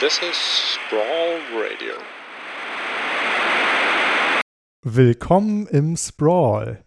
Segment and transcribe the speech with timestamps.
[0.00, 1.92] This is Sprawl Radio.
[4.82, 6.82] Willkommen im Sprawl.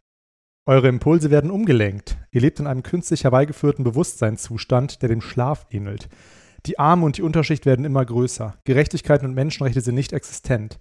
[0.66, 2.18] Eure Impulse werden umgelenkt.
[2.32, 6.10] Ihr lebt in einem künstlich herbeigeführten Bewusstseinszustand, der dem Schlaf ähnelt.
[6.66, 8.58] Die Arme und die Unterschicht werden immer größer.
[8.64, 10.80] Gerechtigkeit und Menschenrechte sind nicht existent.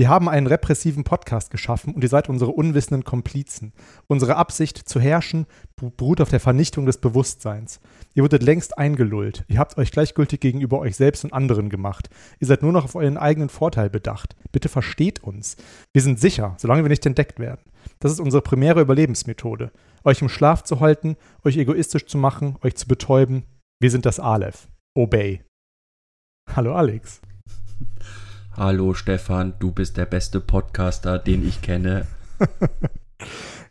[0.00, 3.74] Wir haben einen repressiven Podcast geschaffen und ihr seid unsere unwissenden Komplizen.
[4.06, 5.44] Unsere Absicht zu herrschen
[5.76, 7.80] beruht auf der Vernichtung des Bewusstseins.
[8.14, 9.44] Ihr wurdet längst eingelullt.
[9.48, 12.08] Ihr habt euch gleichgültig gegenüber euch selbst und anderen gemacht.
[12.38, 14.36] Ihr seid nur noch auf euren eigenen Vorteil bedacht.
[14.52, 15.58] Bitte versteht uns.
[15.92, 17.60] Wir sind sicher, solange wir nicht entdeckt werden.
[17.98, 19.70] Das ist unsere primäre Überlebensmethode.
[20.04, 23.42] Euch im Schlaf zu halten, euch egoistisch zu machen, euch zu betäuben.
[23.82, 24.66] Wir sind das Aleph.
[24.96, 25.42] Obey.
[26.50, 27.20] Hallo Alex.
[28.60, 32.06] Hallo Stefan, du bist der beste Podcaster, den ich kenne.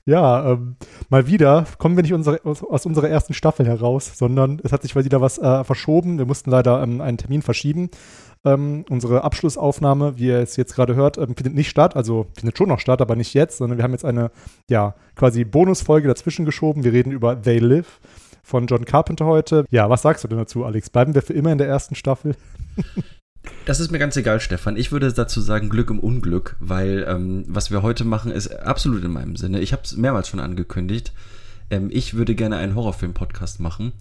[0.05, 0.77] ja, ähm,
[1.09, 4.81] mal wieder kommen wir nicht unsere, aus, aus, unserer ersten Staffel heraus, sondern es hat
[4.81, 6.17] sich mal wieder was äh, verschoben.
[6.17, 7.91] Wir mussten leider ähm, einen Termin verschieben.
[8.44, 11.95] Ähm, unsere Abschlussaufnahme, wie ihr es jetzt gerade hört, ähm, findet nicht statt.
[11.95, 14.31] Also findet schon noch statt, aber nicht jetzt, sondern wir haben jetzt eine,
[14.71, 16.83] ja, quasi Bonusfolge dazwischen geschoben.
[16.83, 17.99] Wir reden über They Live
[18.42, 19.66] von John Carpenter heute.
[19.69, 20.89] Ja, was sagst du denn dazu, Alex?
[20.89, 22.36] Bleiben wir für immer in der ersten Staffel?
[23.66, 24.78] Das ist mir ganz egal, Stefan.
[24.78, 29.04] Ich würde dazu sagen Glück im Unglück, weil ähm, was wir heute machen, ist absolut
[29.04, 29.59] in meinem Sinne.
[29.59, 31.14] Ich habe es mehrmals schon angekündigt.
[31.70, 33.94] Ähm, ich würde gerne einen Horrorfilm-Podcast machen,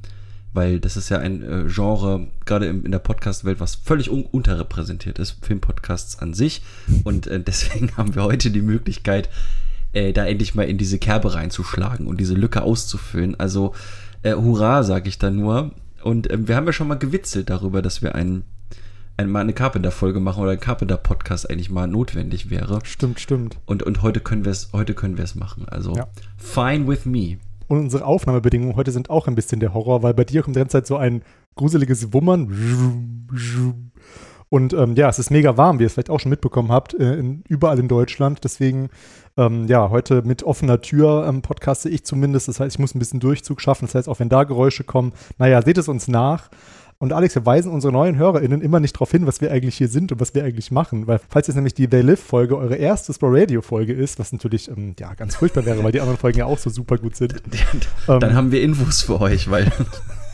[0.54, 5.18] weil das ist ja ein äh, Genre, gerade in der Podcast-Welt, was völlig un unterrepräsentiert
[5.18, 6.62] ist, Filmpodcasts an sich.
[7.04, 9.28] Und äh, deswegen haben wir heute die Möglichkeit,
[9.92, 13.38] äh, da endlich mal in diese Kerbe reinzuschlagen und diese Lücke auszufüllen.
[13.38, 13.74] Also,
[14.22, 15.72] äh, hurra, sage ich da nur.
[16.02, 18.44] Und ähm, wir haben ja schon mal gewitzelt darüber, dass wir einen
[19.26, 22.78] mal eine Carpenter-Folge machen oder ein Carpenter-Podcast eigentlich mal notwendig wäre.
[22.84, 23.58] Stimmt, stimmt.
[23.66, 25.66] Und, und heute können wir es, heute können wir es machen.
[25.68, 26.06] Also ja.
[26.36, 27.38] fine with me.
[27.66, 30.60] Und unsere Aufnahmebedingungen heute sind auch ein bisschen der Horror, weil bei dir kommt die
[30.60, 31.22] ganze Zeit so ein
[31.56, 33.26] gruseliges Wummern.
[34.48, 36.94] Und ähm, ja, es ist mega warm, wie ihr es vielleicht auch schon mitbekommen habt,
[36.94, 38.42] äh, in, überall in Deutschland.
[38.44, 38.88] Deswegen,
[39.36, 42.48] ähm, ja, heute mit offener Tür ähm, podcaste ich zumindest.
[42.48, 43.86] Das heißt, ich muss ein bisschen Durchzug schaffen.
[43.86, 46.48] Das heißt, auch wenn da Geräusche kommen, naja, seht es uns nach.
[47.00, 49.86] Und Alex, wir weisen unsere neuen HörerInnen immer nicht darauf hin, was wir eigentlich hier
[49.86, 51.06] sind und was wir eigentlich machen.
[51.06, 54.96] Weil, falls jetzt nämlich die They Live-Folge eure erste Spro Radio-Folge ist, was natürlich ähm,
[54.98, 57.34] ja, ganz furchtbar wäre, weil die anderen Folgen ja auch so super gut sind.
[58.08, 59.70] Dann ähm, haben wir Infos für euch, weil.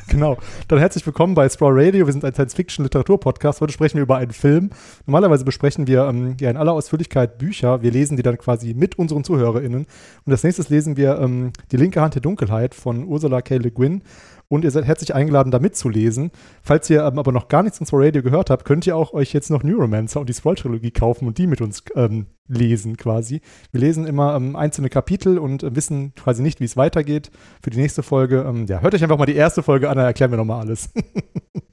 [0.08, 0.36] Genau.
[0.68, 2.04] Dann herzlich willkommen bei Sprawl Radio.
[2.04, 3.62] Wir sind ein Science-Fiction-Literatur-Podcast.
[3.62, 4.68] Heute sprechen wir über einen Film.
[5.06, 7.80] Normalerweise besprechen wir ähm, ja in aller Ausführlichkeit Bücher.
[7.80, 9.86] Wir lesen die dann quasi mit unseren ZuhörerInnen.
[10.26, 13.56] Und als nächstes lesen wir ähm, Die linke Hand der Dunkelheit von Ursula K.
[13.56, 14.02] Le Guin.
[14.48, 16.30] Und ihr seid herzlich eingeladen, da mitzulesen.
[16.62, 19.32] Falls ihr ähm, aber noch gar nichts von Radio gehört habt, könnt ihr auch euch
[19.32, 23.40] jetzt noch Neuromancer und die Scroll-Trilogie kaufen und die mit uns ähm, lesen quasi.
[23.72, 27.30] Wir lesen immer ähm, einzelne Kapitel und äh, wissen quasi nicht, wie es weitergeht.
[27.62, 30.06] Für die nächste Folge, ähm, ja, hört euch einfach mal die erste Folge an, dann
[30.06, 30.90] erklären wir nochmal alles.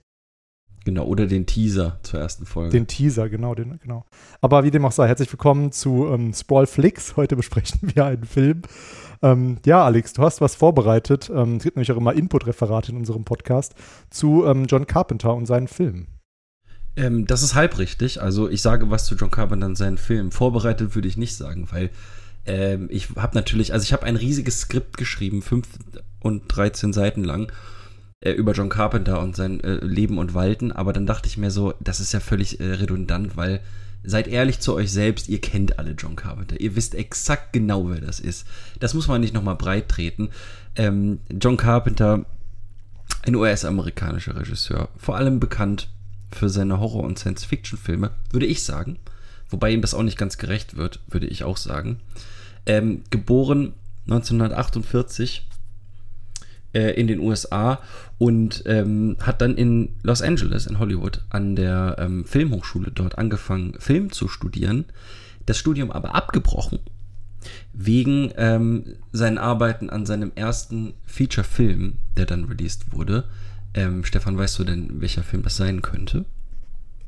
[0.84, 2.72] Genau, oder den Teaser zur ersten Folge.
[2.72, 4.04] Den Teaser, genau, den, genau.
[4.42, 7.16] Aber wie dem auch sei, herzlich willkommen zu ähm, Sprawl Flix.
[7.16, 8.64] Heute besprechen wir einen Film.
[9.22, 11.30] Ähm, ja, Alex, du hast was vorbereitet.
[11.34, 13.76] Ähm, es gibt nämlich auch immer Input-Referate in unserem Podcast
[14.10, 16.08] zu ähm, John Carpenter und seinen Filmen.
[16.96, 18.20] Ähm, das ist halb richtig.
[18.20, 20.32] Also ich sage was zu John Carpenter und seinen Filmen.
[20.32, 21.92] Vorbereitet würde ich nicht sagen, weil
[22.48, 25.68] ähm, ich habe natürlich, also ich habe ein riesiges Skript geschrieben, 5
[26.22, 27.52] und 13 Seiten lang
[28.22, 31.52] äh, über John Carpenter und sein äh, Leben und Walten, aber dann dachte ich mir
[31.52, 33.62] so, das ist ja völlig äh, redundant, weil
[34.04, 38.02] seid ehrlich zu euch selbst, ihr kennt alle John Carpenter, ihr wisst exakt genau, wer
[38.02, 38.48] das ist.
[38.80, 40.30] Das muss man nicht nochmal breit treten.
[40.76, 42.26] Ähm, John Carpenter,
[43.24, 45.90] ein US-amerikanischer Regisseur, vor allem bekannt
[46.32, 48.98] für seine Horror- und Science-Fiction-Filme, würde ich sagen.
[49.50, 52.00] Wobei ihm das auch nicht ganz gerecht wird, würde ich auch sagen.
[52.66, 53.74] Ähm, geboren
[54.06, 55.48] 1948
[56.74, 57.80] äh, in den USA
[58.18, 63.76] und ähm, hat dann in Los Angeles, in Hollywood, an der ähm, Filmhochschule dort angefangen,
[63.80, 64.86] Film zu studieren.
[65.46, 66.80] Das Studium aber abgebrochen,
[67.74, 73.26] wegen ähm, seinen Arbeiten an seinem ersten Feature-Film, der dann released wurde.
[73.74, 76.26] Ähm, Stefan, weißt du denn, welcher Film das sein könnte?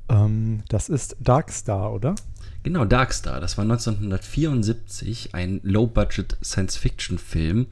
[0.10, 2.16] Ähm, das ist Darkstar, oder?
[2.64, 3.42] Genau, Darkstar.
[3.42, 7.68] Das war 1974 ein Low-Budget Science-Fiction-Film,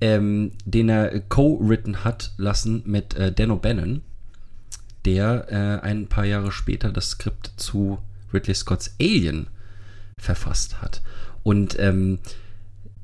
[0.00, 4.00] ähm, den er co-written hat lassen mit äh, Dan O'Bannon,
[5.04, 7.98] der äh, ein paar Jahre später das Skript zu
[8.32, 9.48] Ridley Scotts Alien
[10.18, 11.02] verfasst hat.
[11.42, 12.18] Und ähm,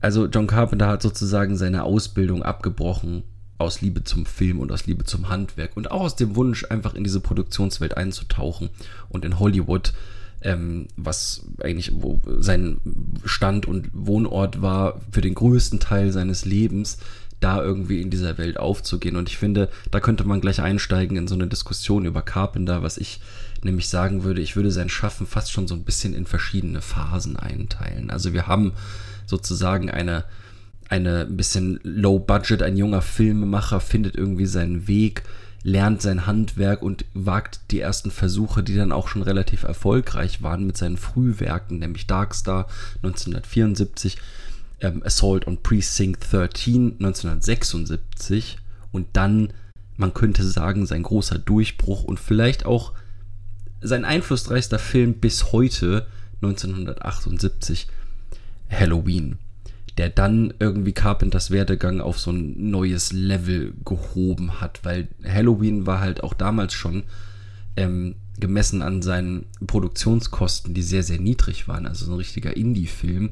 [0.01, 3.23] also John Carpenter hat sozusagen seine Ausbildung abgebrochen
[3.59, 6.95] aus Liebe zum Film und aus Liebe zum Handwerk und auch aus dem Wunsch, einfach
[6.95, 8.69] in diese Produktionswelt einzutauchen
[9.09, 9.95] und in Hollywood
[10.47, 12.79] ähm, was eigentlich wo sein
[13.25, 16.99] Stand und Wohnort war für den größten Teil seines Lebens,
[17.41, 19.17] da irgendwie in dieser Welt aufzugehen.
[19.17, 22.97] Und ich finde, da könnte man gleich einsteigen in so eine Diskussion über Carpenter, was
[22.97, 23.21] ich
[23.65, 27.37] nämlich sagen würde, ich würde sein Schaffen fast schon so ein bisschen in verschiedene Phasen
[27.37, 28.11] einteilen.
[28.11, 28.73] Also wir haben
[29.27, 30.25] sozusagen eine,
[30.89, 35.25] eine ein bisschen low budget, ein junger Filmemacher findet irgendwie seinen Weg,
[35.67, 40.65] lernt sein Handwerk und wagt die ersten Versuche, die dann auch schon relativ erfolgreich waren
[40.65, 42.69] mit seinen Frühwerken, nämlich Darkstar
[43.03, 44.17] 1974,
[44.81, 48.59] ähm, Assault on Precinct 13 1976
[48.93, 49.53] und dann,
[49.97, 52.93] man könnte sagen, sein großer Durchbruch und vielleicht auch
[53.81, 56.07] sein einflussreichster Film bis heute
[56.43, 57.89] 1978
[58.71, 59.37] Halloween
[59.99, 66.01] der dann irgendwie Carpenters Werdegang auf so ein neues Level gehoben hat, weil Halloween war
[66.01, 67.05] halt auch damals schon
[67.77, 73.31] ähm, gemessen an seinen Produktionskosten, die sehr, sehr niedrig waren, also so ein richtiger Indie-Film,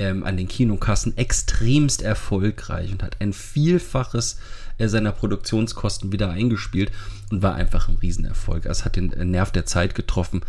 [0.00, 4.38] ähm, an den Kinokassen extremst erfolgreich und hat ein Vielfaches
[4.78, 6.90] äh, seiner Produktionskosten wieder eingespielt
[7.30, 8.66] und war einfach ein Riesenerfolg.
[8.66, 10.40] Es hat den Nerv der Zeit getroffen,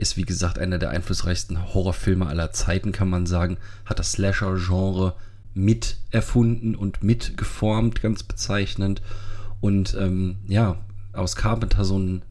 [0.00, 5.14] ist wie gesagt einer der einflussreichsten Horrorfilme aller Zeiten, kann man sagen, hat das Slasher-Genre
[5.54, 9.02] mit erfunden und mitgeformt, ganz bezeichnend.
[9.60, 10.78] Und ähm, ja,
[11.12, 12.22] aus Carpenter so einen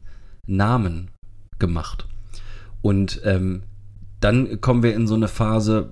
[0.46, 1.10] Namen
[1.58, 2.06] gemacht.
[2.82, 3.62] Und ähm,
[4.20, 5.90] dann kommen wir in so eine Phase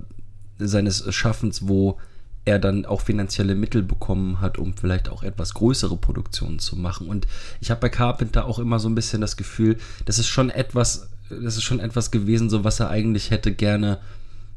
[0.58, 1.98] seines Schaffens, wo
[2.44, 7.06] er dann auch finanzielle Mittel bekommen hat, um vielleicht auch etwas größere Produktionen zu machen.
[7.06, 7.26] Und
[7.60, 9.76] ich habe bei Carpenter auch immer so ein bisschen das Gefühl,
[10.06, 13.98] das ist schon etwas das ist schon etwas gewesen, so was er eigentlich hätte gerne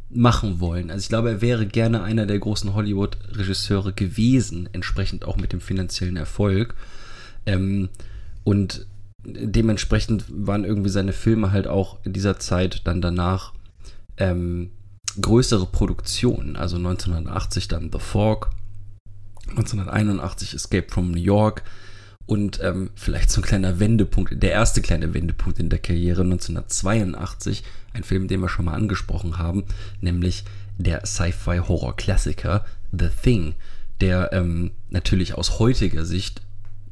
[0.09, 0.91] machen wollen.
[0.91, 5.61] Also ich glaube, er wäre gerne einer der großen Hollywood-Regisseure gewesen, entsprechend auch mit dem
[5.61, 6.75] finanziellen Erfolg.
[7.45, 7.89] Ähm,
[8.43, 8.85] und
[9.23, 13.53] dementsprechend waren irgendwie seine Filme halt auch in dieser Zeit dann danach
[14.17, 14.71] ähm,
[15.19, 16.55] größere Produktionen.
[16.55, 18.51] Also 1980 dann The Fog,
[19.49, 21.63] 1981 Escape from New York,
[22.25, 27.63] und ähm, vielleicht so ein kleiner Wendepunkt, der erste kleine Wendepunkt in der Karriere 1982,
[27.93, 29.65] ein Film, den wir schon mal angesprochen haben,
[29.99, 30.45] nämlich
[30.77, 33.55] der Sci-Fi-Horror-Klassiker The Thing,
[33.99, 36.41] der ähm, natürlich aus heutiger Sicht,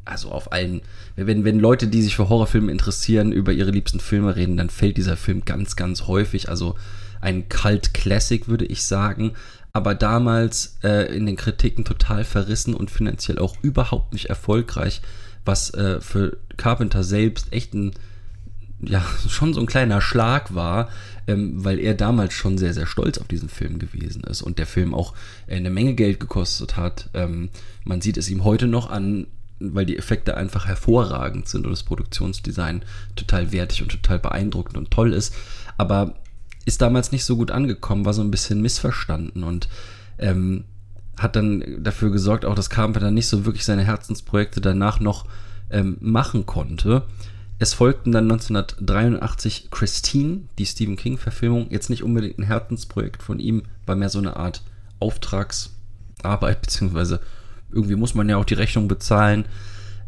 [0.06, 0.82] also auf allen,
[1.16, 4.98] wenn, wenn Leute, die sich für Horrorfilme interessieren, über ihre liebsten Filme reden, dann fällt
[4.98, 6.76] dieser Film ganz, ganz häufig, also
[7.22, 9.34] ein Cult-Classic, würde ich sagen,
[9.80, 15.02] aber damals äh, in den Kritiken total verrissen und finanziell auch überhaupt nicht erfolgreich,
[15.46, 17.94] was äh, für Carpenter selbst echt ein,
[18.82, 20.90] ja, schon so ein kleiner Schlag war,
[21.28, 24.68] ähm, weil er damals schon sehr, sehr stolz auf diesen Film gewesen ist und der
[24.68, 25.14] Film auch
[25.48, 27.10] eine Menge Geld gekostet hat.
[27.14, 27.48] Ähm,
[27.86, 29.28] man sieht es ihm heute noch an,
[29.62, 32.84] weil die Effekte einfach hervorragend sind und das Produktionsdesign
[33.16, 35.34] total wertig und total beeindruckend und toll ist.
[35.78, 36.16] Aber
[36.70, 39.68] ist damals nicht so gut angekommen, war so ein bisschen missverstanden und
[40.20, 40.64] ähm,
[41.18, 45.26] hat dann dafür gesorgt, auch dass Carpenter nicht so wirklich seine Herzensprojekte danach noch
[45.72, 47.04] ähm, machen konnte.
[47.58, 51.72] Es folgten dann 1983 Christine, die Stephen King-Verfilmung.
[51.72, 54.62] Jetzt nicht unbedingt ein Herzensprojekt von ihm, war mehr so eine Art
[55.00, 57.20] Auftragsarbeit, beziehungsweise
[57.72, 59.46] irgendwie muss man ja auch die Rechnung bezahlen.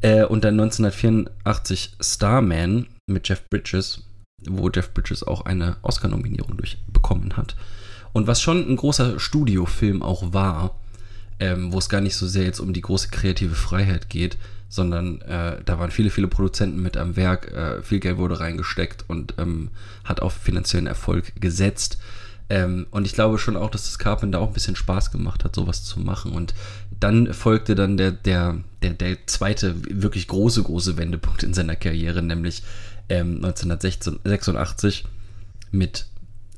[0.02, 4.04] Äh, und dann 1984 Starman mit Jeff Bridges,
[4.50, 6.58] wo Jeff Bridges auch eine Oscar-Nominierung
[6.92, 7.56] bekommen hat.
[8.14, 10.76] Und was schon ein großer Studiofilm auch war,
[11.40, 14.38] ähm, wo es gar nicht so sehr jetzt um die große kreative Freiheit geht,
[14.70, 19.06] sondern äh, da waren viele, viele Produzenten mit am Werk, äh, viel Geld wurde reingesteckt
[19.08, 19.70] und ähm,
[20.04, 21.98] hat auf finanziellen Erfolg gesetzt.
[22.50, 25.56] Ähm, und ich glaube schon auch, dass das Carpenter auch ein bisschen Spaß gemacht hat,
[25.56, 26.32] sowas zu machen.
[26.32, 26.54] Und
[27.00, 32.22] dann folgte dann der, der, der, der zweite wirklich große, große Wendepunkt in seiner Karriere,
[32.22, 32.64] nämlich
[33.10, 35.06] ähm, 1986
[35.72, 36.08] mit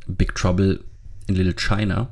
[0.07, 0.79] Big Trouble
[1.27, 2.09] in Little China,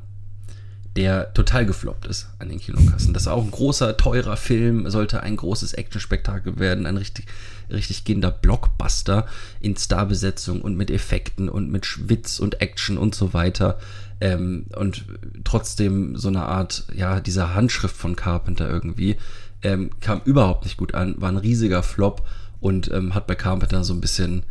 [0.95, 3.13] der total gefloppt ist an den Kinokassen.
[3.13, 7.27] Das war auch ein großer, teurer Film, sollte ein großes Actionspektakel werden, ein richtig,
[7.69, 9.25] richtig gehender Blockbuster
[9.61, 13.79] in Starbesetzung und mit Effekten und mit Schwitz und Action und so weiter.
[14.19, 15.05] Ähm, und
[15.45, 19.17] trotzdem so eine Art, ja, dieser Handschrift von Carpenter irgendwie,
[19.63, 22.27] ähm, kam überhaupt nicht gut an, war ein riesiger Flop
[22.61, 24.43] und ähm, hat bei Carpenter so ein bisschen,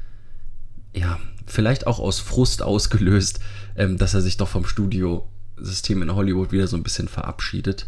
[0.95, 3.41] ja, vielleicht auch aus Frust ausgelöst,
[3.77, 7.87] ähm, dass er sich doch vom Studiosystem in Hollywood wieder so ein bisschen verabschiedet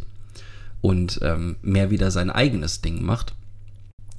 [0.81, 3.35] und ähm, mehr wieder sein eigenes Ding macht,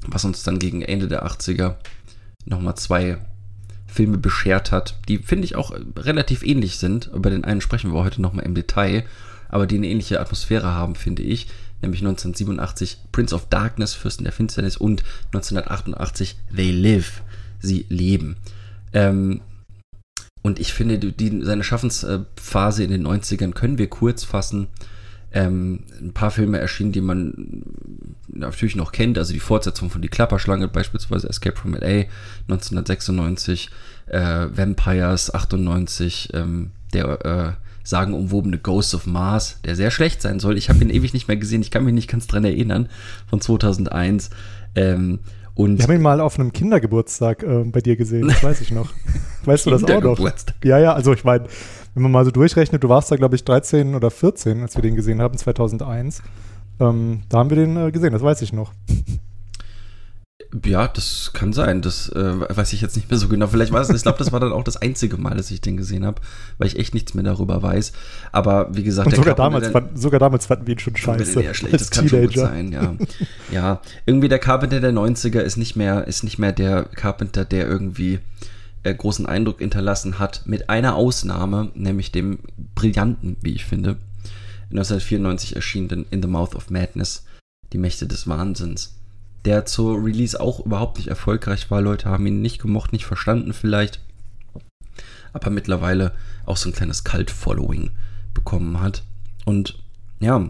[0.05, 1.75] was uns dann gegen Ende der 80er
[2.45, 3.17] nochmal zwei
[3.87, 7.11] Filme beschert hat, die finde ich auch relativ ähnlich sind.
[7.13, 9.05] Über den einen sprechen wir heute nochmal im Detail,
[9.49, 11.47] aber die eine ähnliche Atmosphäre haben, finde ich
[11.83, 17.21] nämlich 1987 Prince of Darkness, Fürsten der Finsternis und 1988 They Live,
[17.59, 18.37] sie leben.
[18.93, 19.41] Ähm,
[20.41, 24.67] und ich finde, die, seine Schaffensphase in den 90ern können wir kurz fassen.
[25.31, 27.63] Ähm, ein paar Filme erschienen, die man
[28.27, 32.05] natürlich noch kennt, also die Fortsetzung von Die Klapperschlange, beispielsweise Escape from LA
[32.49, 33.69] 1996,
[34.07, 34.19] äh,
[34.51, 40.57] Vampires 98, ähm, der äh, sagenumwobene Ghost of Mars, der sehr schlecht sein soll.
[40.57, 42.89] Ich habe ihn ewig nicht mehr gesehen, ich kann mich nicht ganz dran erinnern,
[43.27, 44.29] von 2001.
[44.75, 45.19] Ähm,
[45.55, 48.71] und Wir haben ihn mal auf einem Kindergeburtstag äh, bei dir gesehen, das weiß ich
[48.71, 48.89] noch.
[49.45, 49.95] Weißt du das auch noch?
[49.95, 50.55] Kindergeburtstag.
[50.63, 51.45] Ja, ja, also ich meine,
[51.93, 54.81] wenn man mal so durchrechnet, du warst da, glaube ich, 13 oder 14, als wir
[54.81, 56.23] den gesehen haben, 2001.
[56.79, 58.73] Ähm, da haben wir den äh, gesehen, das weiß ich noch.
[60.65, 61.81] Ja, das kann sein.
[61.81, 63.47] Das äh, weiß ich jetzt nicht mehr so genau.
[63.47, 65.77] Vielleicht war es, ich glaube, das war dann auch das einzige Mal, dass ich den
[65.77, 66.21] gesehen habe,
[66.57, 67.91] weil ich echt nichts mehr darüber weiß.
[68.31, 71.41] Aber wie gesagt, sogar damals, fand, sogar damals fanden wir ihn schon scheiße.
[71.41, 72.51] eher schlecht, das kann schon gut Teenager.
[72.51, 72.95] sein, ja.
[73.51, 77.67] ja, irgendwie der Carpenter der 90er ist nicht mehr, ist nicht mehr der Carpenter, der
[77.67, 78.19] irgendwie
[78.83, 82.39] äh, großen Eindruck hinterlassen hat, mit einer Ausnahme, nämlich dem
[82.75, 83.97] brillanten, wie ich finde,
[84.69, 87.25] 1994 erschienenen In the Mouth of Madness,
[87.71, 88.95] die Mächte des Wahnsinns,
[89.45, 91.81] der zur Release auch überhaupt nicht erfolgreich war.
[91.81, 93.99] Leute haben ihn nicht gemocht, nicht verstanden vielleicht,
[95.33, 96.13] aber mittlerweile
[96.45, 97.91] auch so ein kleines Cult-Following
[98.33, 99.03] bekommen hat.
[99.45, 99.79] Und
[100.19, 100.49] ja,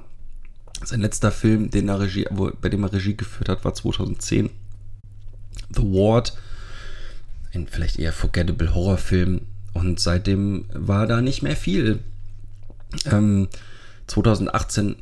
[0.84, 4.50] sein letzter Film, den er Regie, wo, bei dem er Regie geführt hat, war 2010.
[5.70, 6.38] The Ward.
[7.54, 9.42] Ein vielleicht eher forgettable Horrorfilm.
[9.74, 12.00] Und seitdem war da nicht mehr viel.
[13.06, 13.48] Ähm,
[14.08, 14.98] 2018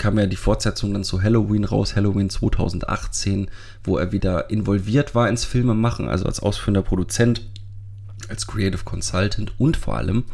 [0.00, 3.50] kam ja die Fortsetzung dann zu Halloween raus, Halloween 2018,
[3.84, 7.42] wo er wieder involviert war ins Filmemachen, also als ausführender Produzent,
[8.30, 10.24] als Creative Consultant und vor allem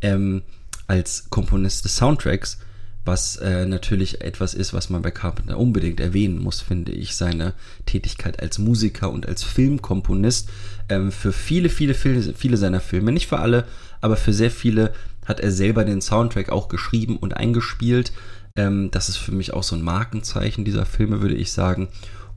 [0.00, 0.42] ähm,
[0.86, 2.58] als Komponist des Soundtracks,
[3.04, 7.52] was äh, natürlich etwas ist, was man bei Carpenter unbedingt erwähnen muss, finde ich, seine
[7.84, 10.48] Tätigkeit als Musiker und als Filmkomponist
[10.88, 13.66] ähm, für viele, viele, viele, viele seiner Filme, nicht für alle,
[14.00, 14.94] aber für sehr viele
[15.26, 18.12] hat er selber den Soundtrack auch geschrieben und eingespielt.
[18.56, 21.88] Ähm, das ist für mich auch so ein Markenzeichen dieser Filme, würde ich sagen.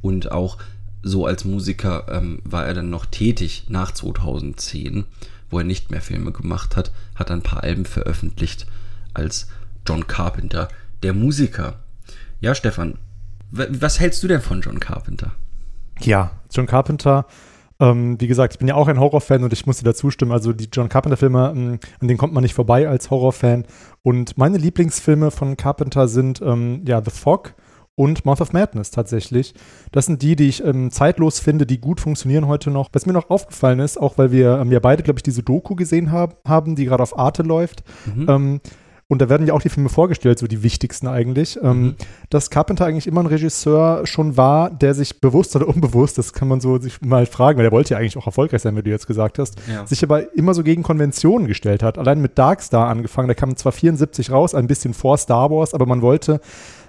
[0.01, 0.57] Und auch
[1.03, 5.05] so als Musiker ähm, war er dann noch tätig nach 2010,
[5.50, 8.65] wo er nicht mehr Filme gemacht hat, hat ein paar Alben veröffentlicht
[9.13, 9.48] als
[9.88, 10.67] John Carpenter,
[11.03, 11.79] der Musiker.
[12.41, 12.98] Ja, Stefan,
[13.51, 15.31] wa- was hältst du denn von John Carpenter?
[16.01, 17.25] Ja, John Carpenter.
[17.79, 20.32] Ähm, wie gesagt, ich bin ja auch ein Horrorfan und ich muss dir dazu stimmen.
[20.32, 23.65] Also die John Carpenter-Filme, ähm, an denen kommt man nicht vorbei als Horrorfan.
[24.01, 27.53] Und meine Lieblingsfilme von Carpenter sind ähm, ja The Fog
[27.96, 29.53] und Mouth of Madness tatsächlich.
[29.91, 32.89] Das sind die, die ich ähm, zeitlos finde, die gut funktionieren heute noch.
[32.94, 35.75] Was mir noch aufgefallen ist, auch weil wir ähm, ja beide, glaube ich, diese Doku
[35.75, 37.84] gesehen hab, haben, die gerade auf Arte läuft.
[38.05, 38.62] Mhm.
[39.08, 41.60] Und da werden ja auch die Filme vorgestellt, so die wichtigsten eigentlich.
[41.62, 41.96] Ähm, Mhm.
[42.32, 46.48] dass Carpenter eigentlich immer ein Regisseur schon war, der sich bewusst oder unbewusst, das kann
[46.48, 48.90] man so sich mal fragen, weil der wollte ja eigentlich auch erfolgreich sein, wie du
[48.90, 49.86] jetzt gesagt hast, Ja.
[49.86, 52.00] sich aber immer so gegen Konventionen gestellt hat.
[52.00, 55.86] Allein mit Darkstar angefangen, der kam zwar 74 raus, ein bisschen vor Star Wars, aber
[55.86, 56.42] man wollte,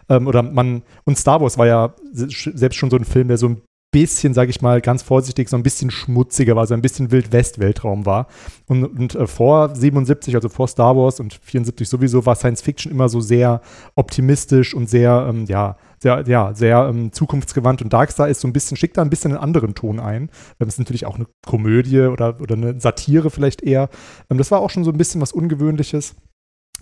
[0.09, 3.37] ähm, oder man, und Star Wars war ja se- selbst schon so ein Film, der
[3.37, 3.61] so ein
[3.97, 8.05] bisschen, sage ich mal, ganz vorsichtig, so ein bisschen schmutziger war, so ein bisschen Wild-West-Weltraum
[8.05, 8.27] war.
[8.67, 12.93] Und, und äh, vor 77, also vor Star Wars und 74 sowieso, war Science Fiction
[12.93, 13.63] immer so sehr
[13.95, 17.81] optimistisch und sehr, ähm, ja, sehr, ja, sehr ähm, zukunftsgewandt.
[17.81, 20.29] Und Darkstar ist so ein bisschen, schickt da ein bisschen einen anderen Ton ein.
[20.61, 23.89] Ähm, ist natürlich auch eine Komödie oder, oder eine Satire vielleicht eher.
[24.29, 26.17] Ähm, das war auch schon so ein bisschen was Ungewöhnliches.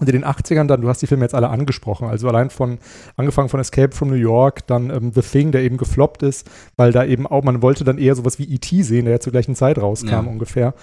[0.00, 2.78] Und in den 80ern dann, du hast die Filme jetzt alle angesprochen, also allein von,
[3.16, 6.90] angefangen von Escape from New York, dann ähm, The Thing, der eben gefloppt ist, weil
[6.90, 8.82] da eben auch, man wollte dann eher sowas wie E.T.
[8.82, 10.18] sehen, der ja zur gleichen Zeit rauskam Ja.
[10.20, 10.74] ungefähr.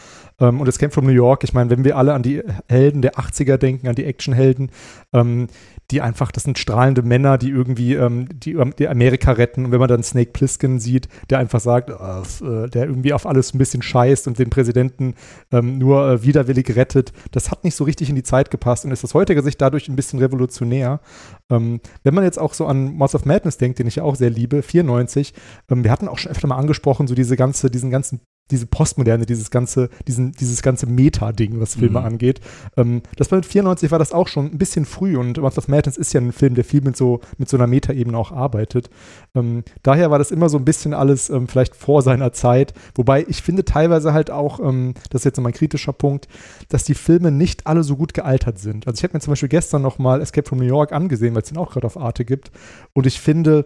[0.42, 3.14] Ähm, und Escape from New York, ich meine, wenn wir alle an die Helden der
[3.14, 4.72] 80er denken, an die Actionhelden,
[5.14, 5.48] ähm,
[5.92, 9.66] die einfach, das sind strahlende Männer, die irgendwie ähm, die, die Amerika retten.
[9.66, 13.26] Und wenn man dann Snake Plissken sieht, der einfach sagt, f- äh, der irgendwie auf
[13.26, 15.16] alles ein bisschen scheißt und den Präsidenten
[15.52, 19.04] nur äh, widerwillig rettet, das hat nicht so richtig in die Zeit gepasst und ist
[19.04, 21.02] aus heutiger Sicht dadurch ein bisschen revolutionär.
[21.50, 24.30] Wenn man jetzt auch so an Mouse of Madness denkt, den ich ja auch sehr
[24.30, 25.34] liebe, 94,
[25.70, 28.22] ähm, wir hatten auch schon öfter mal angesprochen, so diese ganze, diesen ganzen
[28.52, 32.06] diese Postmoderne, dieses ganze, diesen, dieses ganze Meta-Ding, was Filme Mhm.
[32.06, 32.42] angeht.
[32.78, 35.68] Ähm, das war mit 94 war das auch schon ein bisschen früh und Month of
[35.68, 38.90] Madness ist ja ein Film, der viel mit so, mit so einer Meta-Ebene auch arbeitet.
[39.36, 42.74] Ähm, daher war das immer so ein bisschen alles ähm, vielleicht vor seiner Zeit.
[42.96, 46.28] Wobei ich finde teilweise halt auch, ähm, das ist jetzt noch mein kritischer Punkt,
[46.70, 48.88] dass die Filme nicht alle so gut gealtert sind.
[48.88, 51.42] Also ich habe mir zum Beispiel gestern noch mal Escape from New York angesehen, weil
[51.44, 52.52] es den auch gerade auf Arte gibt.
[52.94, 53.66] Und ich finde,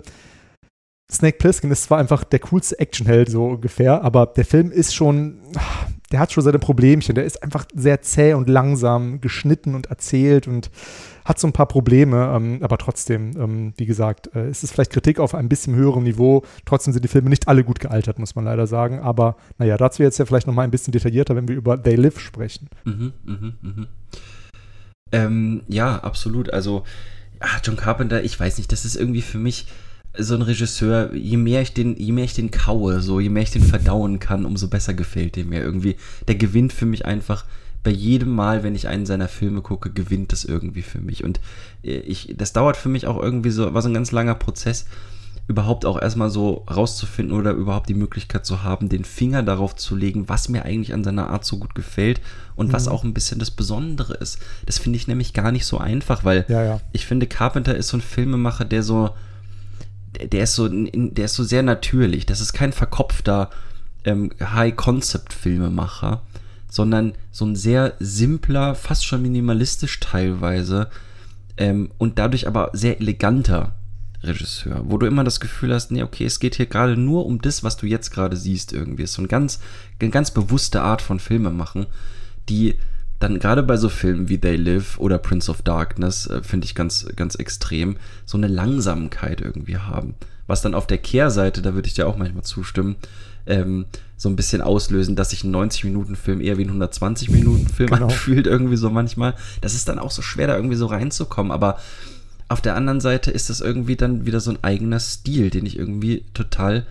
[1.11, 5.37] Snake Plissken ist zwar einfach der coolste Actionheld so ungefähr, aber der Film ist schon,
[6.11, 7.13] der hat schon seine Problemchen.
[7.13, 10.71] Der ist einfach sehr zäh und langsam geschnitten und erzählt und
[11.23, 14.91] hat so ein paar Probleme, ähm, aber trotzdem, ähm, wie gesagt, äh, ist es vielleicht
[14.91, 16.43] Kritik auf einem bisschen höherem Niveau.
[16.65, 18.99] Trotzdem sind die Filme nicht alle gut gealtert, muss man leider sagen.
[18.99, 21.95] Aber naja, dazu jetzt ja vielleicht noch mal ein bisschen detaillierter, wenn wir über They
[21.95, 22.67] Live sprechen.
[22.83, 23.87] Mhm, mhm, mhm.
[25.11, 26.51] Ähm, ja, absolut.
[26.51, 26.83] Also,
[27.39, 29.67] ah, John Carpenter, ich weiß nicht, das ist irgendwie für mich
[30.17, 33.43] so ein Regisseur, je mehr ich den, je mehr ich den kaue, so, je mehr
[33.43, 35.95] ich den verdauen kann, umso besser gefällt der mir irgendwie.
[36.27, 37.45] Der gewinnt für mich einfach
[37.83, 41.23] bei jedem Mal, wenn ich einen seiner Filme gucke, gewinnt das irgendwie für mich.
[41.23, 41.39] Und
[41.83, 44.85] äh, ich, das dauert für mich auch irgendwie so, war so ein ganz langer Prozess,
[45.47, 49.95] überhaupt auch erstmal so rauszufinden oder überhaupt die Möglichkeit zu haben, den Finger darauf zu
[49.95, 52.19] legen, was mir eigentlich an seiner Art so gut gefällt
[52.55, 52.73] und mhm.
[52.73, 54.39] was auch ein bisschen das Besondere ist.
[54.65, 56.81] Das finde ich nämlich gar nicht so einfach, weil ja, ja.
[56.93, 59.11] ich finde, Carpenter ist so ein Filmemacher, der so,
[60.17, 62.25] der ist so, der ist so sehr natürlich.
[62.25, 63.49] Das ist kein verkopfter
[64.03, 66.21] ähm, High-Concept-Filmemacher,
[66.69, 70.89] sondern so ein sehr simpler, fast schon minimalistisch teilweise
[71.57, 73.75] ähm, und dadurch aber sehr eleganter
[74.23, 77.41] Regisseur, wo du immer das Gefühl hast, nee, okay, es geht hier gerade nur um
[77.41, 79.03] das, was du jetzt gerade siehst irgendwie.
[79.03, 79.59] Es ist so eine ganz,
[79.99, 81.85] eine ganz bewusste Art von Filme machen,
[82.49, 82.75] die
[83.25, 86.75] dann gerade bei so Filmen wie They Live oder Prince of Darkness, äh, finde ich
[86.75, 90.13] ganz, ganz extrem, so eine Langsamkeit irgendwie haben.
[90.45, 92.97] Was dann auf der Kehrseite, da würde ich dir auch manchmal zustimmen,
[93.47, 98.05] ähm, so ein bisschen auslösen, dass sich ein 90-Minuten-Film eher wie ein 120-Minuten-Film genau.
[98.05, 99.33] anfühlt, irgendwie so manchmal.
[99.61, 101.79] Das ist dann auch so schwer, da irgendwie so reinzukommen, aber
[102.47, 105.79] auf der anderen Seite ist das irgendwie dann wieder so ein eigener Stil, den ich
[105.79, 106.85] irgendwie total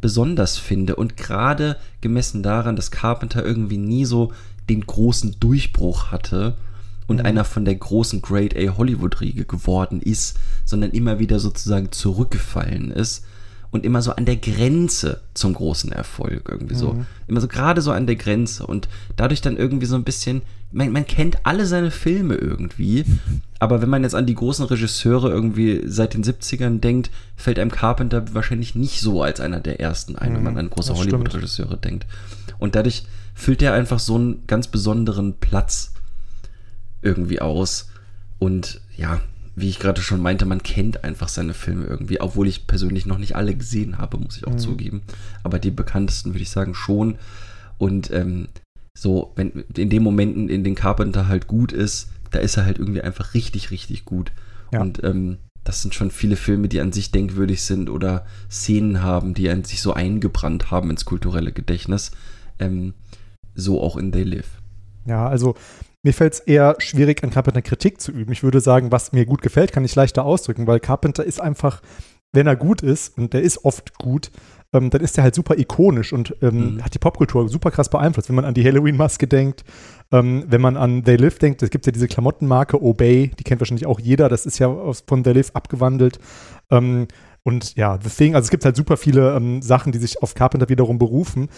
[0.00, 0.96] besonders finde.
[0.96, 4.32] Und gerade gemessen daran, dass Carpenter irgendwie nie so
[4.70, 6.54] den großen Durchbruch hatte
[7.06, 7.26] und mhm.
[7.26, 13.24] einer von der großen Grade A Hollywood-Riege geworden ist, sondern immer wieder sozusagen zurückgefallen ist
[13.72, 16.92] und immer so an der Grenze zum großen Erfolg irgendwie so.
[16.92, 17.06] Mhm.
[17.26, 20.92] Immer so gerade so an der Grenze und dadurch dann irgendwie so ein bisschen, man,
[20.92, 23.04] man kennt alle seine Filme irgendwie,
[23.58, 27.70] aber wenn man jetzt an die großen Regisseure irgendwie seit den 70ern denkt, fällt einem
[27.72, 31.76] Carpenter wahrscheinlich nicht so als einer der ersten ein, mhm, wenn man an große Hollywood-Regisseure
[31.76, 32.06] denkt.
[32.58, 33.04] Und dadurch
[33.40, 35.92] füllt er einfach so einen ganz besonderen Platz
[37.02, 37.88] irgendwie aus.
[38.38, 39.20] Und ja,
[39.56, 43.18] wie ich gerade schon meinte, man kennt einfach seine Filme irgendwie, obwohl ich persönlich noch
[43.18, 44.58] nicht alle gesehen habe, muss ich auch mhm.
[44.58, 45.02] zugeben.
[45.42, 47.16] Aber die bekanntesten würde ich sagen schon.
[47.78, 48.48] Und ähm,
[48.96, 52.78] so, wenn in den Momenten, in denen Carpenter halt gut ist, da ist er halt
[52.78, 54.32] irgendwie einfach richtig, richtig gut.
[54.72, 54.82] Ja.
[54.82, 59.34] Und ähm, das sind schon viele Filme, die an sich denkwürdig sind oder Szenen haben,
[59.34, 62.12] die an sich so eingebrannt haben ins kulturelle Gedächtnis.
[62.58, 62.94] Ähm,
[63.54, 64.60] so auch in They Live.
[65.06, 65.54] Ja, also
[66.02, 68.32] mir fällt es eher schwierig, an Carpenter Kritik zu üben.
[68.32, 71.82] Ich würde sagen, was mir gut gefällt, kann ich leichter ausdrücken, weil Carpenter ist einfach,
[72.32, 74.30] wenn er gut ist, und der ist oft gut,
[74.72, 76.84] ähm, dann ist er halt super ikonisch und ähm, mhm.
[76.84, 78.28] hat die Popkultur super krass beeinflusst.
[78.28, 79.64] Wenn man an die Halloween-Maske denkt,
[80.12, 83.60] ähm, wenn man an They Live denkt, es gibt ja diese Klamottenmarke Obey, die kennt
[83.60, 84.70] wahrscheinlich auch jeder, das ist ja
[85.06, 86.18] von They Live abgewandelt.
[86.70, 87.08] Ähm,
[87.42, 90.34] und ja, The Thing, also es gibt halt super viele ähm, Sachen, die sich auf
[90.34, 91.48] Carpenter wiederum berufen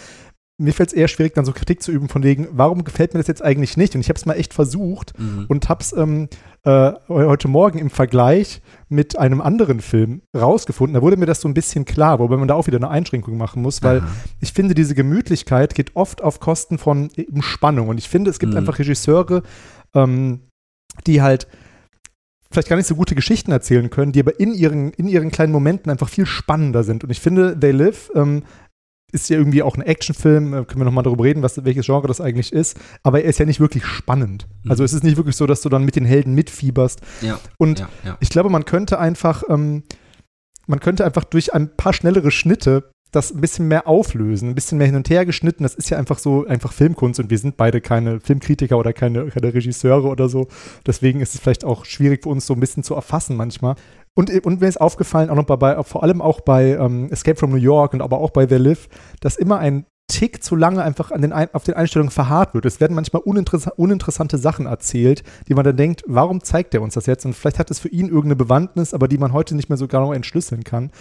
[0.59, 3.19] mir fällt es eher schwierig, dann so Kritik zu üben, von wegen, warum gefällt mir
[3.19, 3.95] das jetzt eigentlich nicht?
[3.95, 5.45] Und ich habe es mal echt versucht mhm.
[5.47, 6.29] und habe es ähm,
[6.63, 10.93] äh, heute Morgen im Vergleich mit einem anderen Film rausgefunden.
[10.93, 13.35] Da wurde mir das so ein bisschen klar, wobei man da auch wieder eine Einschränkung
[13.35, 14.07] machen muss, weil Aha.
[14.41, 17.89] ich finde, diese Gemütlichkeit geht oft auf Kosten von eben Spannung.
[17.89, 18.59] Und ich finde, es gibt mhm.
[18.59, 19.41] einfach Regisseure,
[19.95, 20.41] ähm,
[21.07, 21.47] die halt
[22.53, 25.51] vielleicht gar nicht so gute Geschichten erzählen können, die aber in ihren, in ihren kleinen
[25.51, 27.03] Momenten einfach viel spannender sind.
[27.03, 28.43] Und ich finde, They Live ähm,
[29.13, 32.07] ist ja irgendwie auch ein Actionfilm, äh, können wir nochmal darüber reden, was, welches Genre
[32.07, 34.47] das eigentlich ist, aber er ist ja nicht wirklich spannend.
[34.63, 34.71] Mhm.
[34.71, 37.01] Also es ist nicht wirklich so, dass du dann mit den Helden mitfieberst.
[37.21, 37.39] Ja.
[37.57, 38.17] Und ja, ja.
[38.19, 39.83] ich glaube, man könnte einfach, ähm,
[40.67, 44.77] man könnte einfach durch ein paar schnellere Schnitte das ein bisschen mehr auflösen, ein bisschen
[44.77, 45.63] mehr hin und her geschnitten.
[45.63, 49.27] Das ist ja einfach so, einfach Filmkunst und wir sind beide keine Filmkritiker oder keine,
[49.27, 50.47] keine Regisseure oder so.
[50.85, 53.75] Deswegen ist es vielleicht auch schwierig für uns so ein bisschen zu erfassen manchmal.
[54.15, 57.51] Und, und mir ist aufgefallen, auch noch bei, vor allem auch bei ähm, Escape from
[57.51, 58.87] New York und aber auch bei The Live,
[59.21, 62.65] dass immer ein Tick zu lange einfach an den, auf den Einstellungen verharrt wird.
[62.65, 66.93] Es werden manchmal uninteress uninteressante Sachen erzählt, die man dann denkt, warum zeigt er uns
[66.93, 67.25] das jetzt?
[67.25, 69.87] Und vielleicht hat es für ihn irgendeine Bewandtnis, aber die man heute nicht mehr so
[69.87, 70.91] genau entschlüsseln kann.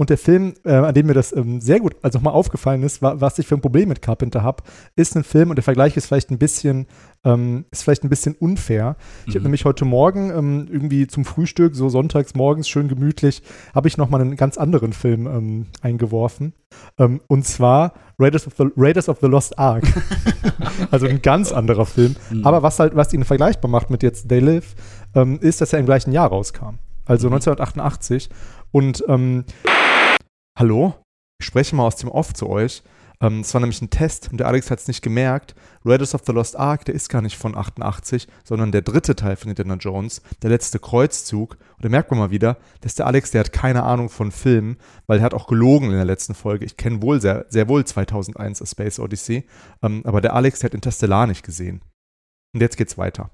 [0.00, 3.02] Und der Film, äh, an dem mir das ähm, sehr gut, also nochmal aufgefallen ist,
[3.02, 4.62] war, was ich für ein Problem mit Carpenter habe,
[4.96, 6.86] ist ein Film, und der Vergleich ist vielleicht ein bisschen,
[7.22, 8.96] ähm, ist vielleicht ein bisschen unfair.
[9.26, 9.34] Ich mhm.
[9.34, 13.42] habe nämlich heute Morgen ähm, irgendwie zum Frühstück, so sonntags morgens schön gemütlich,
[13.74, 16.54] habe ich nochmal einen ganz anderen Film ähm, eingeworfen.
[16.96, 19.84] Ähm, und zwar Raiders of, the, Raiders of the Lost Ark.
[20.90, 22.16] also ein ganz anderer Film.
[22.30, 22.46] Mhm.
[22.46, 24.74] Aber was halt, was ihn vergleichbar macht mit jetzt They Live,
[25.14, 26.78] ähm, ist, dass er im gleichen Jahr rauskam.
[27.04, 27.34] Also mhm.
[27.34, 28.30] 1988.
[28.72, 29.44] Und ähm,
[30.58, 30.94] hallo,
[31.40, 32.82] ich spreche mal aus dem Off zu euch.
[33.22, 35.54] Ähm, es war nämlich ein Test und der Alex hat es nicht gemerkt.
[35.84, 39.36] Raiders of the Lost Ark, der ist gar nicht von 88, sondern der dritte Teil
[39.36, 41.58] von Indiana Jones, der letzte Kreuzzug.
[41.76, 44.78] Und da merkt man mal wieder, dass der Alex, der hat keine Ahnung von Filmen,
[45.06, 46.64] weil er hat auch gelogen in der letzten Folge.
[46.64, 49.46] Ich kenne wohl sehr, sehr wohl 2001 A Space Odyssey,
[49.82, 51.82] ähm, aber der Alex, der hat Interstellar nicht gesehen.
[52.54, 53.30] Und jetzt geht's weiter.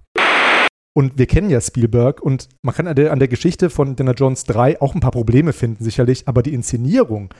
[0.97, 4.15] Und wir kennen ja Spielberg und man kann an der, an der Geschichte von Dinner
[4.15, 7.35] Jones 3 auch ein paar Probleme finden, sicherlich, aber die Inszenierung,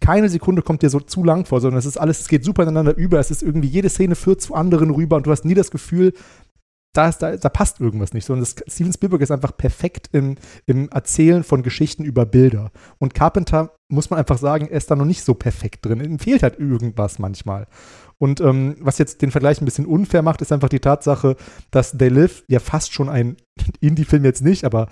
[0.00, 2.62] keine Sekunde kommt dir so zu lang vor, sondern es ist alles, es geht super
[2.62, 5.54] ineinander über, es ist irgendwie, jede Szene führt zu anderen rüber und du hast nie
[5.54, 6.12] das Gefühl,
[6.92, 8.24] da, ist, da, da passt irgendwas nicht.
[8.24, 12.70] Sondern das, Steven Spielberg ist einfach perfekt im, im Erzählen von Geschichten über Bilder.
[12.98, 16.00] Und Carpenter, muss man einfach sagen, er ist da noch nicht so perfekt drin.
[16.00, 17.66] Ihm fehlt halt irgendwas manchmal.
[18.18, 21.36] Und ähm, was jetzt den Vergleich ein bisschen unfair macht, ist einfach die Tatsache,
[21.70, 23.36] dass They Live ja fast schon ein
[23.80, 24.88] Indie-Film jetzt nicht, aber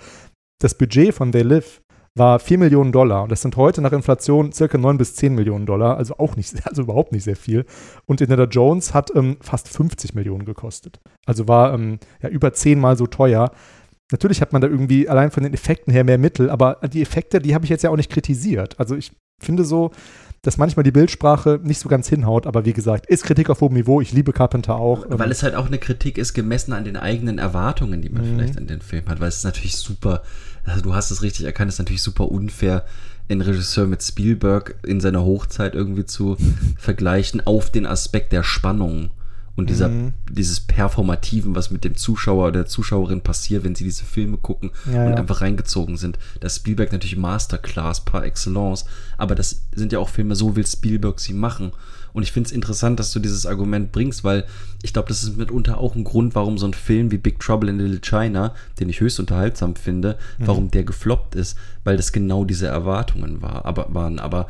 [0.59, 1.81] das Budget von They Live
[2.15, 3.23] war 4 Millionen Dollar.
[3.23, 6.53] Und das sind heute nach Inflation circa 9 bis 10 Millionen Dollar, also auch nicht,
[6.67, 7.65] also überhaupt nicht sehr viel.
[8.05, 10.99] Und Indiana Jones hat ähm, fast 50 Millionen gekostet.
[11.25, 13.51] Also war ähm, ja über zehnmal so teuer.
[14.11, 17.39] Natürlich hat man da irgendwie allein von den Effekten her mehr Mittel, aber die Effekte,
[17.39, 18.79] die habe ich jetzt ja auch nicht kritisiert.
[18.79, 19.91] Also ich finde so,
[20.41, 23.73] dass manchmal die Bildsprache nicht so ganz hinhaut, aber wie gesagt, ist Kritik auf hohem
[23.73, 23.99] Niveau.
[23.99, 25.05] Ich liebe Carpenter auch.
[25.09, 28.23] Weil ähm, es halt auch eine Kritik ist, gemessen an den eigenen Erwartungen, die man
[28.23, 28.35] mhm.
[28.35, 30.23] vielleicht an den Film hat, weil es ist natürlich super,
[30.69, 32.85] also du hast es richtig erkannt, es ist natürlich super unfair,
[33.29, 36.37] einen Regisseur mit Spielberg in seiner Hochzeit irgendwie zu
[36.77, 39.11] vergleichen auf den Aspekt der Spannung
[39.55, 40.13] und dieser, mhm.
[40.31, 44.71] dieses Performativen, was mit dem Zuschauer oder der Zuschauerin passiert, wenn sie diese Filme gucken
[44.85, 45.17] ja, und ja.
[45.17, 46.17] einfach reingezogen sind.
[46.39, 48.85] Das Spielberg natürlich Masterclass par excellence,
[49.17, 51.73] aber das sind ja auch Filme, so will Spielberg sie machen.
[52.13, 54.45] Und ich finde es interessant, dass du dieses Argument bringst, weil
[54.83, 57.69] ich glaube, das ist mitunter auch ein Grund, warum so ein Film wie Big Trouble
[57.69, 60.47] in Little China, den ich höchst unterhaltsam finde, mhm.
[60.47, 64.19] warum der gefloppt ist, weil das genau diese Erwartungen war, aber, waren.
[64.19, 64.47] Aber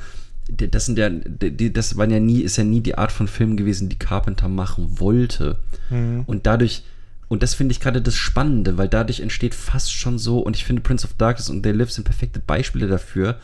[0.50, 3.89] das sind ja, das waren ja nie, ist ja nie die Art von Film gewesen,
[3.89, 5.58] die Carpenter machen wollte.
[5.89, 6.24] Mhm.
[6.26, 6.84] Und dadurch,
[7.28, 10.65] und das finde ich gerade das Spannende, weil dadurch entsteht fast schon so, und ich
[10.65, 13.38] finde Prince of Darkness und They Live sind perfekte Beispiele dafür,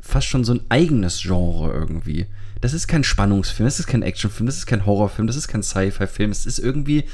[0.00, 2.26] fast schon so ein eigenes Genre irgendwie.
[2.60, 5.62] Das ist kein Spannungsfilm, das ist kein Actionfilm, das ist kein Horrorfilm, das ist kein
[5.62, 7.04] Sci-Fi-Film, es ist irgendwie,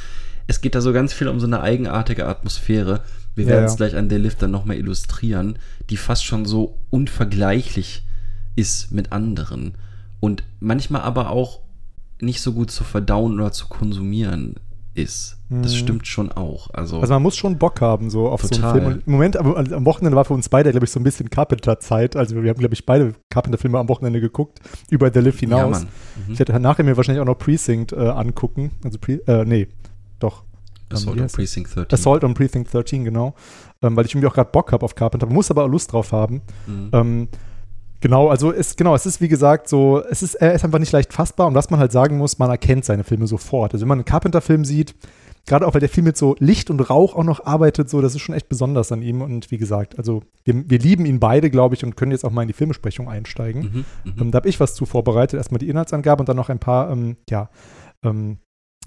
[0.46, 3.02] es geht da so ganz viel um so eine eigenartige Atmosphäre.
[3.34, 3.76] Wir werden es ja.
[3.76, 5.58] gleich an They Live dann nochmal illustrieren,
[5.90, 8.02] die fast schon so unvergleichlich
[8.56, 9.74] ist mit anderen.
[10.20, 11.60] Und manchmal aber auch
[12.20, 14.56] nicht so gut zu verdauen oder zu konsumieren
[14.96, 15.36] ist.
[15.48, 15.76] Das mhm.
[15.76, 16.70] stimmt schon auch.
[16.72, 18.58] Also, also man muss schon Bock haben, so auf total.
[18.58, 18.92] so einen Film.
[18.92, 22.16] Und Im Moment, am Wochenende war für uns beide, glaube ich, so ein bisschen Carpenter-Zeit.
[22.16, 25.82] Also wir haben, glaube ich, beide Carpenter-Filme am Wochenende geguckt, über The Live hinaus.
[25.82, 25.88] Ja,
[26.26, 26.32] mhm.
[26.32, 28.72] Ich hätte nachher mir wahrscheinlich auch noch Precinct äh, angucken.
[28.82, 29.68] Also, Pre äh, nee,
[30.18, 30.42] doch.
[30.92, 31.92] Assault on Precinct 13.
[31.92, 33.34] Assault on Precinct 13, genau.
[33.82, 35.26] Ähm, weil ich irgendwie auch gerade Bock habe auf Carpenter.
[35.26, 36.42] Man muss aber auch Lust drauf haben.
[36.66, 36.90] Mhm.
[36.92, 37.28] Ähm,
[38.00, 40.92] Genau, also es, genau, es ist wie gesagt so, es ist, er ist einfach nicht
[40.92, 43.72] leicht fassbar und was man halt sagen muss, man erkennt seine Filme sofort.
[43.72, 44.94] Also wenn man einen Carpenter-Film sieht,
[45.46, 48.14] gerade auch weil der Film mit so Licht und Rauch auch noch arbeitet, so, das
[48.14, 51.50] ist schon echt besonders an ihm und wie gesagt, also wir, wir lieben ihn beide,
[51.50, 53.84] glaube ich, und können jetzt auch mal in die Filmesprechung einsteigen.
[54.04, 54.20] Mhm, mhm.
[54.20, 56.90] ähm, da habe ich was zu vorbereitet, erstmal die Inhaltsangabe und dann noch ein paar,
[56.90, 57.48] ähm, ja,
[58.02, 58.38] ähm,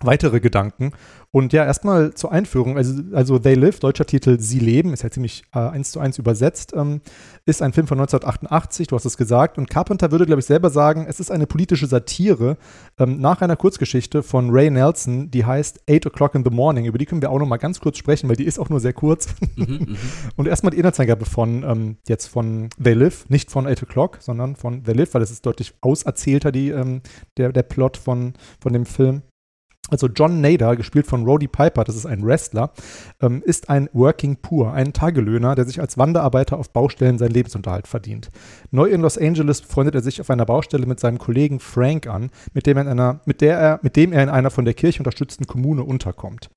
[0.04, 0.92] weitere Gedanken.
[1.32, 2.76] Und ja, erstmal zur Einführung.
[2.76, 6.18] Also, also They Live, deutscher Titel Sie leben, ist ja ziemlich äh, eins zu eins
[6.18, 7.02] übersetzt, ähm,
[7.46, 9.60] ist ein Film von 1988, du hast es gesagt.
[9.60, 12.58] Und Carpenter würde, glaube ich, selber sagen, es ist eine politische Satire
[12.98, 16.86] ähm, nach einer Kurzgeschichte von Ray Nelson, die heißt Eight O'Clock in the Morning.
[16.86, 18.80] Über die können wir auch noch mal ganz kurz sprechen, weil die ist auch nur
[18.80, 19.28] sehr kurz.
[19.56, 19.98] Mhm, mhm.
[20.36, 24.56] Und erstmal die Inhaltsangabe von ähm, jetzt von They Live, nicht von Eight O'Clock, sondern
[24.56, 27.02] von They Live, weil es ist deutlich auserzählter, die, ähm,
[27.38, 29.22] der, der Plot von, von dem Film.
[29.90, 32.72] Also John Nader, gespielt von Roddy Piper, das ist ein Wrestler,
[33.22, 37.88] ähm, ist ein Working Poor, ein Tagelöhner, der sich als Wanderarbeiter auf Baustellen seinen Lebensunterhalt
[37.88, 38.30] verdient.
[38.72, 42.30] Neu in Los Angeles freundet er sich auf einer Baustelle mit seinem Kollegen Frank an,
[42.54, 44.74] mit dem er in einer, mit der er, mit dem er in einer von der
[44.74, 46.50] Kirche unterstützten Kommune unterkommt.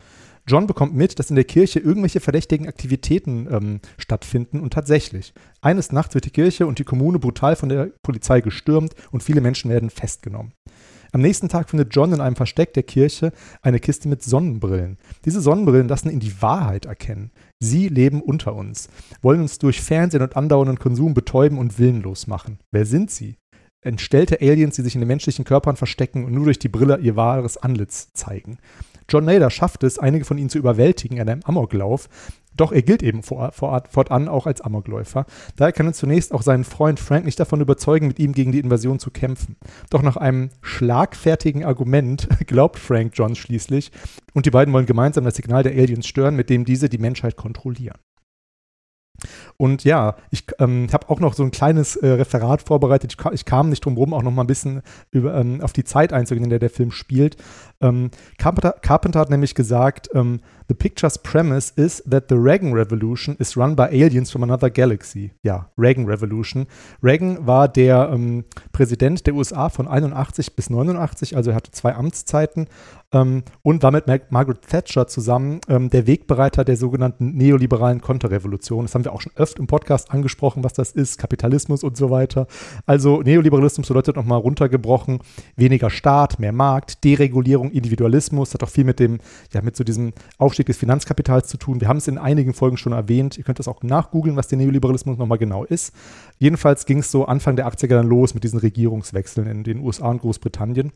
[0.47, 5.35] John bekommt mit, dass in der Kirche irgendwelche verdächtigen Aktivitäten ähm, stattfinden und tatsächlich.
[5.61, 9.40] Eines Nachts wird die Kirche und die Kommune brutal von der Polizei gestürmt und viele
[9.40, 10.53] Menschen werden festgenommen.
[11.14, 14.96] Am nächsten Tag findet John in einem Versteck der Kirche eine Kiste mit Sonnenbrillen.
[15.27, 17.33] Diese Sonnenbrillen lassen ihn die Wahrheit erkennen.
[17.61, 18.88] Sie leben unter uns,
[19.20, 22.61] wollen uns durch Fernsehen und andauernden Konsum betäuben und willenlos machen.
[22.70, 23.37] Wer sind sie?
[23.83, 27.14] Entstellte Aliens, die sich in den menschlichen Körpern verstecken und nur durch die Brille ihr
[27.14, 28.57] wahres Antlitz zeigen.
[29.07, 32.09] John Nader schafft es, einige von ihnen zu überwältigen in einem Amoklauf,
[32.57, 35.27] doch er gilt eben vor, vor, fortan auch als Amokläufer.
[35.57, 38.61] Daher kann er zunächst auch seinen Freund Frank nicht davon überzeugen, mit ihm gegen die
[38.61, 39.57] Invasion zu kämpfen.
[39.91, 43.91] Doch nach einem schlagfertigen Argument glaubt Frank John schließlich
[44.35, 47.37] und die beiden wollen gemeinsam das Signal der Aliens stören, mit dem diese die Menschheit
[47.37, 47.99] kontrollieren.
[49.57, 53.17] Und ja, ich ähm, habe auch noch so ein kleines äh, Referat vorbereitet.
[53.19, 55.85] Ich, ich, kam nicht drum herum, auch noch mal ein bisschen über, ähm, auf die
[55.85, 57.37] Zeit einzugehen, in der der Film spielt.
[57.81, 63.37] Ähm, Carpenter, Carpenter, hat nämlich gesagt, ähm, The picture's premise is that the Reagan Revolution
[63.39, 65.33] is run by aliens from another galaxy.
[65.43, 66.67] Ja, Reagan Revolution.
[67.03, 71.95] Reagan war der ähm, Präsident der USA von 81 bis 89, also er hatte zwei
[71.95, 72.69] Amtszeiten
[73.12, 78.85] ähm, und war mit Mar Margaret Thatcher zusammen ähm, der Wegbereiter der sogenannten neoliberalen Konterrevolution.
[78.85, 82.11] Das haben wir auch schon öfter im Podcast angesprochen, was das ist, Kapitalismus und so
[82.11, 82.46] weiter.
[82.87, 85.20] Also Neoliberalismus bedeutet nochmal runtergebrochen,
[85.57, 89.18] weniger Staat, mehr Markt, Deregulierung, Individualismus, hat auch viel mit dem,
[89.53, 91.81] ja, mit so diesem Aufstieg des Finanzkapitals zu tun.
[91.81, 93.38] Wir haben es in einigen Folgen schon erwähnt.
[93.38, 95.94] Ihr könnt das auch nachgoogeln, was der Neoliberalismus nochmal genau ist.
[96.38, 100.09] Jedenfalls ging es so Anfang der 80er dann los mit diesen Regierungswechseln in den USA
[100.09, 100.92] und Großbritannien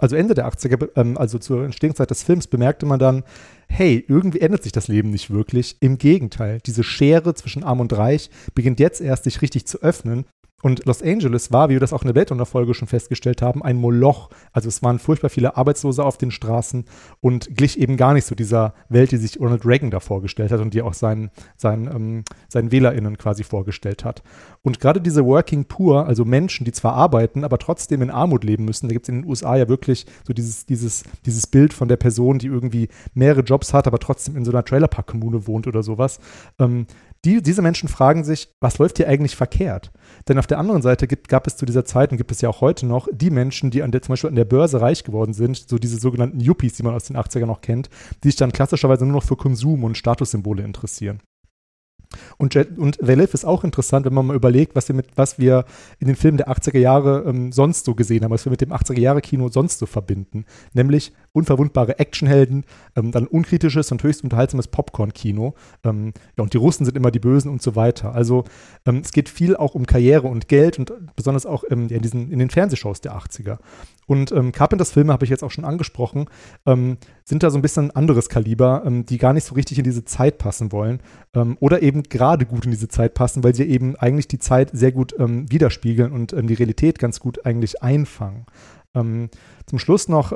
[0.00, 3.24] also Ende der 80er, ähm, also zur Entstehungszeit des Films, bemerkte man dann,
[3.68, 5.76] hey, irgendwie ändert sich das Leben nicht wirklich.
[5.80, 10.24] Im Gegenteil, diese Schere zwischen Arm und Reich beginnt jetzt erst sich richtig zu öffnen
[10.62, 13.76] und Los Angeles war, wie wir das auch in der Weltunterfolge schon festgestellt haben, ein
[13.76, 14.30] Moloch.
[14.52, 16.84] Also es waren furchtbar viele Arbeitslose auf den Straßen
[17.20, 20.60] und glich eben gar nicht so dieser Welt, die sich Ronald Reagan da vorgestellt hat
[20.60, 24.22] und die auch seinen, seinen, ähm, seinen WählerInnen quasi vorgestellt hat.
[24.62, 28.64] Und gerade diese Working Poor, also Menschen, die zwar arbeiten, aber trotzdem in Armut leben
[28.64, 31.88] müssen, da gibt es in den USA ja wirklich so dieses, dieses, dieses Bild von
[31.88, 35.82] der Person, die irgendwie mehrere Jobs hat, aber trotzdem in so einer Trailerpark-Kommune wohnt oder
[35.82, 36.20] sowas.
[36.58, 36.86] Ähm,
[37.24, 39.92] die, diese Menschen fragen sich, was läuft hier eigentlich verkehrt?
[40.28, 42.48] Denn auf der anderen Seite gibt, gab es zu dieser Zeit und gibt es ja
[42.48, 45.34] auch heute noch die Menschen, die an der, zum Beispiel an der Börse reich geworden
[45.34, 47.90] sind, so diese sogenannten Yuppies, die man aus den 80ern noch kennt,
[48.24, 51.20] die sich dann klassischerweise nur noch für Konsum und Statussymbole interessieren.
[52.38, 55.06] Und, Jet, und They Live ist auch interessant, wenn man mal überlegt, was wir, mit,
[55.16, 55.64] was wir
[56.00, 58.72] in den Filmen der 80er Jahre ähm, sonst so gesehen haben, was wir mit dem
[58.72, 60.44] 80er Jahre Kino sonst so verbinden.
[60.72, 62.64] Nämlich unverwundbare Actionhelden,
[62.96, 65.54] ähm, dann unkritisches und höchst unterhaltsames Popcorn-Kino.
[65.84, 68.14] Ähm, ja, und die Russen sind immer die Bösen und so weiter.
[68.14, 68.44] Also
[68.86, 72.30] ähm, es geht viel auch um Karriere und Geld und besonders auch ähm, in, diesen,
[72.30, 73.58] in den Fernsehshows der 80er.
[74.06, 76.26] Und ähm, Carpenters Filme habe ich jetzt auch schon angesprochen,
[76.66, 79.78] ähm, sind da so ein bisschen ein anderes Kaliber, ähm, die gar nicht so richtig
[79.78, 81.00] in diese Zeit passen wollen
[81.32, 84.70] ähm, oder eben gerade gut in diese Zeit passen, weil sie eben eigentlich die Zeit
[84.72, 88.46] sehr gut ähm, widerspiegeln und ähm, die Realität ganz gut eigentlich einfangen.
[88.92, 90.32] zum Schluss noch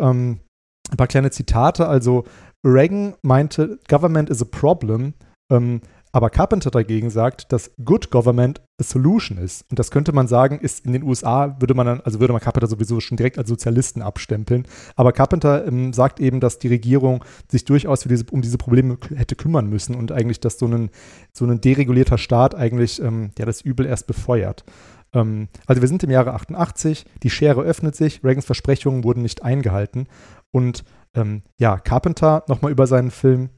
[0.90, 1.86] ein paar kleine Zitate.
[1.86, 2.24] Also
[2.64, 5.14] Reagan meinte, Government is a problem.
[5.50, 5.80] Ähm,
[6.14, 9.68] aber Carpenter dagegen sagt, dass Good Government a Solution ist.
[9.68, 12.40] Und das könnte man sagen, ist in den USA, würde man dann, also würde man
[12.40, 14.64] Carpenter sowieso schon direkt als Sozialisten abstempeln.
[14.94, 19.34] Aber Carpenter ähm, sagt eben, dass die Regierung sich durchaus diese, um diese Probleme hätte
[19.34, 20.90] kümmern müssen und eigentlich, dass so ein,
[21.32, 24.64] so ein deregulierter Staat eigentlich ähm, ja, das Übel erst befeuert.
[25.14, 29.42] Ähm, also wir sind im Jahre 88, die Schere öffnet sich, Reagans Versprechungen wurden nicht
[29.42, 30.06] eingehalten.
[30.54, 33.50] Und ähm, ja, Carpenter nochmal über seinen Film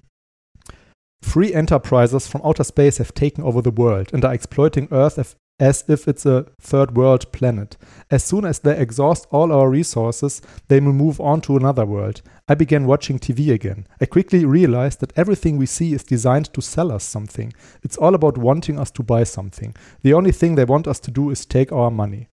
[1.23, 5.19] Free enterprises from outer space have taken over the world and are exploiting Earth
[5.59, 7.77] as if it's a third world planet.
[8.11, 12.23] As soon as they exhaust all our resources, they will move on to another world.
[12.49, 13.87] I began watching TV again.
[14.01, 17.53] I quickly realized that everything we see is designed to sell us something.
[17.83, 19.75] It's all about wanting us to buy something.
[20.03, 22.29] The only thing they want us to do is take our money.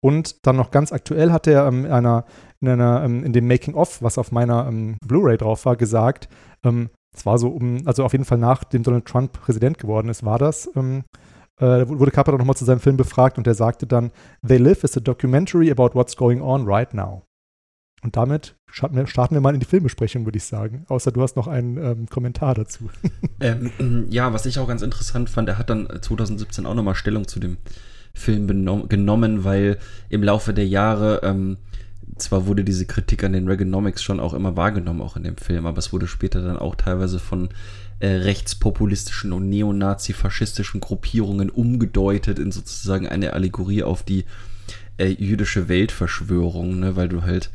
[0.00, 2.24] Und dann noch ganz aktuell hat er ähm, in, einer,
[2.60, 6.28] in, einer, ähm, in dem Making-of, was auf meiner ähm, Blu-ray drauf war, gesagt,
[6.64, 10.24] ähm, es war so um, also auf jeden Fall nachdem Donald Trump Präsident geworden ist,
[10.24, 10.70] war das.
[10.76, 11.04] Ähm,
[11.60, 14.12] äh, wurde Carpenter nochmal zu seinem Film befragt und er sagte dann,
[14.46, 17.24] They Live is a documentary about what's going on right now.
[18.02, 20.84] Und damit starten wir, starten wir mal in die Filmbesprechung, würde ich sagen.
[20.88, 22.90] Außer du hast noch einen ähm, Kommentar dazu.
[23.40, 27.28] Ähm, ja, was ich auch ganz interessant fand, er hat dann 2017 auch nochmal Stellung
[27.28, 27.56] zu dem
[28.12, 28.48] Film
[28.88, 31.20] genommen, weil im Laufe der Jahre
[32.18, 35.66] zwar wurde diese Kritik an den Reaganomics schon auch immer wahrgenommen, auch in dem Film,
[35.66, 37.48] aber es wurde später dann auch teilweise von
[38.00, 44.24] äh, rechtspopulistischen und neonazi-faschistischen Gruppierungen umgedeutet in sozusagen eine Allegorie auf die
[44.98, 47.50] äh, jüdische Weltverschwörung, ne, weil du halt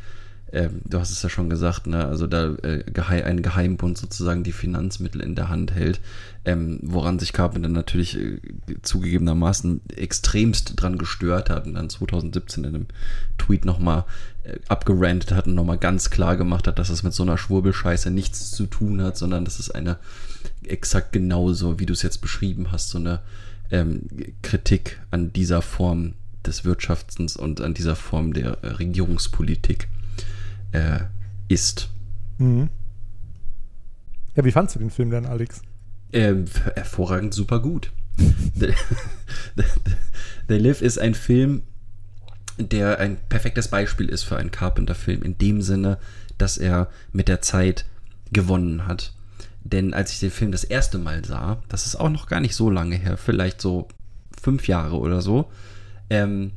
[0.53, 4.43] ähm, du hast es ja schon gesagt, ne, also da äh, geheim, ein Geheimbund sozusagen
[4.43, 5.99] die Finanzmittel in der Hand hält,
[6.45, 8.39] ähm, woran sich Carpenter natürlich äh,
[8.83, 12.85] zugegebenermaßen extremst dran gestört hat und dann 2017 in einem
[13.39, 14.05] Tweet nochmal
[14.43, 18.11] äh, abgerantet hat und nochmal ganz klar gemacht hat, dass es mit so einer Schwurbelscheiße
[18.11, 19.97] nichts zu tun hat, sondern das ist eine
[20.63, 23.21] exakt genauso, wie du es jetzt beschrieben hast, so eine
[23.71, 24.03] ähm,
[24.43, 26.13] Kritik an dieser Form
[26.45, 29.87] des Wirtschaftens und an dieser Form der äh, Regierungspolitik
[30.73, 30.99] äh,
[31.47, 31.89] ist.
[32.37, 32.69] Mhm.
[34.35, 35.61] Ja, wie fandst du den Film denn, Alex?
[36.11, 37.91] Ähm, hervorragend, super gut.
[38.17, 38.73] The,
[39.55, 39.63] The,
[40.47, 41.63] The Live ist ein Film,
[42.57, 45.97] der ein perfektes Beispiel ist für einen Carpenter-Film, in dem Sinne,
[46.37, 47.85] dass er mit der Zeit
[48.31, 49.13] gewonnen hat.
[49.63, 52.55] Denn als ich den Film das erste Mal sah, das ist auch noch gar nicht
[52.55, 53.87] so lange her, vielleicht so
[54.39, 55.49] fünf Jahre oder so,
[56.09, 56.51] ähm,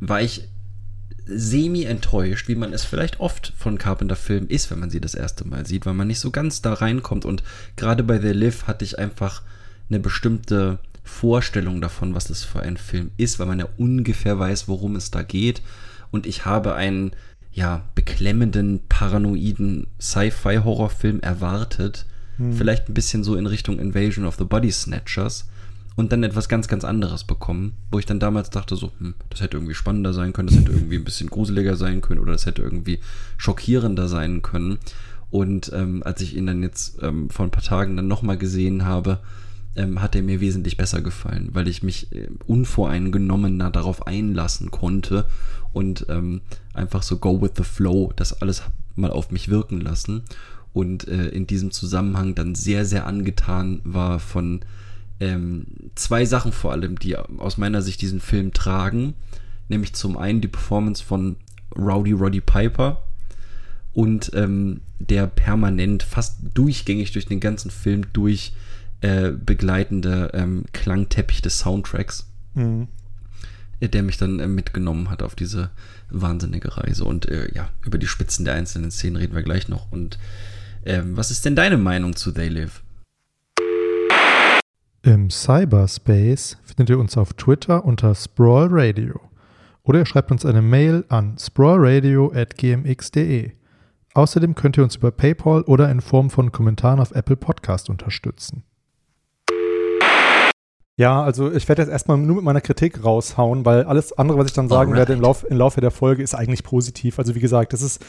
[0.00, 0.48] war ich
[1.28, 5.46] semi enttäuscht, wie man es vielleicht oft von Carpenter-Filmen ist, wenn man sie das erste
[5.46, 7.24] Mal sieht, weil man nicht so ganz da reinkommt.
[7.24, 7.42] Und
[7.76, 9.42] gerade bei The Live hatte ich einfach
[9.88, 14.68] eine bestimmte Vorstellung davon, was das für ein Film ist, weil man ja ungefähr weiß,
[14.68, 15.62] worum es da geht.
[16.10, 17.12] Und ich habe einen,
[17.52, 22.06] ja, beklemmenden, paranoiden Sci-Fi-Horrorfilm erwartet.
[22.36, 22.54] Hm.
[22.54, 25.46] Vielleicht ein bisschen so in Richtung Invasion of the Body Snatchers
[25.98, 29.40] und dann etwas ganz, ganz anderes bekommen, wo ich dann damals dachte, so, hm, das
[29.40, 32.46] hätte irgendwie spannender sein können, das hätte irgendwie ein bisschen gruseliger sein können oder das
[32.46, 33.00] hätte irgendwie
[33.36, 34.78] schockierender sein können.
[35.32, 38.84] Und ähm, als ich ihn dann jetzt ähm, vor ein paar Tagen dann nochmal gesehen
[38.84, 39.18] habe,
[39.74, 45.26] ähm, hat er mir wesentlich besser gefallen, weil ich mich äh, unvoreingenommener darauf einlassen konnte
[45.72, 46.42] und ähm,
[46.74, 48.62] einfach so go with the flow, das alles
[48.94, 50.22] mal auf mich wirken lassen.
[50.72, 54.60] Und äh, in diesem Zusammenhang dann sehr, sehr angetan war von
[55.20, 59.14] ähm, zwei Sachen vor allem, die aus meiner Sicht diesen Film tragen.
[59.68, 61.36] Nämlich zum einen die Performance von
[61.76, 63.02] Rowdy Roddy Piper
[63.92, 68.52] und ähm, der permanent, fast durchgängig durch den ganzen Film durch
[69.00, 72.88] äh, begleitende ähm, Klangteppich des Soundtracks, mhm.
[73.80, 75.70] äh, der mich dann äh, mitgenommen hat auf diese
[76.10, 77.04] wahnsinnige Reise.
[77.04, 79.90] Und äh, ja, über die Spitzen der einzelnen Szenen reden wir gleich noch.
[79.92, 80.18] Und
[80.84, 82.82] ähm, was ist denn deine Meinung zu They Live?
[85.08, 89.18] Im Cyberspace findet ihr uns auf Twitter unter Sprawl Radio
[89.82, 93.52] oder ihr schreibt uns eine Mail an sprawlradio.gmx.de.
[94.12, 98.64] Außerdem könnt ihr uns über PayPal oder in Form von Kommentaren auf Apple Podcast unterstützen.
[100.98, 104.48] Ja, also ich werde jetzt erstmal nur mit meiner Kritik raushauen, weil alles andere, was
[104.48, 105.08] ich dann sagen Alright.
[105.08, 107.18] werde im, Lauf, im Laufe der Folge, ist eigentlich positiv.
[107.18, 108.04] Also wie gesagt, das ist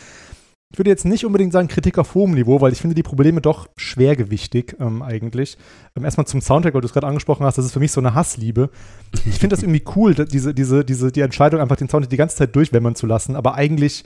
[0.71, 3.41] ich würde jetzt nicht unbedingt sagen Kritik auf hohem Niveau, weil ich finde die Probleme
[3.41, 5.57] doch schwergewichtig ähm, eigentlich.
[5.95, 8.01] Ähm, erstmal zum Soundtrack, weil du es gerade angesprochen hast, das ist für mich so
[8.01, 8.69] eine Hassliebe.
[9.25, 12.35] Ich finde das irgendwie cool, diese, diese, diese, die Entscheidung, einfach den Soundtrack die ganze
[12.35, 14.03] Zeit durchwämmern zu lassen, aber eigentlich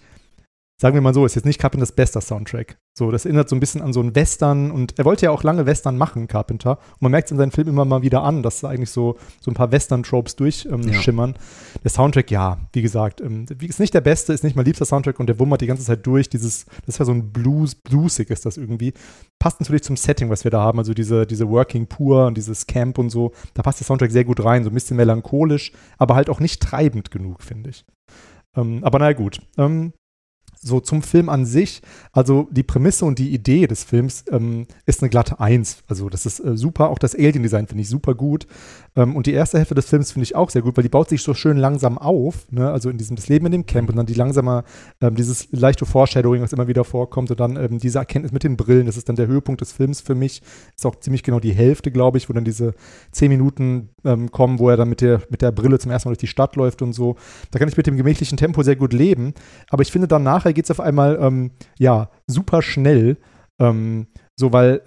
[0.78, 2.78] sagen wir mal so, ist jetzt nicht Carpenters bester Soundtrack.
[2.98, 5.44] So, das erinnert so ein bisschen an so einen Western und er wollte ja auch
[5.44, 6.78] lange Western machen, Carpenter.
[6.94, 9.50] Und man merkt es in seinen Filmen immer mal wieder an, dass eigentlich so, so
[9.50, 11.30] ein paar Western-Tropes durchschimmern.
[11.30, 11.80] Ähm, ja.
[11.84, 15.20] Der Soundtrack, ja, wie gesagt, ähm, ist nicht der beste, ist nicht mein liebster Soundtrack
[15.20, 16.30] und der wummert die ganze Zeit durch.
[16.30, 18.94] Dieses, das ist ja so ein Blues, bluesig ist das irgendwie.
[19.40, 22.68] Passt natürlich zum Setting, was wir da haben, also diese, diese Working Poor und dieses
[22.68, 23.32] Camp und so.
[23.54, 26.62] Da passt der Soundtrack sehr gut rein, so ein bisschen melancholisch, aber halt auch nicht
[26.62, 27.86] treibend genug, finde ich.
[28.56, 29.42] Ähm, aber naja, gut.
[29.58, 29.94] Ähm,
[30.64, 35.02] so zum Film an sich, also die Prämisse und die Idee des Films ähm, ist
[35.02, 35.78] eine glatte Eins.
[35.88, 36.90] Also das ist äh, super.
[36.90, 38.48] Auch das Alien-Design finde ich super gut.
[38.96, 41.10] Ähm, und die erste Hälfte des Films finde ich auch sehr gut, weil die baut
[41.10, 42.52] sich so schön langsam auf.
[42.52, 42.70] Ne?
[42.70, 44.64] Also in diesem das Leben in dem Camp und dann die langsame,
[45.02, 48.58] ähm, dieses leichte Foreshadowing, was immer wieder vorkommt und dann ähm, diese Erkenntnis mit den
[48.58, 48.86] Brillen.
[48.86, 50.42] Das ist dann der Höhepunkt des Films für mich.
[50.76, 52.74] Ist auch ziemlich genau die Hälfte, glaube ich, wo dann diese
[53.12, 56.14] zehn Minuten ähm, kommen, wo er dann mit der, mit der Brille zum ersten Mal
[56.14, 57.16] durch die Stadt läuft und so.
[57.52, 59.34] Da kann ich mit dem gemächlichen Tempo sehr gut leben.
[59.70, 63.18] Aber ich finde dann nachher geht es auf einmal, ähm, ja, super schnell.
[63.60, 64.82] Ähm, so, weil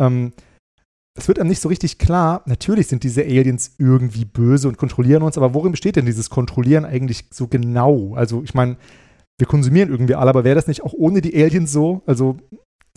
[1.16, 5.22] es wird einem nicht so richtig klar, natürlich sind diese Aliens irgendwie böse und kontrollieren
[5.22, 8.14] uns, aber worin besteht denn dieses Kontrollieren eigentlich so genau?
[8.14, 8.76] Also, ich meine,
[9.38, 12.02] wir konsumieren irgendwie alle, aber wäre das nicht auch ohne die Aliens so?
[12.06, 12.36] Also,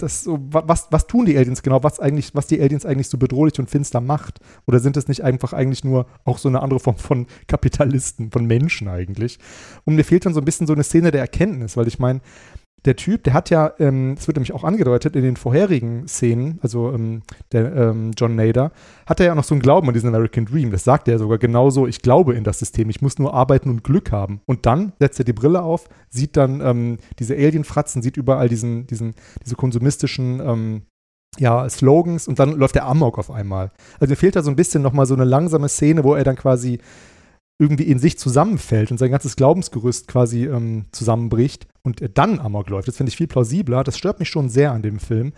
[0.02, 1.84] das so, was, was tun die Aliens genau?
[1.84, 4.40] Was eigentlich, was die Aliens eigentlich so bedrohlich und finster macht?
[4.66, 8.46] Oder sind es nicht einfach eigentlich nur auch so eine andere Form von Kapitalisten, von
[8.46, 9.40] Menschen eigentlich?
[9.86, 12.22] Und mir fehlt dann so ein bisschen so eine Szene der Erkenntnis, weil ich meine,
[12.86, 16.60] der Typ, der hat ja, ähm, es wird nämlich auch angedeutet in den vorherigen Szenen,
[16.62, 18.72] also ähm, der ähm, John Nader,
[19.06, 20.72] hat er ja noch so einen Glauben an diesen American Dream.
[20.72, 23.84] Das sagt er sogar genauso, ich glaube in das System, ich muss nur arbeiten und
[23.84, 24.42] Glück haben.
[24.46, 28.88] Und dann setzt er die Brille auf, sieht dann ähm, diese Alien-Fratzen, sieht überall diesen,
[28.88, 29.14] diesen,
[29.44, 30.82] diese konsumistischen ähm,
[31.38, 33.72] ja, Slogans und dann läuft der Amok auf einmal.
[34.00, 36.36] Also mir fehlt da so ein bisschen nochmal so eine langsame Szene, wo er dann
[36.36, 36.80] quasi
[37.60, 42.88] irgendwie in sich zusammenfällt und sein ganzes Glaubensgerüst quasi ähm, zusammenbricht und dann Amok läuft.
[42.88, 43.84] Das finde ich viel plausibler.
[43.84, 45.34] Das stört mich schon sehr an dem Film.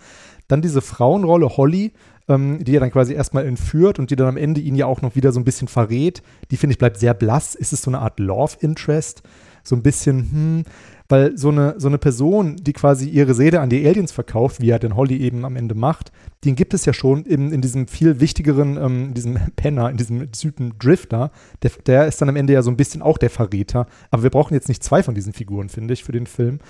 [0.46, 1.92] Dann diese Frauenrolle Holly,
[2.28, 5.02] ähm, die er dann quasi erstmal entführt und die dann am Ende ihn ja auch
[5.02, 6.22] noch wieder so ein bisschen verrät.
[6.52, 7.56] Die finde ich bleibt sehr blass.
[7.56, 9.22] Ist es so eine Art Love Interest?
[9.64, 10.64] So ein bisschen, hm,
[11.12, 14.70] weil so eine, so eine Person, die quasi ihre Seele an die Aliens verkauft, wie
[14.70, 16.10] er den Holly eben am Ende macht,
[16.46, 19.98] den gibt es ja schon in, in diesem viel wichtigeren, ähm, in diesem Penner, in
[19.98, 21.30] diesem Typen Drifter.
[21.62, 23.86] Der, der ist dann am Ende ja so ein bisschen auch der Verräter.
[24.10, 26.60] Aber wir brauchen jetzt nicht zwei von diesen Figuren, finde ich, für den Film.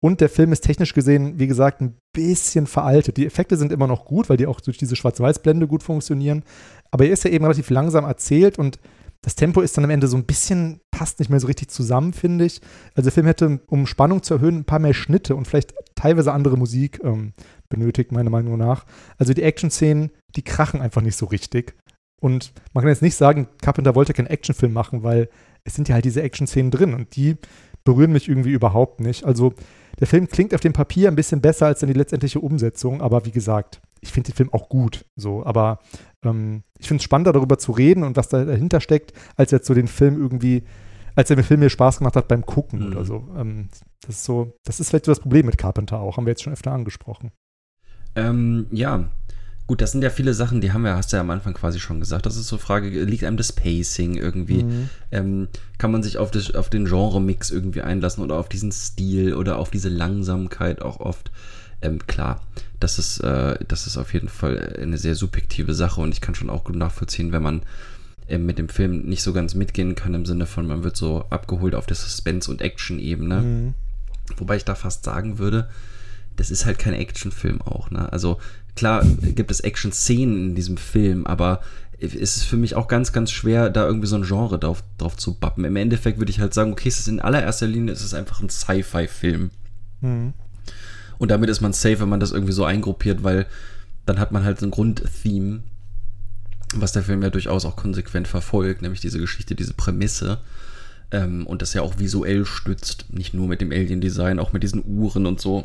[0.00, 3.18] Und der Film ist technisch gesehen, wie gesagt, ein bisschen veraltet.
[3.18, 6.42] Die Effekte sind immer noch gut, weil die auch durch diese Schwarz-Weiß-Blende gut funktionieren.
[6.90, 8.78] Aber er ist ja eben relativ langsam erzählt und
[9.20, 12.12] das Tempo ist dann am Ende so ein bisschen, passt nicht mehr so richtig zusammen,
[12.12, 12.60] finde ich.
[12.94, 16.30] Also der Film hätte, um Spannung zu erhöhen, ein paar mehr Schnitte und vielleicht teilweise
[16.30, 17.32] andere Musik ähm,
[17.70, 18.84] benötigt, meiner Meinung nach.
[19.16, 21.74] Also die Action-Szenen, die krachen einfach nicht so richtig.
[22.20, 25.30] Und man kann jetzt nicht sagen, Carpenter wollte keinen Actionfilm machen, weil
[25.64, 27.38] es sind ja halt diese Action-Szenen drin und die
[27.82, 29.24] berühren mich irgendwie überhaupt nicht.
[29.24, 29.54] Also
[30.00, 33.24] der Film klingt auf dem Papier ein bisschen besser als dann die letztendliche Umsetzung, aber
[33.24, 35.06] wie gesagt, ich finde den Film auch gut.
[35.16, 35.78] So, aber
[36.22, 39.66] ähm, ich finde es spannender, darüber zu reden und was da dahinter steckt, als jetzt
[39.66, 40.64] so den Film irgendwie
[41.14, 42.86] als der Film mir Spaß gemacht hat beim Gucken Mhm.
[42.88, 43.28] oder so.
[43.36, 43.68] Ähm,
[44.02, 46.42] das ist so, das ist vielleicht so das Problem mit Carpenter auch, haben wir jetzt
[46.42, 47.32] schon öfter angesprochen.
[48.14, 49.08] Ähm, ja.
[49.66, 51.78] Gut, das sind ja viele Sachen, die haben wir, hast du ja am Anfang quasi
[51.78, 52.26] schon gesagt.
[52.26, 54.64] Das ist so Frage, liegt einem das Pacing irgendwie?
[54.64, 54.88] Mhm.
[55.12, 55.48] Ähm,
[55.78, 59.58] kann man sich auf, das, auf den Genre-Mix irgendwie einlassen oder auf diesen Stil oder
[59.58, 61.30] auf diese Langsamkeit auch oft?
[61.82, 62.40] Ähm, klar,
[62.80, 66.34] das ist, äh, das ist auf jeden Fall eine sehr subjektive Sache und ich kann
[66.34, 67.62] schon auch gut nachvollziehen, wenn man
[68.30, 71.24] ähm, mit dem Film nicht so ganz mitgehen kann, im Sinne von, man wird so
[71.30, 73.40] abgeholt auf der Suspense- und Action-Ebene.
[73.40, 73.74] Mhm.
[74.36, 75.68] Wobei ich da fast sagen würde,
[76.36, 78.10] das ist halt kein Actionfilm auch, ne?
[78.12, 78.38] Also
[78.76, 81.60] klar gibt es Action-Szenen in diesem Film, aber
[82.00, 85.16] es ist für mich auch ganz, ganz schwer, da irgendwie so ein Genre drauf, drauf
[85.16, 85.64] zu bappen.
[85.64, 88.40] Im Endeffekt würde ich halt sagen, okay, es ist in allererster Linie, es ist einfach
[88.40, 89.50] ein Sci-Fi-Film.
[90.00, 90.32] Mhm.
[91.18, 93.46] Und damit ist man safe, wenn man das irgendwie so eingruppiert, weil
[94.06, 95.62] dann hat man halt so ein Grundtheme,
[96.74, 100.38] was der Film ja durchaus auch konsequent verfolgt, nämlich diese Geschichte, diese Prämisse.
[101.12, 104.84] Ähm, und das ja auch visuell stützt, nicht nur mit dem Alien-Design, auch mit diesen
[104.86, 105.64] Uhren und so.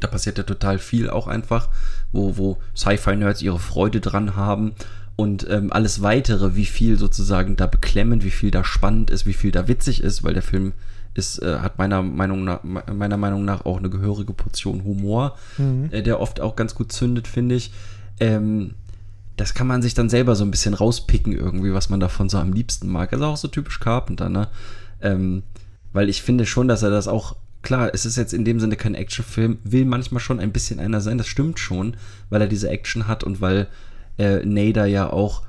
[0.00, 1.68] Da passiert ja total viel auch einfach,
[2.12, 4.72] wo, wo Sci-Fi-Nerds ihre Freude dran haben.
[5.14, 9.32] Und ähm, alles weitere, wie viel sozusagen da beklemmend, wie viel da spannend ist, wie
[9.32, 10.72] viel da witzig ist, weil der Film
[11.14, 15.88] ist, äh, hat meiner Meinung, nach, meiner Meinung nach auch eine gehörige Portion Humor, Mhm.
[15.90, 17.72] äh, der oft auch ganz gut zündet, finde ich.
[18.20, 18.74] Ähm,
[19.36, 22.38] das kann man sich dann selber so ein bisschen rauspicken irgendwie, was man davon so
[22.38, 23.12] am liebsten mag.
[23.12, 24.48] Also auch so typisch Carpenter, ne?
[25.00, 25.42] Ähm,
[25.92, 28.76] weil ich finde schon, dass er das auch, klar, es ist jetzt in dem Sinne
[28.76, 31.96] kein Actionfilm, will manchmal schon ein bisschen einer sein, das stimmt schon,
[32.30, 33.68] weil er diese Action hat und weil
[34.18, 35.42] äh, Nader ja auch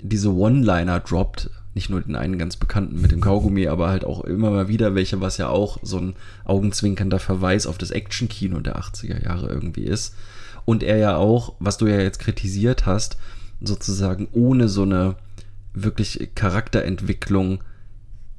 [0.00, 4.24] diese One-Liner droppt, nicht nur den einen ganz bekannten mit dem Kaugummi, aber halt auch
[4.24, 6.14] immer mal wieder welche, was ja auch so ein
[6.44, 10.14] augenzwinkernder Verweis auf das Action-Kino der 80er Jahre irgendwie ist.
[10.66, 13.16] Und er ja auch, was du ja jetzt kritisiert hast,
[13.62, 15.14] sozusagen ohne so eine
[15.72, 17.62] wirklich Charakterentwicklung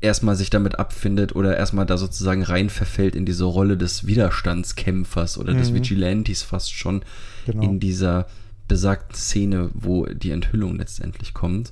[0.02, 5.38] erstmal sich damit abfindet oder erstmal da sozusagen rein verfällt in diese Rolle des Widerstandskämpfers
[5.40, 5.76] oder des Mhm.
[5.76, 7.02] Vigilantes fast schon
[7.48, 7.64] Genau.
[7.64, 8.28] in dieser
[8.68, 11.72] besagten Szene, wo die Enthüllung letztendlich kommt.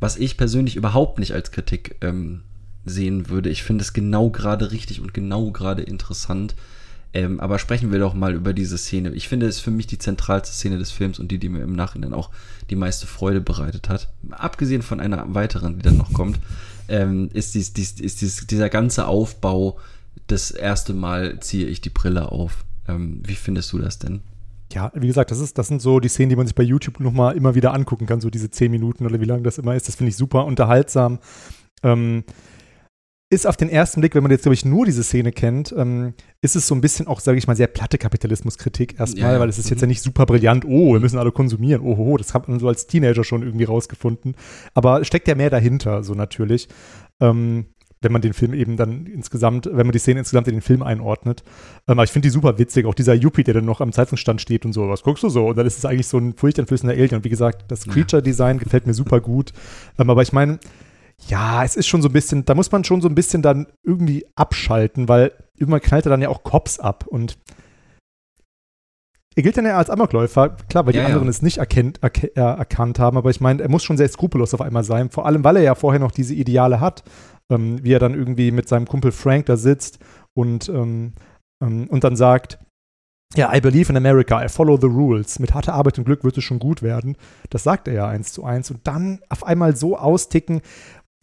[0.00, 2.42] Was ich persönlich überhaupt nicht als Kritik ähm,
[2.84, 3.50] sehen würde.
[3.50, 6.54] Ich finde es genau gerade richtig und genau gerade interessant.
[7.16, 9.10] Ähm, aber sprechen wir doch mal über diese Szene.
[9.12, 11.72] Ich finde es für mich die zentralste Szene des Films und die, die mir im
[11.72, 12.28] Nachhinein auch
[12.68, 14.10] die meiste Freude bereitet hat.
[14.32, 16.38] Abgesehen von einer weiteren, die dann noch kommt,
[16.88, 19.78] ähm, ist, dies, dies, ist dies, dieser ganze Aufbau
[20.26, 22.66] das erste Mal ziehe ich die Brille auf.
[22.86, 24.20] Ähm, wie findest du das denn?
[24.70, 27.00] Ja, wie gesagt, das, ist, das sind so die Szenen, die man sich bei YouTube
[27.00, 29.88] nochmal immer wieder angucken kann, so diese zehn Minuten oder wie lang das immer ist.
[29.88, 31.18] Das finde ich super unterhaltsam.
[31.82, 32.24] Ähm,
[33.28, 36.14] ist auf den ersten Blick, wenn man jetzt, glaube ich, nur diese Szene kennt, ähm,
[36.42, 39.48] ist es so ein bisschen auch, sage ich mal, sehr platte Kapitalismuskritik erstmal, Ja, weil
[39.48, 39.84] es ist jetzt Mhm.
[39.84, 42.68] ja nicht super brillant, oh, wir müssen alle konsumieren, oh, oh, das hat man so
[42.68, 44.36] als Teenager schon irgendwie rausgefunden.
[44.74, 46.68] Aber steckt ja mehr dahinter, so natürlich.
[47.20, 47.66] Ähm,
[48.02, 50.82] wenn man den Film eben dann insgesamt, wenn man die Szene insgesamt in den Film
[50.82, 51.42] einordnet.
[51.88, 54.40] Ähm, aber ich finde die super witzig, auch dieser Yuppie, der dann noch am Zeitungsstand
[54.40, 55.46] steht und so, was guckst du so?
[55.48, 57.16] Und dann ist es eigentlich so ein furchteinflößender Alien.
[57.16, 57.86] Und wie gesagt, das.
[57.88, 59.52] Creature-Design gefällt mir super gut.
[59.98, 60.60] Ähm, aber ich meine,
[61.28, 63.66] ja, es ist schon so ein bisschen, da muss man schon so ein bisschen dann
[63.82, 67.38] irgendwie abschalten, weil irgendwann knallt er dann ja auch Cops ab und
[69.34, 71.08] er gilt dann ja als Amokläufer, klar, weil die Ja, ja.
[71.08, 74.08] anderen es nicht erkennt, erke, äh, erkannt haben, aber ich meine, er muss schon sehr
[74.08, 77.04] skrupellos auf einmal sein, vor allem, weil er ja vorher noch diese Ideale hat,
[77.50, 79.98] ähm, wie er dann irgendwie mit seinem Kumpel Frank da sitzt
[80.34, 81.12] und, ähm,
[81.62, 82.58] ähm, und dann sagt,
[83.34, 85.38] ja, I believe in America, I follow the rules.
[85.40, 87.16] Mit harter Arbeit und Glück wird es schon gut werden.
[87.50, 88.70] Das sagt er ja eins zu eins.
[88.70, 90.62] Und dann auf einmal so austicken,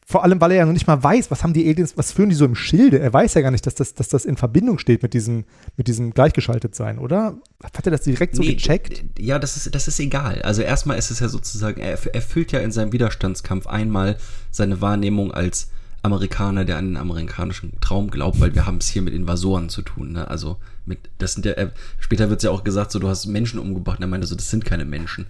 [0.05, 2.29] vor allem, weil er ja noch nicht mal weiß, was haben die Aliens, was führen
[2.29, 2.99] die so im Schilde?
[2.99, 5.45] Er weiß ja gar nicht, dass das, dass das in Verbindung steht mit diesem,
[5.77, 7.37] mit diesem Gleichgeschaltetsein, oder?
[7.63, 9.03] Hat er das direkt so Nee, gecheckt?
[9.17, 10.41] d- Ja, das ist, das ist egal.
[10.41, 14.17] Also erstmal ist es ja sozusagen, er erf- erfüllt ja in seinem Widerstandskampf einmal
[14.51, 15.69] seine Wahrnehmung als
[16.01, 19.81] Amerikaner, der an den amerikanischen Traum glaubt, weil wir haben es hier mit Invasoren zu
[19.83, 20.11] tun.
[20.11, 20.27] Ne?
[20.27, 23.25] Also mit, das sind ja, er, später wird es ja auch gesagt, so du hast
[23.27, 23.99] Menschen umgebracht.
[23.99, 25.27] Und er meinte so, das sind keine Menschen.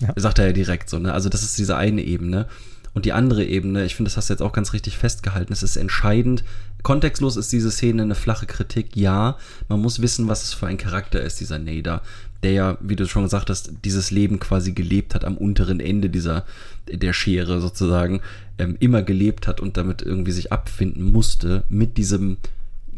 [0.00, 0.12] Ja.
[0.16, 0.98] Sagt er ja direkt so.
[0.98, 1.12] Ne?
[1.12, 2.46] Also das ist diese eine Ebene.
[2.98, 5.62] Und die andere Ebene, ich finde, das hast du jetzt auch ganz richtig festgehalten, es
[5.62, 6.42] ist entscheidend.
[6.82, 9.36] Kontextlos ist diese Szene eine flache Kritik, ja.
[9.68, 12.02] Man muss wissen, was es für ein Charakter ist, dieser Nader,
[12.42, 16.10] der ja, wie du schon gesagt hast, dieses Leben quasi gelebt hat am unteren Ende
[16.10, 16.44] dieser,
[16.88, 18.20] der Schere sozusagen,
[18.58, 22.38] ähm, immer gelebt hat und damit irgendwie sich abfinden musste mit diesem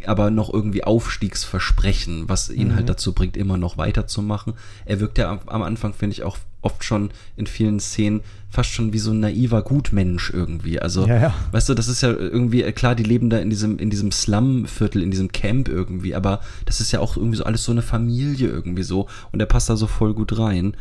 [0.07, 2.75] aber noch irgendwie Aufstiegsversprechen, was ihn Mhm.
[2.77, 4.55] halt dazu bringt, immer noch weiterzumachen.
[4.85, 8.21] Er wirkt ja am, am Anfang, finde ich, auch oft schon in vielen Szenen
[8.51, 10.79] fast schon wie so ein naiver Gutmensch irgendwie.
[10.81, 11.35] Also, Ja, ja.
[11.53, 14.13] weißt du, das ist ja irgendwie, äh, klar, die leben da in diesem, in diesem
[14.13, 17.83] Slum-Viertel, in diesem Camp irgendwie, aber das ist ja auch irgendwie so alles so eine
[17.83, 20.75] Familie irgendwie so und er passt da so voll gut rein.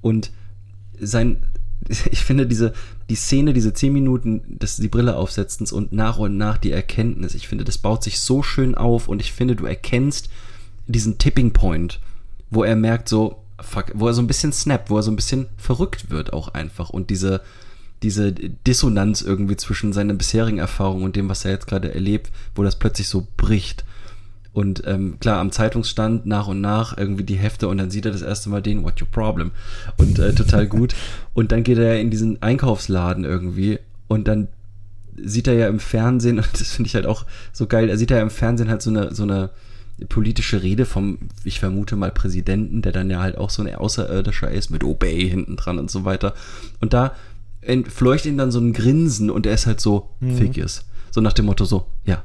[0.00, 0.30] Und
[1.00, 1.42] sein,
[2.10, 2.72] ich finde diese,
[3.08, 7.34] die Szene, diese zehn Minuten des die Brille aufsetzens und nach und nach die Erkenntnis,
[7.34, 10.28] ich finde, das baut sich so schön auf und ich finde, du erkennst
[10.86, 12.00] diesen Tipping Point,
[12.50, 15.16] wo er merkt so, fuck, wo er so ein bisschen snappt, wo er so ein
[15.16, 17.42] bisschen verrückt wird auch einfach und diese,
[18.02, 22.62] diese Dissonanz irgendwie zwischen seiner bisherigen Erfahrung und dem, was er jetzt gerade erlebt, wo
[22.62, 23.84] das plötzlich so bricht.
[24.52, 28.12] Und ähm, klar, am Zeitungsstand nach und nach irgendwie die Hefte und dann sieht er
[28.12, 29.52] das erste Mal den, what your problem?
[29.98, 30.94] Und äh, total gut.
[31.34, 33.78] und dann geht er in diesen Einkaufsladen irgendwie
[34.08, 34.48] und dann
[35.22, 38.10] sieht er ja im Fernsehen, und das finde ich halt auch so geil, er sieht
[38.10, 39.50] ja im Fernsehen halt so eine, so eine
[40.08, 44.50] politische Rede vom, ich vermute mal, Präsidenten, der dann ja halt auch so ein Außerirdischer
[44.50, 46.34] ist, mit Obey hinten dran und so weiter.
[46.80, 47.14] Und da
[47.60, 50.36] entfleucht ihm dann so ein Grinsen und er ist halt so, mhm.
[50.36, 50.84] Figures.
[51.10, 52.22] So nach dem Motto so, ja,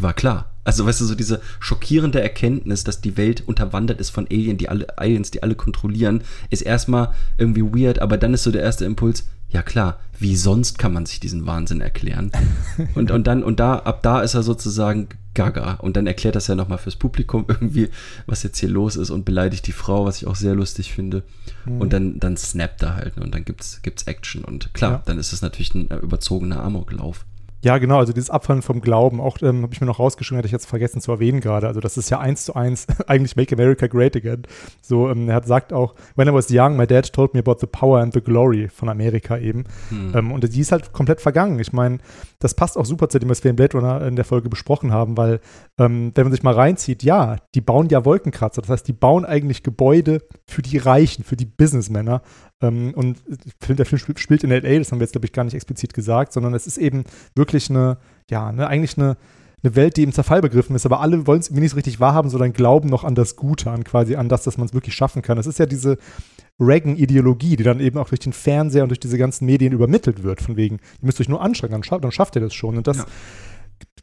[0.00, 0.50] war klar.
[0.64, 4.68] Also, weißt du, so diese schockierende Erkenntnis, dass die Welt unterwandert ist von Alien, die
[4.68, 8.84] alle, Aliens, die alle kontrollieren, ist erstmal irgendwie weird, aber dann ist so der erste
[8.84, 12.32] Impuls, ja klar, wie sonst kann man sich diesen Wahnsinn erklären?
[12.94, 15.08] und, und dann, und da, ab da ist er sozusagen
[15.38, 15.74] gaga.
[15.74, 17.88] Und dann erklärt das ja nochmal fürs Publikum irgendwie,
[18.26, 21.22] was jetzt hier los ist und beleidigt die Frau, was ich auch sehr lustig finde.
[21.64, 21.80] Mhm.
[21.80, 24.44] Und dann, dann snappt er halt und dann gibt's, gibt's Action.
[24.44, 25.02] Und klar, ja.
[25.06, 27.24] dann ist es natürlich ein überzogener Amoklauf.
[27.60, 30.46] Ja, genau, also dieses Abfallen vom Glauben, auch ähm, habe ich mir noch rausgeschrieben, hatte
[30.46, 31.66] ich jetzt vergessen zu erwähnen gerade.
[31.66, 34.42] Also das ist ja eins zu eins eigentlich Make America Great Again.
[34.80, 37.56] So, ähm, er hat sagt auch, when I was young, my dad told me about
[37.60, 39.64] the power and the glory von Amerika eben.
[39.88, 40.12] Hm.
[40.14, 41.58] Ähm, und die ist halt komplett vergangen.
[41.58, 41.98] Ich meine,
[42.38, 44.92] das passt auch super zu dem, was wir in Blade Runner in der Folge besprochen
[44.92, 45.40] haben, weil
[45.78, 48.62] ähm, wenn man sich mal reinzieht, ja, die bauen ja Wolkenkratzer.
[48.62, 52.22] Das heißt, die bauen eigentlich Gebäude für die Reichen, für die Businessmänner.
[52.60, 53.18] Ähm, und
[53.68, 56.32] der Film spielt in L.A., das haben wir jetzt, glaube ich, gar nicht explizit gesagt,
[56.32, 57.04] sondern es ist eben
[57.34, 57.98] wirklich eine,
[58.30, 59.16] ja, ne, eigentlich eine,
[59.62, 62.00] eine Welt, die im Zerfall begriffen ist, aber alle wollen es irgendwie nicht so richtig
[62.00, 64.94] wahrhaben, sondern glauben noch an das Gute, an quasi an das, dass man es wirklich
[64.94, 65.36] schaffen kann.
[65.36, 65.98] Das ist ja diese
[66.60, 70.40] Reagan-Ideologie, die dann eben auch durch den Fernseher und durch diese ganzen Medien übermittelt wird,
[70.40, 72.76] von wegen, ihr müsst euch nur anstrengen, dann, scha dann schafft ihr das schon.
[72.76, 73.06] Und das, ja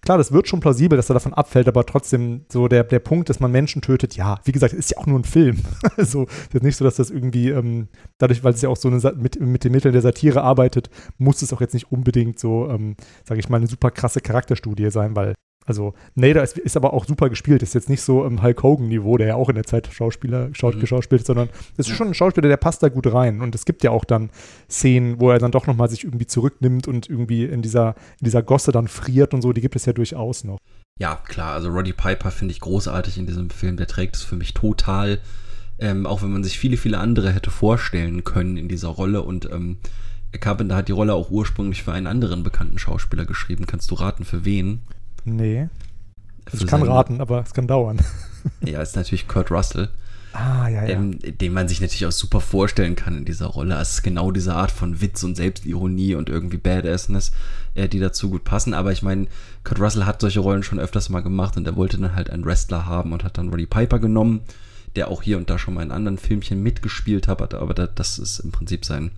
[0.05, 3.29] klar, das wird schon plausibel, dass er davon abfällt, aber trotzdem so der, der Punkt,
[3.29, 5.61] dass man Menschen tötet, ja, wie gesagt, ist ja auch nur ein Film.
[5.97, 8.99] also ist nicht so, dass das irgendwie, ähm, dadurch, weil es ja auch so eine,
[9.17, 12.95] mit, mit den Mitteln der Satire arbeitet, muss es auch jetzt nicht unbedingt so, ähm,
[13.25, 15.33] sage ich mal, eine super krasse Charakterstudie sein, weil
[15.65, 17.63] also Nader ist, ist, aber auch super gespielt.
[17.63, 20.79] Ist jetzt nicht so im Hulk Hogan-Niveau, der ja auch in der Zeit Schauspieler mhm.
[20.79, 23.41] geschauspielt, sondern das ist schon ein Schauspieler, der passt da gut rein.
[23.41, 24.29] Und es gibt ja auch dann
[24.69, 28.43] Szenen, wo er dann doch nochmal sich irgendwie zurücknimmt und irgendwie in dieser, in dieser
[28.43, 29.53] Gosse dann friert und so.
[29.53, 30.59] Die gibt es ja durchaus noch.
[30.99, 31.53] Ja, klar.
[31.53, 33.77] Also Roddy Piper finde ich großartig in diesem Film.
[33.77, 35.19] Der trägt es für mich total.
[35.77, 39.23] Ähm, auch wenn man sich viele, viele andere hätte vorstellen können in dieser Rolle.
[39.23, 39.77] Und ähm,
[40.39, 43.65] Carpenter hat die Rolle auch ursprünglich für einen anderen bekannten Schauspieler geschrieben.
[43.65, 44.81] Kannst du raten, für wen?
[45.25, 45.67] Nee.
[46.45, 47.99] Also ich kann raten, aber es kann dauern.
[48.63, 49.89] Ja, ist natürlich Kurt Russell.
[50.31, 50.89] Ah, ja, ja.
[50.89, 53.73] Ähm, den man sich natürlich auch super vorstellen kann in dieser Rolle.
[53.75, 57.31] Es ist genau diese Art von Witz und Selbstironie und irgendwie Badassness,
[57.73, 58.75] äh, die dazu gut passen.
[58.75, 59.25] Aber ich meine,
[59.63, 62.45] Kurt Russell hat solche Rollen schon öfters mal gemacht und er wollte dann halt einen
[62.45, 64.41] Wrestler haben und hat dann Roddy Piper genommen,
[64.95, 67.53] der auch hier und da schon mal in anderen Filmchen mitgespielt hat.
[67.55, 69.09] Aber das ist im Prinzip sein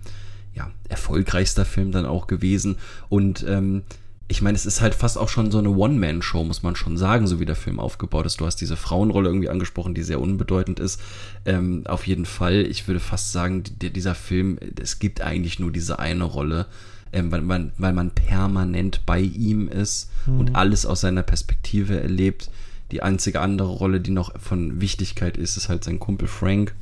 [0.54, 2.76] ja, erfolgreichster Film dann auch gewesen.
[3.08, 3.82] Und ähm,
[4.30, 7.26] ich meine, es ist halt fast auch schon so eine One-Man-Show, muss man schon sagen,
[7.26, 8.38] so wie der Film aufgebaut ist.
[8.38, 11.00] Du hast diese Frauenrolle irgendwie angesprochen, die sehr unbedeutend ist.
[11.46, 15.72] Ähm, auf jeden Fall, ich würde fast sagen, die, dieser Film, es gibt eigentlich nur
[15.72, 16.66] diese eine Rolle,
[17.10, 20.40] ähm, weil, man, weil man permanent bei ihm ist mhm.
[20.40, 22.50] und alles aus seiner Perspektive erlebt.
[22.90, 26.74] Die einzige andere Rolle, die noch von Wichtigkeit ist, ist halt sein Kumpel Frank,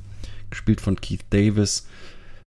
[0.51, 1.87] gespielt von Keith Davis.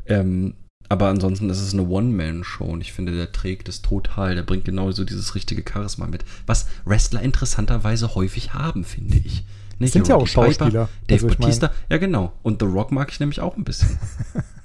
[0.05, 0.55] Ähm,
[0.89, 4.33] aber ansonsten ist es eine One-Man-Show und ich finde, der trägt es total.
[4.33, 6.25] Der bringt genauso dieses richtige Charisma mit.
[6.47, 9.45] Was Wrestler interessanterweise häufig haben, finde ich.
[9.77, 10.87] Ne, sind ja auch Schauspieler.
[10.87, 11.75] Piper, Dave also Bautista, mein...
[11.91, 12.33] ja genau.
[12.41, 13.99] Und The Rock mag ich nämlich auch ein bisschen.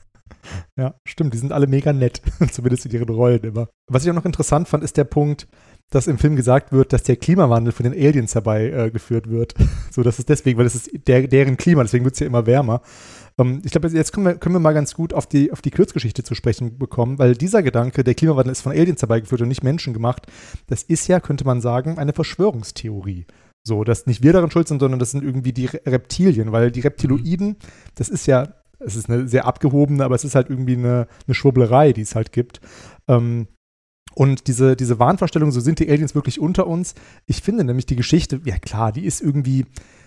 [0.77, 1.35] ja, stimmt.
[1.35, 2.22] Die sind alle mega nett.
[2.51, 3.68] Zumindest in ihren Rollen immer.
[3.87, 5.47] Was ich auch noch interessant fand, ist der Punkt,
[5.95, 9.55] dass im Film gesagt wird, dass der Klimawandel von den Aliens herbeigeführt äh, wird.
[9.90, 12.47] so, das ist deswegen, weil es ist der, deren Klima, deswegen wird es ja immer
[12.47, 12.82] wärmer.
[13.38, 15.70] Ähm, ich glaube, jetzt können wir, können wir mal ganz gut auf die, auf die
[15.70, 19.62] Kurzgeschichte zu sprechen bekommen, weil dieser Gedanke, der Klimawandel ist von Aliens herbeigeführt und nicht
[19.62, 20.26] Menschen gemacht,
[20.66, 23.26] das ist ja, könnte man sagen, eine Verschwörungstheorie.
[23.62, 26.80] So, dass nicht wir daran schuld sind, sondern das sind irgendwie die Reptilien, weil die
[26.80, 27.57] Reptiloiden,
[27.95, 31.34] das ist ja, es ist eine sehr abgehobene, aber es ist halt irgendwie eine, eine
[31.34, 32.61] Schwurblerei, die es halt gibt.
[33.09, 33.49] Ähm,
[34.15, 36.95] und diese, diese Wahnvorstellung, so sind die Aliens wirklich unter uns.
[37.27, 39.67] Ich finde nämlich die Geschichte, ja klar, die ist irgendwie,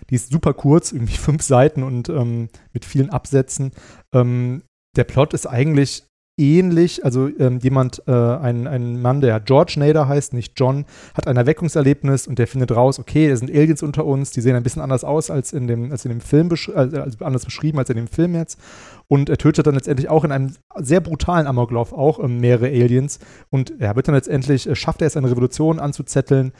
[0.09, 3.71] die ist super kurz, irgendwie fünf Seiten und ähm, mit vielen Absätzen.
[4.13, 4.63] Ähm,
[4.95, 6.06] der Plot ist eigentlich
[6.37, 10.85] ähnlich, also ähm, jemand, äh, ein, ein Mann, der George Nader heißt, nicht John,
[11.15, 14.55] hat ein Erweckungserlebnis und der findet raus, okay, es sind Aliens unter uns, die sehen
[14.55, 17.79] ein bisschen anders aus als in dem, als in dem Film, besch also anders beschrieben
[17.79, 18.59] als in dem Film jetzt.
[19.07, 23.19] Und er tötet dann letztendlich auch in einem sehr brutalen Amoklauf auch ähm, mehrere Aliens.
[23.49, 26.51] Und er wird dann letztendlich, äh, schafft er es, eine Revolution anzuzetteln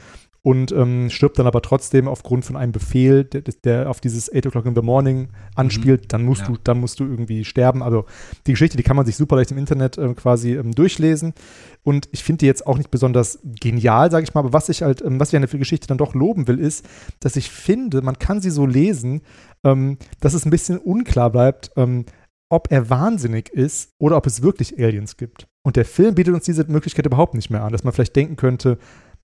[0.42, 4.46] und ähm, stirbt dann aber trotzdem aufgrund von einem Befehl, der, der auf dieses 8
[4.46, 6.08] o'clock in the morning anspielt, mhm.
[6.08, 6.48] dann musst ja.
[6.48, 7.82] du, dann musst du irgendwie sterben.
[7.82, 8.04] Also
[8.46, 11.34] die Geschichte, die kann man sich super leicht im Internet äh, quasi ähm, durchlesen.
[11.82, 14.82] Und ich finde die jetzt auch nicht besonders genial, sage ich mal, aber was ich
[14.82, 16.86] halt, ähm, was ich an der Geschichte dann doch loben will, ist,
[17.20, 19.22] dass ich finde, man kann sie so lesen,
[19.64, 22.04] ähm, dass es ein bisschen unklar bleibt, ähm,
[22.48, 25.48] ob er wahnsinnig ist oder ob es wirklich Aliens gibt.
[25.62, 28.36] Und der Film bietet uns diese Möglichkeit überhaupt nicht mehr an, dass man vielleicht denken
[28.36, 28.78] könnte,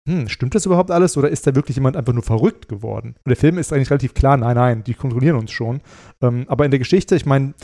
[0.09, 3.15] hm, stimmt das überhaupt alles oder ist da wirklich jemand einfach nur verrückt geworden?
[3.25, 5.81] Und der Film ist eigentlich relativ klar, nein, nein, die kontrollieren uns schon.
[6.21, 7.55] Ähm, aber in der Geschichte, ich meine,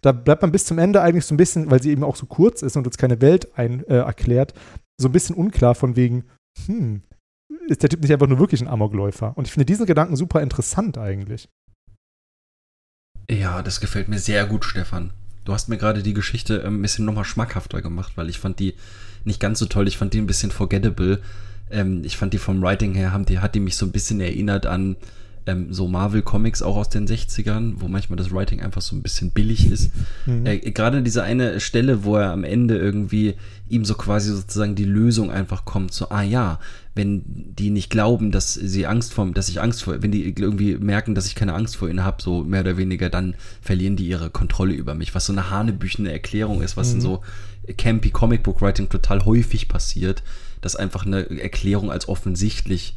[0.00, 2.26] da bleibt man bis zum Ende eigentlich so ein bisschen, weil sie eben auch so
[2.26, 4.54] kurz ist und uns keine Welt ein, äh, erklärt,
[5.00, 6.24] so ein bisschen unklar von wegen,
[6.66, 7.02] hm,
[7.68, 9.32] ist der Typ nicht einfach nur wirklich ein Amokläufer?
[9.36, 11.48] Und ich finde diesen Gedanken super interessant eigentlich.
[13.30, 15.12] Ja, das gefällt mir sehr gut, Stefan.
[15.44, 18.74] Du hast mir gerade die Geschichte ein bisschen nochmal schmackhafter gemacht, weil ich fand die
[19.24, 19.88] nicht ganz so toll.
[19.88, 21.20] Ich fand die ein bisschen forgettable.
[21.70, 24.20] Ähm, ich fand die vom Writing her, haben die, hat die mich so ein bisschen
[24.20, 24.96] erinnert an
[25.48, 29.30] ähm, so Marvel-Comics auch aus den 60ern, wo manchmal das Writing einfach so ein bisschen
[29.30, 29.90] billig ist.
[30.26, 30.46] Mhm.
[30.46, 33.34] Äh, Gerade diese eine Stelle, wo er am Ende irgendwie
[33.68, 36.60] ihm so quasi sozusagen die Lösung einfach kommt, so, ah ja,
[36.94, 40.76] wenn die nicht glauben, dass sie Angst vor, dass ich Angst vor, wenn die irgendwie
[40.76, 44.08] merken, dass ich keine Angst vor ihnen habe, so mehr oder weniger, dann verlieren die
[44.08, 46.94] ihre Kontrolle über mich, was so eine hanebüchene Erklärung ist, was mhm.
[46.96, 47.22] in so
[47.76, 50.22] campy Comic Book Writing total häufig passiert,
[50.60, 52.94] dass einfach eine Erklärung als offensichtlich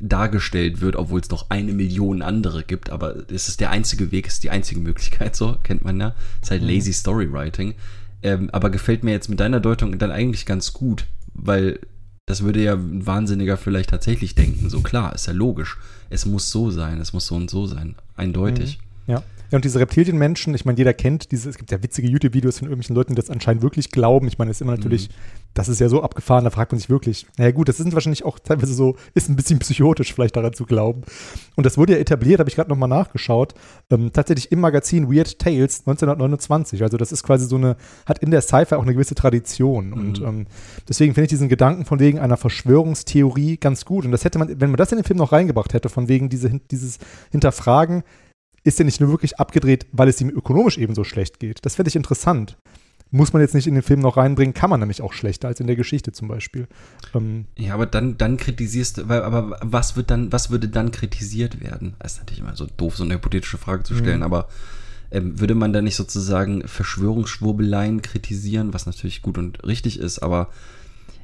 [0.00, 4.26] dargestellt wird, obwohl es noch eine Million andere gibt, aber es ist der einzige Weg,
[4.26, 6.14] es ist die einzige Möglichkeit, so kennt man ja.
[6.42, 6.68] Es ist halt mhm.
[6.68, 7.74] lazy Storywriting.
[8.22, 11.80] Ähm, aber gefällt mir jetzt mit deiner Deutung dann eigentlich ganz gut, weil
[12.26, 14.68] das würde ja ein Wahnsinniger vielleicht tatsächlich denken.
[14.68, 15.78] So klar, ist ja logisch.
[16.10, 17.94] Es muss so sein, es muss so und so sein.
[18.16, 18.78] Eindeutig.
[19.06, 19.12] Mhm.
[19.12, 19.22] Ja.
[19.50, 22.68] Ja, und diese Reptilienmenschen, ich meine, jeder kennt diese, es gibt ja witzige YouTube-Videos von
[22.68, 24.26] irgendwelchen Leuten, die das anscheinend wirklich glauben.
[24.26, 25.14] Ich meine, es ist immer natürlich, mhm.
[25.54, 28.24] das ist ja so abgefahren, da fragt man sich wirklich, naja gut, das sind wahrscheinlich
[28.24, 31.02] auch teilweise so, ist ein bisschen psychotisch vielleicht daran zu glauben.
[31.54, 33.54] Und das wurde ja etabliert, habe ich gerade nochmal nachgeschaut,
[33.90, 36.82] ähm, tatsächlich im Magazin Weird Tales 1929.
[36.82, 39.88] Also das ist quasi so eine, hat in der Sci-Fi auch eine gewisse Tradition.
[39.88, 39.92] Mhm.
[39.92, 40.46] Und ähm,
[40.88, 44.04] deswegen finde ich diesen Gedanken von wegen einer Verschwörungstheorie ganz gut.
[44.04, 46.28] Und das hätte man, wenn man das in den Film noch reingebracht hätte, von wegen
[46.28, 46.98] diese, dieses
[47.30, 48.02] Hinterfragen,
[48.66, 51.64] ist der nicht nur wirklich abgedreht, weil es ihm ökonomisch ebenso schlecht geht.
[51.64, 52.56] Das fände ich interessant.
[53.12, 55.60] Muss man jetzt nicht in den Film noch reinbringen, kann man nämlich auch schlechter als
[55.60, 56.66] in der Geschichte zum Beispiel.
[57.14, 60.90] Ähm, ja, aber dann, dann kritisierst du, weil, aber was wird dann, was würde dann
[60.90, 61.94] kritisiert werden?
[62.00, 64.24] Das ist natürlich immer so doof, so eine hypothetische Frage zu stellen, mhm.
[64.24, 64.48] aber
[65.12, 70.48] ähm, würde man da nicht sozusagen Verschwörungsschwurbeleien kritisieren, was natürlich gut und richtig ist, aber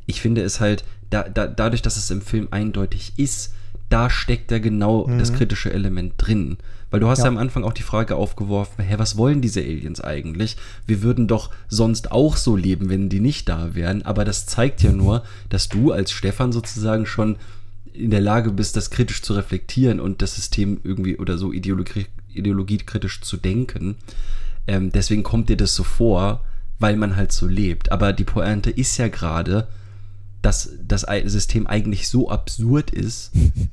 [0.07, 3.53] ich finde es halt, da, da, dadurch, dass es im Film eindeutig ist,
[3.88, 5.18] da steckt da genau mhm.
[5.18, 6.57] das kritische Element drin.
[6.93, 7.24] Weil du hast ja.
[7.24, 7.30] ja.
[7.30, 10.59] am Anfang auch die Frage aufgeworfen, hä, was wollen diese Aliens eigentlich?
[10.86, 14.03] Wir würden doch sonst auch so leben, wenn die nicht da wären.
[14.03, 17.36] Aber das zeigt ja nur, dass du als Stefan sozusagen schon
[17.95, 22.07] in der Lage bist, das kritisch zu reflektieren und das System irgendwie oder so ideologie,
[22.28, 23.97] ideologiekritisch zu denken.
[24.66, 26.45] Ähm, deswegen kommt dir das so vor,
[26.78, 27.90] weil man halt so lebt.
[27.90, 29.66] Aber die Pointe ist ja gerade,
[30.43, 33.30] dass das System eigentlich so absurd ist,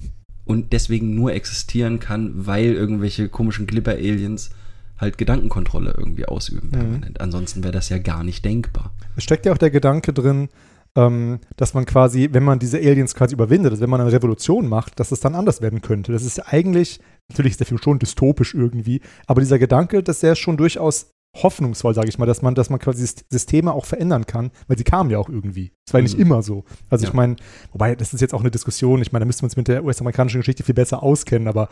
[0.50, 4.50] und deswegen nur existieren kann, weil irgendwelche komischen Glibber-Aliens
[4.98, 7.20] halt Gedankenkontrolle irgendwie ausüben permanent.
[7.20, 7.24] Mhm.
[7.24, 8.92] Ansonsten wäre das ja gar nicht denkbar.
[9.16, 10.50] Es steckt ja auch der Gedanke drin,
[10.96, 14.68] ähm, dass man quasi, wenn man diese Aliens quasi überwindet, also wenn man eine Revolution
[14.68, 16.12] macht, dass es dann anders werden könnte.
[16.12, 20.22] Das ist ja eigentlich, natürlich ist der Film schon dystopisch irgendwie, aber dieser Gedanke, dass
[20.22, 24.26] der schon durchaus hoffnungsvoll, sage ich mal, dass man, dass man quasi Systeme auch verändern
[24.26, 25.74] kann, weil sie kamen ja auch irgendwie.
[25.86, 26.24] Es war ja nicht mhm.
[26.24, 26.66] immer so.
[26.90, 27.10] Also ja.
[27.10, 27.36] ich meine,
[27.72, 29.84] wobei, das ist jetzt auch eine Diskussion, ich meine, da müssten wir uns mit der
[29.84, 31.70] US-amerikanischen Geschichte viel besser auskennen, aber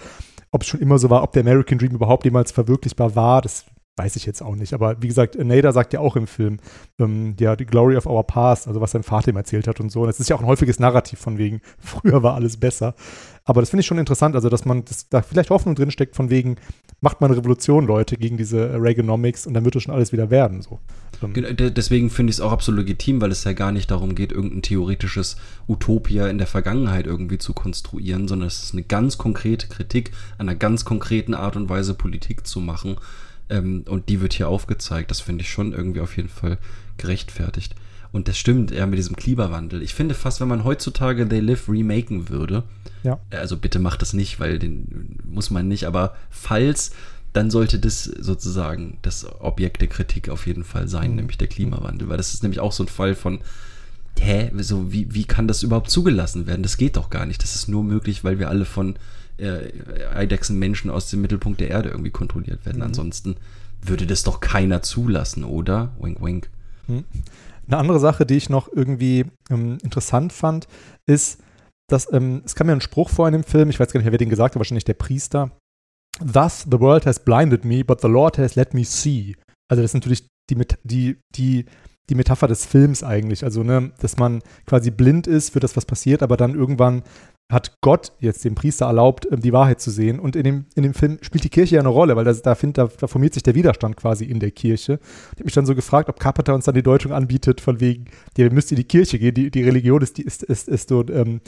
[0.52, 3.66] ob es schon immer so war, ob der American Dream überhaupt jemals verwirklichbar war, das
[3.98, 4.74] weiß ich jetzt auch nicht.
[4.74, 6.60] Aber wie gesagt, Nader sagt ja auch im Film,
[7.00, 9.92] ähm, ja, die Glory of Our Past, also was sein Vater ihm erzählt hat und
[9.92, 10.02] so.
[10.02, 12.96] Und das ist ja auch ein häufiges Narrativ von wegen, früher war alles besser.
[13.44, 16.16] Aber das finde ich schon interessant, also dass man das, da vielleicht Hoffnung drin steckt
[16.18, 16.58] von wegen,
[17.00, 20.62] macht man Revolution, Leute, gegen diese Reaganomics und dann wird es schon alles wieder werden.
[20.62, 20.80] So.
[21.24, 21.34] Ähm.
[21.74, 24.64] Deswegen finde ich es auch absolut legitim, weil es ja gar nicht darum geht, irgendein
[24.64, 25.38] theoretisches
[25.68, 30.56] Utopia in der Vergangenheit irgendwie zu konstruieren, sondern es ist eine ganz konkrete Kritik einer
[30.56, 32.98] ganz konkreten Art und Weise Politik zu machen.
[33.50, 35.12] Ähm, und die wird hier aufgezeigt.
[35.12, 36.58] Das finde ich schon irgendwie auf jeden Fall
[36.98, 37.76] gerechtfertigt.
[38.12, 39.82] Und das stimmt, ja, mit diesem Klimawandel.
[39.82, 42.64] Ich finde fast, wenn man heutzutage They Live remaken würde,
[43.04, 43.20] ja.
[43.30, 46.92] also bitte macht das nicht, weil den muss man nicht, aber falls
[47.34, 51.16] dann sollte das sozusagen das Objekt der Kritik auf jeden Fall sein, Mhm.
[51.18, 52.10] nämlich der Klimawandel.
[52.10, 53.40] Weil das ist nämlich auch so ein Fall von,
[54.20, 56.64] hä, so, wie, wie kann das überhaupt zugelassen werden?
[56.64, 57.44] Das geht doch gar nicht.
[57.44, 58.96] Das ist nur möglich, weil wir alle von
[59.38, 59.72] äh,
[60.14, 62.78] Eidechsenmenschen aus dem Mittelpunkt der Erde irgendwie kontrolliert werden.
[62.78, 62.84] Mhm.
[62.84, 63.36] Ansonsten
[63.82, 65.96] würde das doch keiner zulassen, oder?
[66.00, 66.50] Wink, wink.
[67.68, 70.68] Eine andere Sache, die ich noch irgendwie ähm, interessant fand,
[71.06, 71.42] ist,
[71.90, 74.12] dass ähm, es kam ja ein Spruch vor in dem Film, ich weiß gar nicht
[74.12, 75.52] wer den gesagt hat, wahrscheinlich der Priester.
[76.20, 79.36] Thus the world has blinded me, but the Lord has let me see.
[79.70, 81.66] Also das ist natürlich die, die, die,
[82.10, 83.44] die Metapher des Films eigentlich.
[83.44, 87.04] Also, ne, dass man quasi blind ist für das, was passiert, aber dann irgendwann
[87.50, 90.20] hat Gott jetzt dem Priester erlaubt, ähm, die Wahrheit zu sehen.
[90.20, 92.56] Und in dem, in dem Film spielt die Kirche ja eine Rolle, weil das, da,
[92.56, 95.00] find, da, da formiert sich der Widerstand quasi in der Kirche.
[95.32, 98.06] Ich habe mich dann so gefragt, ob Carpenter uns dann die Deutung anbietet, von wegen,
[98.36, 101.06] ihr müsst in die Kirche gehen, die, die Religion ist, die ist, ist, ist so,
[101.08, 101.40] ähm,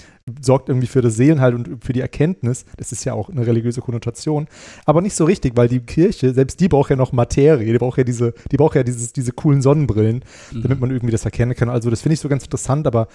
[0.42, 2.64] sorgt irgendwie für das Seelenheil und für die Erkenntnis.
[2.78, 4.48] Das ist ja auch eine religiöse Konnotation.
[4.86, 7.98] Aber nicht so richtig, weil die Kirche, selbst die braucht ja noch Materie, die braucht
[7.98, 10.24] ja diese, die braucht ja dieses, diese coolen Sonnenbrillen,
[10.54, 11.68] damit man irgendwie das erkennen kann.
[11.68, 13.10] Also das finde ich so ganz interessant, aber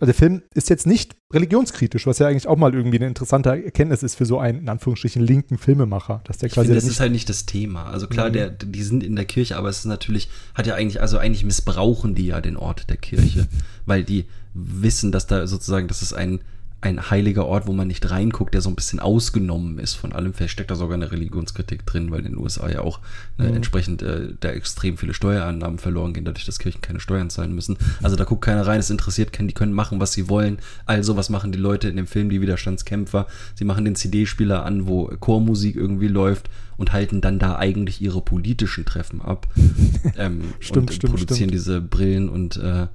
[0.00, 4.02] der Film ist jetzt nicht religionskritisch, was ja eigentlich auch mal irgendwie eine interessante Erkenntnis
[4.02, 7.00] ist für so einen, in Anführungsstrichen, linken Filmemacher, dass der Ich quasi finde, das ist
[7.00, 7.86] halt nicht das Thema.
[7.86, 8.32] Also klar, Mhm.
[8.34, 11.44] der, die sind in der Kirche, aber es ist natürlich, hat ja eigentlich, also eigentlich
[11.44, 13.48] missbrauchen die ja den Ort der Kirche,
[13.86, 16.40] weil die wissen, dass da sozusagen, das ist ein,
[16.82, 20.34] ein heiliger Ort, wo man nicht reinguckt, der so ein bisschen ausgenommen ist von allem.
[20.34, 23.00] Vielleicht steckt da sogar eine Religionskritik drin, weil in den USA ja auch
[23.38, 23.56] äh, Mhm.
[23.56, 27.76] entsprechend äh, da extrem viele Steuerannahmen verloren gehen, dadurch, dass Kirchen keine Steuern zahlen müssen.
[28.02, 30.58] Also da guckt keiner rein, es interessiert keinen, die können machen, was sie wollen.
[30.84, 33.26] Also was machen die Leute in dem Film, die Widerstandskämpfer?
[33.54, 38.20] Sie machen den CD-Spieler an, wo Chormusik irgendwie läuft und halten dann da eigentlich ihre
[38.20, 39.48] politischen Treffen ab.
[40.18, 41.52] ähm, Stimmt, und stimmt, produzieren stimmt.
[41.54, 42.86] diese Brillen und äh,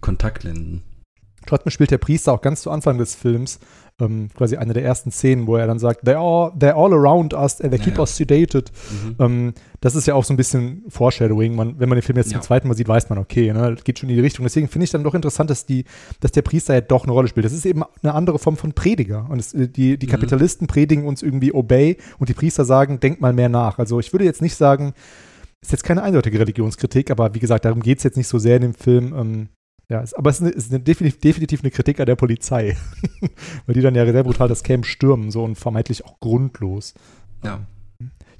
[0.00, 0.82] Kontaktlinsen.
[1.46, 3.58] Trotzdem spielt der Priester auch ganz zu Anfang des Films
[4.00, 7.34] ähm, quasi eine der ersten Szenen, wo er dann sagt, they're all, they're all around
[7.34, 8.00] us and they keep Ja, ja.
[8.00, 8.72] us sedated.
[8.90, 9.16] Mhm.
[9.18, 11.54] Ähm, das ist ja auch so ein bisschen Foreshadowing.
[11.54, 12.38] Man, wenn man den Film jetzt Ja.
[12.38, 14.44] zum zweiten Mal sieht, weiß man, okay, ne, geht schon in die Richtung.
[14.44, 15.84] Deswegen finde ich dann doch interessant, dass, die,
[16.20, 17.44] dass der Priester ja doch eine Rolle spielt.
[17.44, 19.26] Das ist eben eine andere Form von Prediger.
[19.28, 20.10] Und es, äh, die, die Mhm.
[20.10, 23.78] Kapitalisten predigen uns irgendwie Obey und die Priester sagen, denk mal mehr nach.
[23.78, 24.94] Also ich würde jetzt nicht sagen,
[25.60, 28.56] ist jetzt keine eindeutige Religionskritik, aber wie gesagt, darum geht es jetzt nicht so sehr
[28.56, 29.14] in dem Film.
[29.16, 29.48] Ähm,
[29.88, 32.76] ja, es, aber es ist, eine, ist eine definitiv, definitiv eine Kritik an der Polizei.
[33.66, 36.94] Weil die dann ja sehr brutal das Camp stürmen, so und vermeintlich auch grundlos.
[37.44, 37.60] Ja.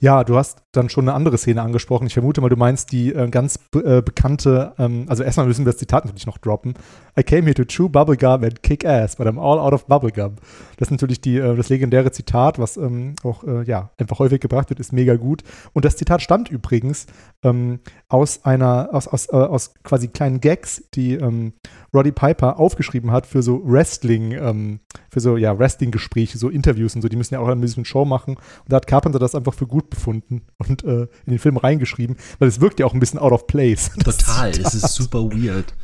[0.02, 2.08] Ja, du hast dann schon eine andere Szene angesprochen.
[2.08, 5.70] Ich vermute mal, du meinst die äh, ganz äh, bekannte, ähm, also erstmal müssen wir
[5.70, 6.74] das Zitat natürlich noch droppen.
[7.18, 10.36] I came here to chew bubblegum and kick ass, but I'm all out of bubblegum.
[10.78, 14.40] Das ist natürlich die, äh, das legendäre Zitat, was ähm, auch äh, ja, einfach häufig
[14.40, 15.42] gebracht wird, ist mega gut.
[15.74, 17.06] Und das Zitat stammt übrigens
[17.42, 21.52] ähm, aus einer, aus, aus, äh, aus quasi kleinen Gags, die ähm,
[21.94, 27.02] Roddy Piper aufgeschrieben hat für so Wrestling, ähm, für so ja, Wrestling-Gespräche, so Interviews und
[27.02, 27.08] so.
[27.08, 28.36] Die müssen ja auch ein bisschen Show machen.
[28.36, 32.16] Und da hat Carpenter das einfach für gut befunden und äh, in den Film reingeschrieben,
[32.38, 33.90] weil es wirkt ja auch ein bisschen out of place.
[34.04, 35.74] Total, es ist super weird.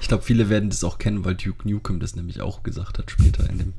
[0.00, 3.10] Ich glaube, viele werden das auch kennen, weil Duke Nukem das nämlich auch gesagt hat
[3.10, 3.72] später in dem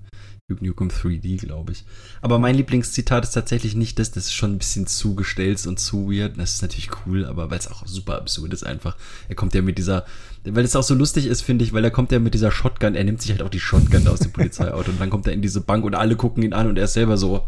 [0.47, 1.85] Duke Nukem 3D, glaube ich.
[2.21, 5.79] Aber mein Lieblingszitat ist tatsächlich nicht das, das ist schon ein bisschen zu gestellt und
[5.79, 6.37] zu weird.
[6.37, 8.95] Das ist natürlich cool, aber weil es auch super absurd ist einfach.
[9.27, 10.05] Er kommt ja mit dieser,
[10.43, 12.93] weil es auch so lustig ist, finde ich, weil er kommt ja mit dieser Shotgun,
[12.93, 15.41] er nimmt sich halt auch die Shotgun aus dem Polizeiauto und dann kommt er in
[15.41, 17.47] diese Bank und alle gucken ihn an und er ist selber so,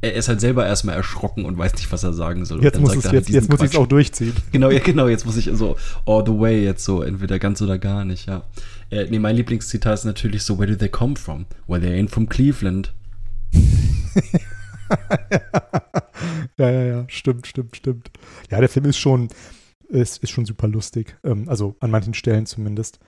[0.00, 2.58] er ist halt selber erstmal erschrocken und weiß nicht, was er sagen soll.
[2.58, 4.34] Und Jetzt dann muss es, halt jetzt, jetzt diesen muss ich es auch durchziehen.
[4.52, 5.76] Genau, ja, genau, jetzt muss ich so
[6.06, 8.44] all the way jetzt so, entweder ganz oder gar nicht, ja.
[8.90, 11.46] Äh, nee, mein Lieblingszitat ist natürlich so, where do they come from?
[11.66, 12.92] Well, they ain't from Cleveland.
[16.58, 18.10] ja, ja, ja, stimmt, stimmt, stimmt.
[18.50, 19.28] Ja, der Film ist schon,
[19.88, 21.16] ist, ist schon super lustig.
[21.24, 23.00] Ähm, also an manchen Stellen zumindest.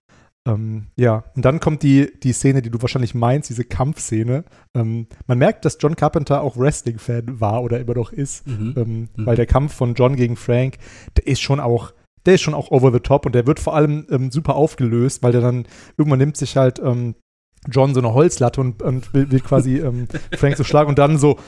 [0.49, 4.45] Ähm, ja, und dann kommt die, die Szene, die du wahrscheinlich meinst, diese Kampfszene.
[4.75, 8.75] Ähm, man merkt, dass John Carpenter auch Wrestling-Fan war oder immer noch ist, Mhm.
[8.77, 9.27] ähm, Mhm.
[9.27, 10.79] weil der Kampf von John gegen Frank,
[11.17, 11.93] der ist schon auch,
[12.27, 15.23] der ist schon auch over the top und der wird vor allem ähm, super aufgelöst,
[15.23, 15.67] weil der dann
[15.99, 17.15] irgendwann nimmt sich halt ähm,
[17.71, 21.19] John so eine Holzlatte und, und will, will quasi ähm, Frank so schlagen und dann
[21.19, 21.39] so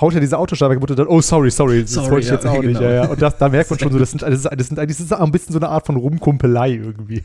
[0.00, 2.34] haut er diese Autoscheibe kaputt und dann, oh, sorry, sorry, das Sorry, wollte ich ja,
[2.34, 2.66] jetzt auch nicht.
[2.78, 2.82] genau.
[2.82, 3.06] Ja, ja.
[3.06, 5.12] Und das, da merkt man schon so, das, sind, das, ist, das, sind, das ist
[5.12, 7.24] ein bisschen so eine Art von Rumkumpelei irgendwie.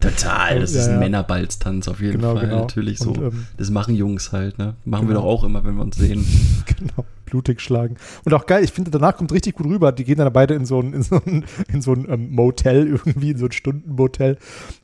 [0.00, 0.98] Total, das ist ein.
[0.98, 2.60] Männerbalztanz auf jeden Genau, Fall, genau.
[2.60, 3.10] natürlich so.
[3.10, 4.74] Und, ähm, das machen Jungs halt, ne?
[4.84, 5.20] Machen wir Genau.
[5.22, 6.24] doch auch immer, wenn wir uns sehen.
[6.66, 7.96] genau, blutig schlagen.
[8.24, 9.92] Und auch geil, ich finde, danach kommt richtig gut rüber.
[9.92, 12.86] Die gehen dann beide in so ein, in so ein, in so ein ähm, Motel
[12.88, 14.36] irgendwie, in so ein Stundenmotel.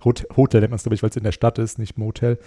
[0.04, 2.38] Hot Hotel nennt man es, glaube ich, weil es in der Stadt ist, nicht Motel.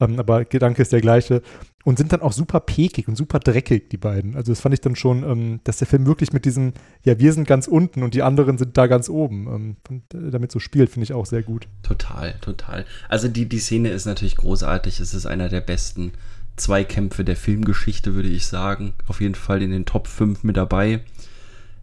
[0.00, 1.40] Ähm, aber Gedanke ist der gleiche.
[1.86, 4.34] Und sind dann auch super pekig und super dreckig, die beiden.
[4.34, 6.72] Also das fand ich dann schon, ähm, dass der Film wirklich mit diesem,
[7.04, 10.50] ja, wir sind ganz unten und die anderen sind da ganz oben, ähm, äh, damit
[10.50, 11.68] so spielt, finde ich auch sehr gut.
[11.84, 12.86] Total, total.
[13.08, 14.98] Also die, die Szene ist natürlich großartig.
[14.98, 16.10] Es ist einer der besten
[16.56, 18.94] Zweikämpfe der Filmgeschichte, würde ich sagen.
[19.06, 21.02] Auf jeden Fall in den Top 5 mit dabei.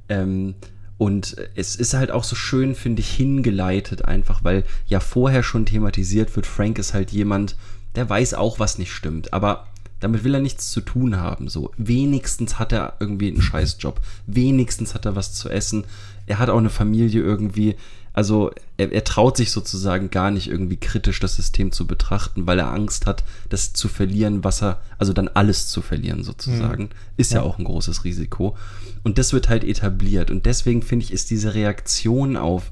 [0.09, 0.55] Ähm,
[0.97, 5.65] und es ist halt auch so schön, finde ich, hingeleitet einfach, weil ja vorher schon
[5.65, 7.55] thematisiert wird, Frank ist halt jemand,
[7.95, 9.67] der weiß auch, was nicht stimmt, aber
[10.03, 11.47] damit will er nichts zu tun haben.
[11.47, 14.01] So, wenigstens hat er irgendwie einen Scheißjob.
[14.27, 15.85] Wenigstens hat er was zu essen.
[16.27, 17.75] Er hat auch eine Familie irgendwie.
[18.11, 22.59] Also er, er, traut sich sozusagen gar nicht irgendwie kritisch das System zu betrachten, weil
[22.59, 26.89] er Angst hat, das zu verlieren, was er, also dann alles zu verlieren sozusagen, mhm.
[27.17, 27.39] ist ja.
[27.39, 28.55] ja auch ein großes Risiko.
[29.01, 30.29] Und das wird halt etabliert.
[30.29, 32.71] Und deswegen finde ich, ist diese Reaktion auf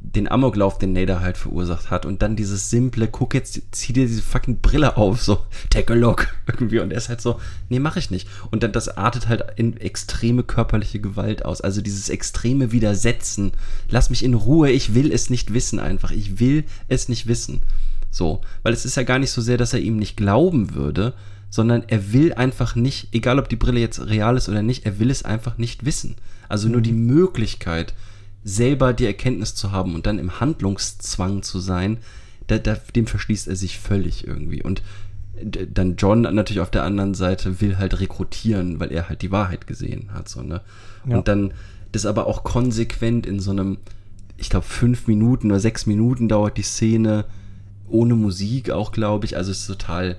[0.00, 4.06] den Amoklauf, den Nader halt verursacht hat und dann dieses simple, guck jetzt, zieh dir
[4.06, 6.78] diese fucking Brille auf, so, take a look, irgendwie.
[6.78, 8.28] Und er ist halt so, nee, mach ich nicht.
[8.50, 11.60] Und dann das artet halt in extreme körperliche Gewalt aus.
[11.60, 13.52] Also dieses extreme Widersetzen.
[13.88, 16.12] Lass mich in Ruhe, ich will es nicht wissen einfach.
[16.12, 17.60] Ich will es nicht wissen.
[18.10, 21.14] So, weil es ist ja gar nicht so sehr, dass er ihm nicht glauben würde,
[21.50, 24.98] sondern er will einfach nicht, egal ob die Brille jetzt real ist oder nicht, er
[24.98, 26.16] will es einfach nicht wissen.
[26.48, 27.06] Also nur die mhm.
[27.06, 27.94] Möglichkeit,
[28.46, 31.98] selber die Erkenntnis zu haben und dann im Handlungszwang zu sein,
[32.46, 34.62] da, da, dem verschließt er sich völlig irgendwie.
[34.62, 34.82] Und
[35.42, 39.66] dann John natürlich auf der anderen Seite will halt rekrutieren, weil er halt die Wahrheit
[39.66, 40.28] gesehen hat.
[40.28, 40.60] So, ne?
[41.06, 41.18] Ja.
[41.18, 41.54] Und dann
[41.90, 43.78] das aber auch konsequent in so einem,
[44.36, 47.24] ich glaube, fünf Minuten oder sechs Minuten dauert die Szene,
[47.88, 49.36] ohne Musik auch, glaube ich.
[49.36, 50.16] Also es ist total,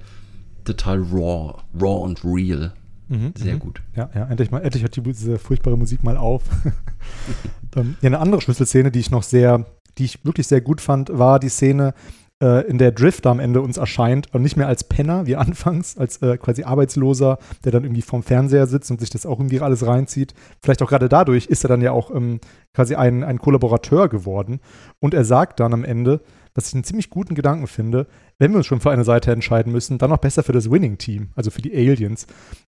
[0.65, 2.73] total raw, raw und real.
[3.07, 3.59] Mhm, Sehr mhm.
[3.59, 3.81] gut.
[3.95, 6.43] Ja, ja, endlich mal, endlich hört die, diese furchtbare Musik mal auf.
[7.77, 9.65] ähm, ja, eine andere Schlüsselszene, die ich noch sehr,
[9.97, 11.93] die ich wirklich sehr gut fand, war die Szene,
[12.41, 15.97] äh, in der Drifter am Ende uns erscheint und nicht mehr als Penner wie anfangs,
[15.97, 19.61] als äh, quasi Arbeitsloser, der dann irgendwie vorm Fernseher sitzt und sich das auch irgendwie
[19.61, 20.33] alles reinzieht.
[20.61, 22.39] Vielleicht auch gerade dadurch ist er dann ja auch ähm,
[22.73, 24.59] quasi ein, ein Kollaborateur geworden.
[24.99, 26.21] Und er sagt dann am Ende,
[26.53, 28.07] was ich einen ziemlich guten Gedanken finde,
[28.39, 31.29] wenn wir uns schon für eine Seite entscheiden müssen, dann noch besser für das Winning-Team,
[31.35, 32.25] also für die Aliens.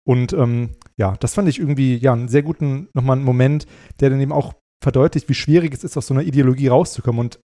[0.05, 3.65] Und ähm, ja, das fand ich irgendwie ja einen sehr guten, nochmal einen Moment,
[3.99, 7.19] der dann eben auch verdeutlicht, wie schwierig es ist, aus so einer Ideologie rauszukommen.
[7.19, 7.39] Und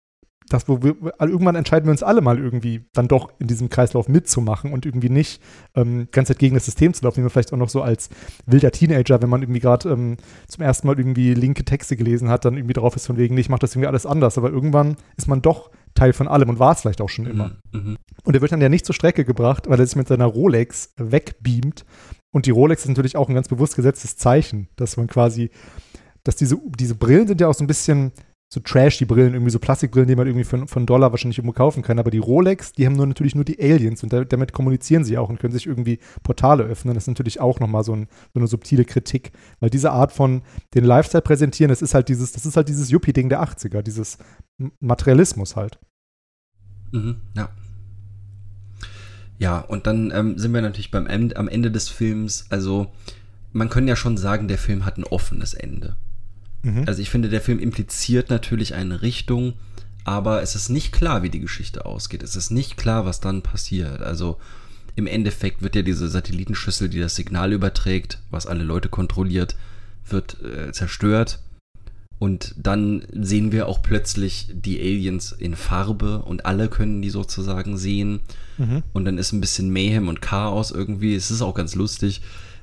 [0.48, 4.08] das, wo wir, irgendwann entscheiden wir uns alle mal irgendwie dann doch in diesem Kreislauf
[4.08, 5.40] mitzumachen und irgendwie nicht
[5.76, 8.10] ähm, ganz Zeit gegen das System zu laufen, wie man vielleicht auch noch so als
[8.46, 10.16] wilder Teenager, wenn man irgendwie gerade ähm,
[10.48, 13.48] zum ersten Mal irgendwie linke Texte gelesen hat, dann irgendwie drauf ist von wegen, ich
[13.48, 14.38] mache das irgendwie alles anders.
[14.38, 17.56] Aber irgendwann ist man doch Teil von allem und war es vielleicht auch schon immer.
[17.72, 17.96] Mhm, mhm.
[18.24, 20.94] Und er wird dann ja nicht zur Strecke gebracht, weil er sich mit seiner Rolex
[20.96, 21.84] wegbeamt.
[22.32, 25.50] Und die Rolex ist natürlich auch ein ganz bewusst gesetztes Zeichen, dass man quasi,
[26.24, 28.12] dass diese, diese Brillen sind ja auch so ein bisschen
[28.52, 31.82] so trashy Brillen, irgendwie so Plastikbrillen, die man irgendwie für einen Dollar wahrscheinlich irgendwo kaufen
[31.84, 32.00] kann.
[32.00, 35.18] Aber die Rolex, die haben nur natürlich nur die Aliens und da, damit kommunizieren sie
[35.18, 36.94] auch und können sich irgendwie Portale öffnen.
[36.94, 39.30] Das ist natürlich auch nochmal so, ein, so eine subtile Kritik.
[39.60, 40.42] Weil diese Art von
[40.74, 44.18] den Lifestyle präsentieren, das ist halt dieses, das ist halt dieses Yuppie-Ding der 80er, dieses
[44.80, 45.78] Materialismus halt.
[46.90, 47.50] Mhm, ja.
[49.38, 52.92] Ja, und dann ähm, sind wir natürlich beim Ende, am Ende des Films, also
[53.52, 55.96] man kann ja schon sagen, der Film hat ein offenes Ende.
[56.62, 56.84] Mhm.
[56.86, 59.54] Also ich finde, der Film impliziert natürlich eine Richtung,
[60.04, 62.22] aber es ist nicht klar, wie die Geschichte ausgeht.
[62.22, 64.02] Es ist nicht klar, was dann passiert.
[64.02, 64.38] Also
[64.96, 69.56] im Endeffekt wird ja diese Satellitenschüssel, die das Signal überträgt, was alle Leute kontrolliert,
[70.06, 71.40] wird äh, zerstört.
[72.18, 77.78] Und dann sehen wir auch plötzlich die Aliens in Farbe und alle können die sozusagen
[77.78, 78.20] sehen.
[78.58, 78.82] Mhm.
[78.92, 81.14] Und dann ist ein bisschen Mayhem und Chaos irgendwie.
[81.14, 82.20] Es ist auch ganz lustig.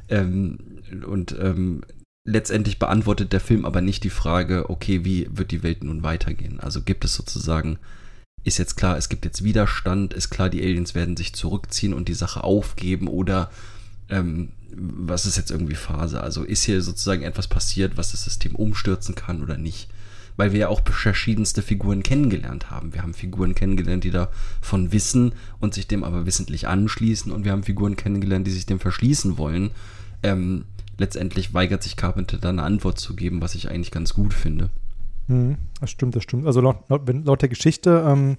[0.10, 0.60] Ähm,
[1.08, 1.82] und ähm,
[2.28, 6.60] letztendlich beantwortet der Film aber nicht die Frage, okay, wie wird die Welt nun weitergehen?
[6.60, 7.80] Also gibt es sozusagen,
[8.44, 12.10] ist jetzt klar, es gibt jetzt Widerstand, ist klar, die Aliens werden sich zurückziehen und
[12.10, 13.50] die Sache aufgeben oder
[14.10, 16.22] ähm, was ist jetzt irgendwie Phase?
[16.22, 19.90] Also ist hier sozusagen etwas passiert, was das System umstürzen kann oder nicht?
[20.36, 22.94] Weil wir ja auch verschiedenste Figuren kennengelernt haben.
[22.94, 27.54] Wir haben Figuren kennengelernt, die davon wissen und sich dem aber wissentlich anschließen und wir
[27.54, 29.72] haben Figuren kennengelernt, die sich dem verschließen wollen.
[30.24, 30.66] Ähm,
[30.98, 34.70] letztendlich weigert sich Carpenter da eine Antwort zu geben, was ich eigentlich ganz gut finde.
[35.28, 36.48] Hm, das stimmt, das stimmt.
[36.48, 38.38] Also laut, laut, laut der Geschichte, ähm,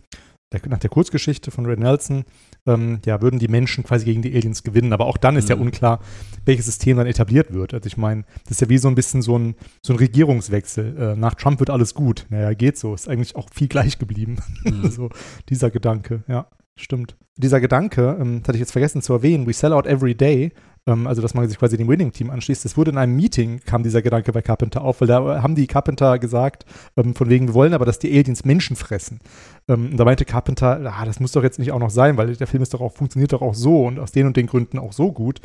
[0.53, 2.25] der, nach der Kurzgeschichte von Ray Nelson,
[2.67, 4.93] ähm, ja, würden die Menschen quasi gegen die Aliens gewinnen.
[4.93, 5.51] Aber auch dann ist mhm.
[5.51, 6.01] ja unklar,
[6.47, 7.75] welches System dann etabliert wird.
[7.75, 10.97] Also ich meine, das ist ja wie so ein bisschen so ein, so ein Regierungswechsel.
[10.97, 12.27] Äh, nach Trump wird alles gut.
[12.31, 12.95] Naja, geht so.
[12.95, 14.39] Ist eigentlich auch viel gleich geblieben.
[14.65, 14.91] Mhm.
[14.91, 15.11] so
[15.51, 16.47] dieser Gedanke, ja,
[16.77, 17.17] stimmt.
[17.37, 20.53] Dieser Gedanke, ähm, das hatte ich jetzt vergessen zu erwähnen, we sell out every day,
[20.89, 22.65] also dass man sich quasi dem Winning-Team anschließt.
[22.65, 25.67] Das wurde in einem Meeting, kam dieser Gedanke bei Carpenter auf, weil da haben die
[25.67, 26.65] Carpenter gesagt,
[26.97, 29.21] ähm, von wegen, wir wollen aber, dass die Aliens Menschen fressen.
[29.69, 32.35] Ähm, und da meinte Carpenter, ah, das muss doch jetzt nicht auch noch sein, weil
[32.35, 34.79] der Film ist doch auch, funktioniert doch auch so und aus den und den Gründen
[34.79, 35.41] auch so gut.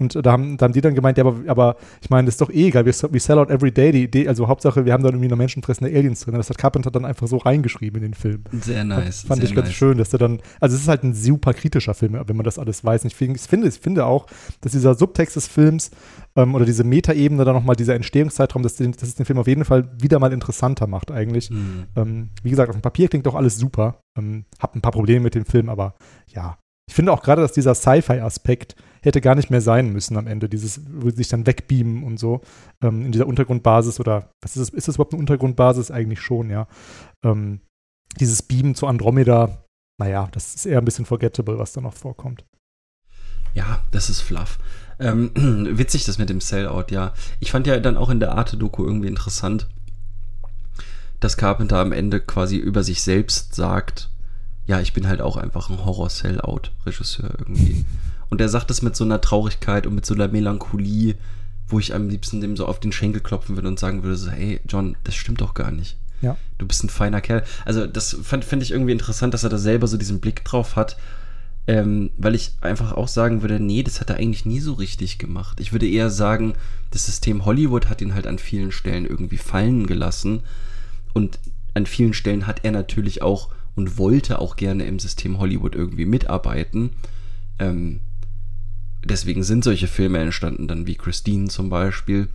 [0.00, 2.40] Und da haben, da haben die dann gemeint, ja, aber, aber ich meine, das ist
[2.40, 5.02] doch eh egal, wir, we sell out every day, die Idee, also Hauptsache, wir haben
[5.02, 6.34] da irgendwie noch menschenfressende Aliens drin.
[6.34, 8.44] Das hat Carpenter dann einfach so reingeschrieben in den Film.
[8.60, 9.22] Sehr nice.
[9.22, 9.76] Fand sehr ich ganz nice.
[9.76, 12.60] schön, dass der dann, also es ist halt ein super kritischer Film, wenn man das
[12.60, 13.02] alles weiß.
[13.02, 14.26] Und ich finde, ich finde, ich finde auch,
[14.60, 15.90] dass dieser Subtext des Films
[16.36, 19.46] ähm, oder diese Metaebene dann nochmal, dieser Entstehungszeitraum, dass, den, dass es den Film auf
[19.46, 21.50] jeden Fall wieder mal interessanter macht eigentlich.
[21.50, 21.86] Mhm.
[21.96, 24.00] Ähm, wie gesagt, auf dem Papier klingt doch alles super.
[24.16, 25.94] Ähm, hab ein paar Probleme mit dem Film, aber
[26.28, 26.58] ja.
[26.88, 30.48] Ich finde auch gerade, dass dieser Sci-Fi-Aspekt hätte gar nicht mehr sein müssen am Ende,
[30.48, 32.40] dieses, wo sie sich dann wegbeamen und so
[32.82, 35.90] ähm, in dieser Untergrundbasis oder was ist das, ist das überhaupt eine Untergrundbasis?
[35.90, 36.66] Eigentlich schon, ja.
[37.22, 37.60] Ähm,
[38.18, 39.64] dieses Beamen zu Andromeda,
[40.00, 42.44] naja, das ist eher ein bisschen forgettable, was da noch vorkommt.
[43.58, 44.60] Ja, das ist fluff.
[45.00, 45.32] Ähm,
[45.76, 47.12] witzig das mit dem Sellout, ja.
[47.40, 49.66] Ich fand ja dann auch in der Arte-Doku irgendwie interessant,
[51.18, 54.10] dass Carpenter am Ende quasi über sich selbst sagt,
[54.68, 57.84] ja, ich bin halt auch einfach ein Horror-Sellout-Regisseur irgendwie.
[58.30, 61.16] Und er sagt das mit so einer Traurigkeit und mit so einer Melancholie,
[61.66, 64.30] wo ich am liebsten dem so auf den Schenkel klopfen würde und sagen würde, so,
[64.30, 65.96] hey, John, das stimmt doch gar nicht.
[66.20, 66.36] Ja.
[66.58, 67.42] Du bist ein feiner Kerl.
[67.64, 70.76] Also das fand, fand ich irgendwie interessant, dass er da selber so diesen Blick drauf
[70.76, 70.96] hat,
[71.68, 75.18] ähm, weil ich einfach auch sagen würde, nee, das hat er eigentlich nie so richtig
[75.18, 75.60] gemacht.
[75.60, 76.54] Ich würde eher sagen,
[76.90, 80.40] das System Hollywood hat ihn halt an vielen Stellen irgendwie fallen gelassen
[81.12, 81.38] und
[81.74, 86.06] an vielen Stellen hat er natürlich auch und wollte auch gerne im System Hollywood irgendwie
[86.06, 86.90] mitarbeiten.
[87.58, 88.00] Ähm,
[89.04, 92.28] deswegen sind solche Filme entstanden, dann wie Christine zum Beispiel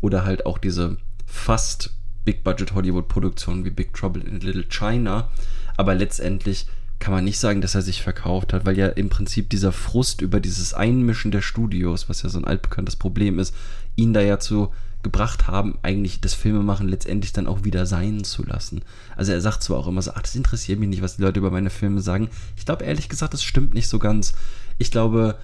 [0.00, 5.30] oder halt auch diese fast Big-Budget Hollywood-Produktionen wie Big Trouble in Little China.
[5.76, 6.66] Aber letztendlich
[6.98, 10.20] kann man nicht sagen, dass er sich verkauft hat, weil ja im Prinzip dieser Frust
[10.20, 13.54] über dieses Einmischen der Studios, was ja so ein altbekanntes Problem ist,
[13.96, 14.72] ihn da ja zu
[15.02, 18.82] gebracht haben, eigentlich das Filmemachen letztendlich dann auch wieder sein zu lassen.
[19.16, 21.38] Also er sagt zwar auch immer so, ach, das interessiert mich nicht, was die Leute
[21.38, 22.28] über meine Filme sagen.
[22.56, 24.32] Ich glaube ehrlich gesagt, das stimmt nicht so ganz.
[24.76, 25.36] Ich glaube,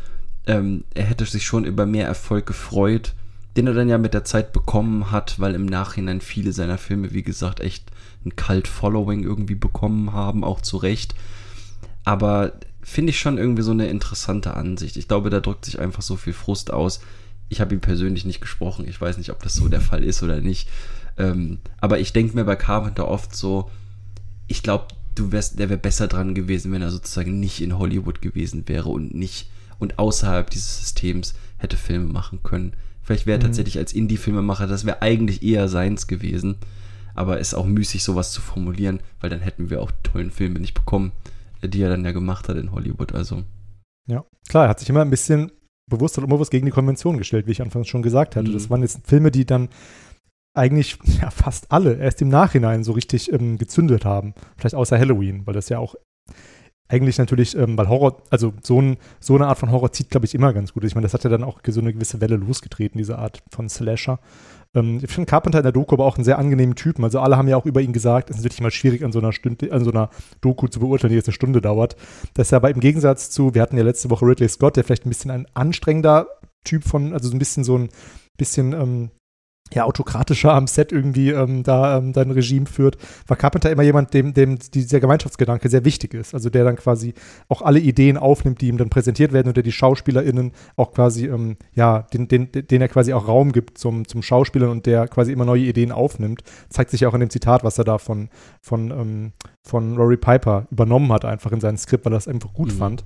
[0.47, 3.15] ähm, er hätte sich schon über mehr Erfolg gefreut,
[3.57, 7.13] den er dann ja mit der Zeit bekommen hat, weil im Nachhinein viele seiner Filme,
[7.13, 7.85] wie gesagt, echt
[8.27, 11.15] ein Cult-Following irgendwie bekommen haben, auch zu Recht.
[12.05, 12.53] Aber
[12.83, 14.97] finde ich schon irgendwie so eine interessante Ansicht.
[14.97, 17.01] Ich glaube, da drückt sich einfach so viel Frust aus.
[17.49, 18.87] Ich habe ihn persönlich nicht gesprochen.
[18.89, 20.69] Ich weiß nicht, ob das so der Fall ist oder nicht.
[21.17, 23.71] Ähm, aber ich denke mir bei Carpenter oft so,
[24.49, 28.21] ich glaube, du wärst, der wäre besser dran gewesen, wenn er sozusagen nicht in Hollywood
[28.21, 29.49] gewesen wäre und nicht
[29.79, 32.73] und außerhalb dieses Systems hätte Filme machen können.
[33.03, 33.47] Vielleicht wäre er Mhm.
[33.49, 36.57] tatsächlich als Indie-Filmemacher, das wäre eigentlich eher seins gewesen.
[37.15, 40.59] Aber ist auch müßig, sowas zu formulieren, weil dann hätten wir auch die tollen Filme
[40.59, 41.13] nicht bekommen,
[41.69, 43.15] die er dann ja gemacht hat in Hollywood.
[43.15, 43.43] Also,
[44.09, 45.53] Ja, klar, er hat sich immer ein bisschen
[45.91, 48.49] bewusst und unbewusst gegen die Konvention gestellt, wie ich anfangs schon gesagt hatte.
[48.49, 48.55] Mhm.
[48.55, 49.69] Das waren jetzt Filme, die dann
[50.55, 54.35] eigentlich ja, fast alle erst im Nachhinein so richtig ähm, gezündet haben.
[54.57, 55.95] Vielleicht außer Halloween, weil das ja auch
[56.89, 60.27] eigentlich natürlich, ähm, weil Horror, also so, ein, so eine Art von Horror zieht, glaube
[60.27, 60.85] ich, immer ganz gut.
[60.85, 63.69] Ich meine, das hat ja dann auch so eine gewisse Welle losgetreten, diese Art von
[63.69, 64.21] Slasher.
[64.75, 67.05] Ähm, ich finde Carpenter in der Doku aber auch einen sehr angenehmen Typen.
[67.05, 69.19] Also alle haben ja auch über ihn gesagt, es ist wirklich mal schwierig, an so
[69.19, 70.11] einer Stunde, an so einer
[70.41, 71.97] Doku zu beurteilen, die jetzt eine Stunde dauert.
[72.35, 75.07] Dass er aber im Gegensatz zu, wir hatten ja letzte Woche Ridley Scott, der vielleicht
[75.07, 76.27] ein bisschen ein anstrengender
[76.65, 77.89] Typ von, also so ein bisschen so ein
[78.37, 79.11] bisschen ähm,
[79.73, 84.13] ja, autokratischer am Set irgendwie ähm, da ähm, dein Regime führt, war Carpenter immer jemand,
[84.13, 86.35] dem, dem dieser Gemeinschaftsgedanke sehr wichtig ist.
[86.35, 87.15] Also der dann quasi
[87.49, 91.27] auch alle Ideen aufnimmt, die ihm dann präsentiert werden und der die SchauspielerInnen auch quasi,
[91.27, 95.09] ähm, ja, den, den, den er quasi auch Raum gibt zum, zum Schauspielern und der
[95.09, 96.43] quasi immer neue Ideen aufnimmt.
[96.69, 98.29] Zeigt sich ja auch in dem Zitat, was er da von,
[98.61, 102.53] von, ähm, von Rory Piper übernommen hat, einfach in sein Skript, weil er das einfach
[102.53, 102.77] gut Mhm.
[102.77, 103.05] fand.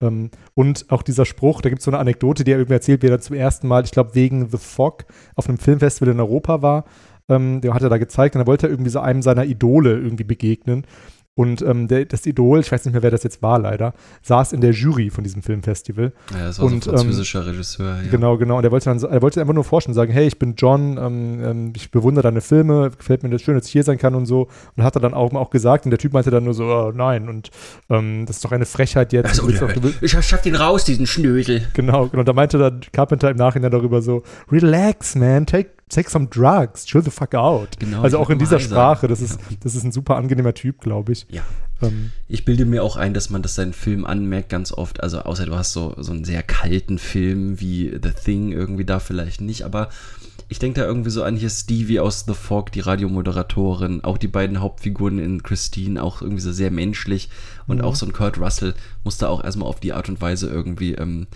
[0.00, 3.02] Ähm, und auch dieser Spruch, da gibt es so eine Anekdote, die er irgendwie erzählt,
[3.02, 5.04] wie er zum ersten Mal, ich glaube, wegen The Fog
[5.36, 6.84] auf einem Filmfestival in Europa war.
[7.28, 9.92] Ähm, der hat er da gezeigt und da wollte er irgendwie so einem seiner Idole
[9.92, 10.84] irgendwie begegnen.
[11.40, 14.52] Und ähm, der, das Idol, ich weiß nicht mehr, wer das jetzt war, leider, saß
[14.52, 16.12] in der Jury von diesem Filmfestival.
[16.32, 17.96] ja, das war Und, so ähm, ein französischer Regisseur.
[18.04, 18.10] Ja.
[18.10, 18.58] Genau, genau.
[18.58, 20.98] Und er wollte dann, so- er wollte einfach nur forschen, sagen, hey, ich bin John,
[20.98, 24.14] ähm, ähm, ich bewundere deine Filme, gefällt mir das schön, dass ich hier sein kann
[24.14, 24.48] und so.
[24.76, 26.92] Und hat er dann auch, auch gesagt, und der Typ meinte dann nur so, oh,
[26.94, 27.50] nein, und
[27.88, 29.28] ähm, das ist doch eine Frechheit jetzt.
[29.30, 31.62] Also, willst doch- du willst- ich schaff den raus, diesen Schnösel.
[31.72, 32.22] Genau, genau.
[32.22, 37.02] Da meinte dann Carpenter im Nachhinein darüber so, relax, man, take, take some drugs, chill
[37.02, 37.78] the fuck out.
[37.78, 38.58] Genau, also auch in dieser.
[38.60, 39.56] Sprache, das ist, Ja.
[39.62, 41.26] das ist ein super angenehmer Typ, glaube ich.
[41.30, 41.42] Ja.
[41.82, 45.02] Ähm, Ich bilde mir auch ein, dass man das seinen Film anmerkt ganz oft.
[45.02, 48.98] Also außer du hast so, so einen sehr kalten Film wie The Thing irgendwie da
[49.00, 49.62] vielleicht nicht.
[49.64, 49.88] Aber
[50.48, 54.04] ich denke da irgendwie so an hier Stevie aus The Fog, die Radiomoderatorin.
[54.04, 57.30] Auch die beiden Hauptfiguren in Christine, auch irgendwie so sehr menschlich.
[57.66, 57.84] Und Mhm.
[57.84, 58.74] auch so ein Kurt Russell
[59.04, 61.26] muss da auch erstmal auf die Art und Weise irgendwie ähm,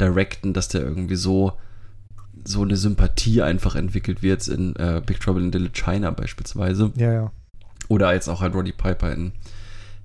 [0.00, 1.52] directen, dass der irgendwie so,
[2.44, 6.92] so eine Sympathie einfach entwickelt wird in äh, Big Trouble in Little China beispielsweise.
[6.96, 7.32] Ja, ja.
[7.88, 9.32] Oder als auch halt Roddy Piper in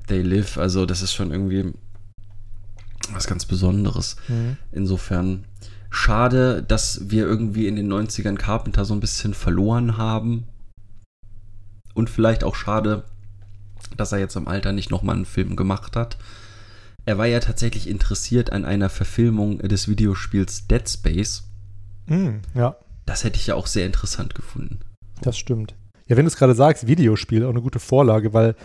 [0.08, 0.58] They Live.
[0.58, 1.74] Also das ist schon irgendwie
[3.12, 4.18] was ganz Besonderes.
[4.28, 4.58] Mhm.
[4.72, 5.46] Insofern
[5.90, 10.46] schade, dass wir irgendwie in den 90ern Carpenter so ein bisschen verloren haben.
[11.94, 13.06] Und vielleicht auch schade,
[13.96, 16.18] dass er jetzt im Alter nicht nochmal einen Film gemacht hat.
[17.06, 21.47] Er war ja tatsächlich interessiert an einer Verfilmung des Videospiels Dead Space.
[22.08, 24.80] Mhm, ja, Das hätte ich ja auch sehr interessant gefunden.
[25.22, 25.76] das stimmt.
[26.08, 28.56] Ja, wenn du es gerade sagst, Videospiel, auch eine gute Vorlage, weil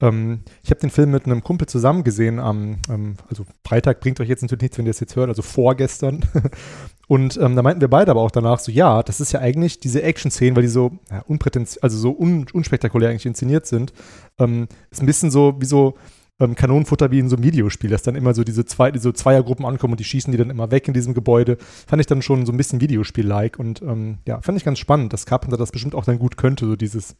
[0.00, 4.20] ähm, ich habe den Film mit einem Kumpel zusammen gesehen am, ähm, also Freitag bringt
[4.20, 6.24] euch jetzt natürlich nichts, wenn ihr es jetzt hört, also vorgestern.
[7.08, 9.80] Und ähm, da meinten wir beide aber auch danach so, ja, das ist ja eigentlich
[9.80, 13.92] diese Action-Szenen, weil die so ja, unprätens, also so un unspektakulär eigentlich inszeniert sind,
[14.38, 15.94] ähm, ist ein bisschen so wie so
[16.40, 19.66] ähm, Kanonenfutter wie in so einem Videospiel, dass dann immer so diese zwei, diese Zweiergruppen
[19.66, 21.56] ankommen und die schießen die dann immer weg in diesem Gebäude.
[21.58, 25.12] Fand ich dann schon so ein bisschen Videospiel-like und ähm, ja, fand ich ganz spannend,
[25.12, 27.16] dass Carpenter das bestimmt auch dann gut könnte, so dieses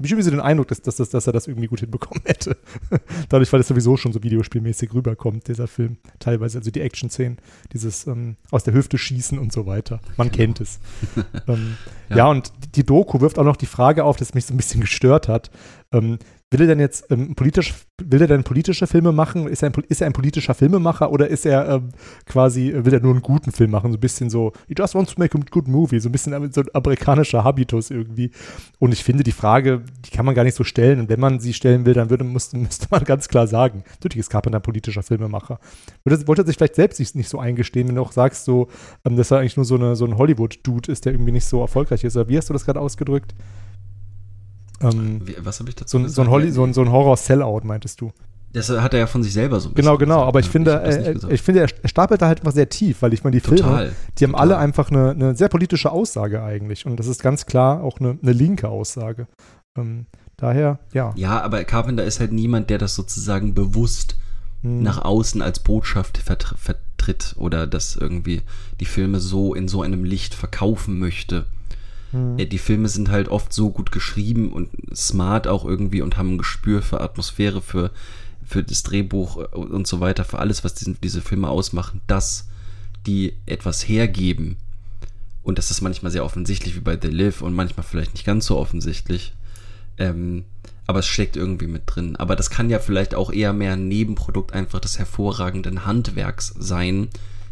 [0.00, 2.22] hab ich irgendwie so den Eindruck, dass, dass, dass, dass er das irgendwie gut hinbekommen
[2.26, 2.56] hätte.
[3.28, 5.98] Dadurch, weil es sowieso schon so videospielmäßig rüberkommt, dieser Film.
[6.18, 7.36] Teilweise, also die Action-Szenen,
[7.74, 10.00] dieses ähm, aus der Hüfte schießen und so weiter.
[10.16, 10.80] Man kennt es.
[11.48, 11.76] ähm,
[12.08, 12.16] ja.
[12.16, 12.26] Ja.
[12.28, 15.28] und die Doku wirft auch noch die Frage auf, dass mich so ein bisschen gestört
[15.28, 15.50] hat.
[15.92, 16.18] Ähm,
[16.50, 19.46] will er denn jetzt ähm, politisch, will er denn politische Filme machen?
[19.46, 21.90] Ist er ein, ist er ein politischer Filmemacher oder ist er ähm,
[22.26, 23.92] quasi, will er nur einen guten Film machen?
[23.92, 26.52] So ein bisschen so, he just wants to make a good movie, so ein bisschen
[26.52, 28.32] so ein amerikanischer Habitus irgendwie.
[28.80, 30.98] Und ich finde, die Frage, die kann man gar nicht so stellen.
[30.98, 34.18] Und wenn man sie stellen will, dann würde, müsste, müsste man ganz klar sagen, natürlich
[34.18, 35.60] ist Carpenter ein politischer Filmemacher.
[36.04, 38.68] Wollte, wollte er sich vielleicht selbst nicht, so eingestehen, wenn du auch sagst, so,
[39.04, 41.60] ähm, dass er eigentlich nur so, eine, so ein Hollywood-Dude ist, der irgendwie nicht so
[41.60, 42.16] erfolgreich ist.
[42.16, 43.34] Oder wie hast du das gerade ausgedrückt?
[44.82, 46.90] Ähm, Wie, was habe ich dazu so, ein- so, ein Holly, so, ein, so ein
[46.90, 48.10] Horror-Sellout, meintest du?
[48.52, 50.14] Das hat er ja von sich selber so ein Genau, genau.
[50.16, 51.32] gesagt, Aber ich finde, nicht äh, gesagt.
[51.32, 53.92] ich finde, er stapelt da halt einfach sehr tief, weil ich meine, die Filme, Total.
[54.18, 54.42] die haben total.
[54.46, 56.84] alle einfach eine, eine sehr politische Aussage eigentlich.
[56.84, 59.28] Und das ist ganz klar auch eine, eine linke Aussage.
[59.78, 60.06] Ähm,
[60.36, 61.12] daher, ja.
[61.14, 64.16] Ja, aber Carpenter ist halt niemand, der das sozusagen bewusst
[64.62, 64.82] Hm.
[64.82, 68.42] nach außen als Botschaft vertr vertritt oder das irgendwie
[68.78, 71.46] die Filme so in so einem Licht verkaufen möchte.
[72.12, 72.38] Hm.
[72.38, 76.34] Äh, Die Filme sind halt oft so gut geschrieben und smart auch irgendwie und haben
[76.34, 77.90] ein Gespür für Atmosphäre, für,
[78.46, 82.48] für das Drehbuch äh, und so weiter, für alles, was diesen, diese Filme ausmachen, dass
[83.06, 84.56] die etwas hergeben.
[85.42, 88.46] Und das ist manchmal sehr offensichtlich, wie bei The Live und manchmal vielleicht nicht ganz
[88.46, 89.32] so offensichtlich.
[89.98, 90.44] Ähm,
[90.86, 92.16] aber es steckt irgendwie mit drin.
[92.16, 97.08] Aber das kann ja vielleicht auch eher mehr ein Nebenprodukt einfach des hervorragenden Handwerks sein,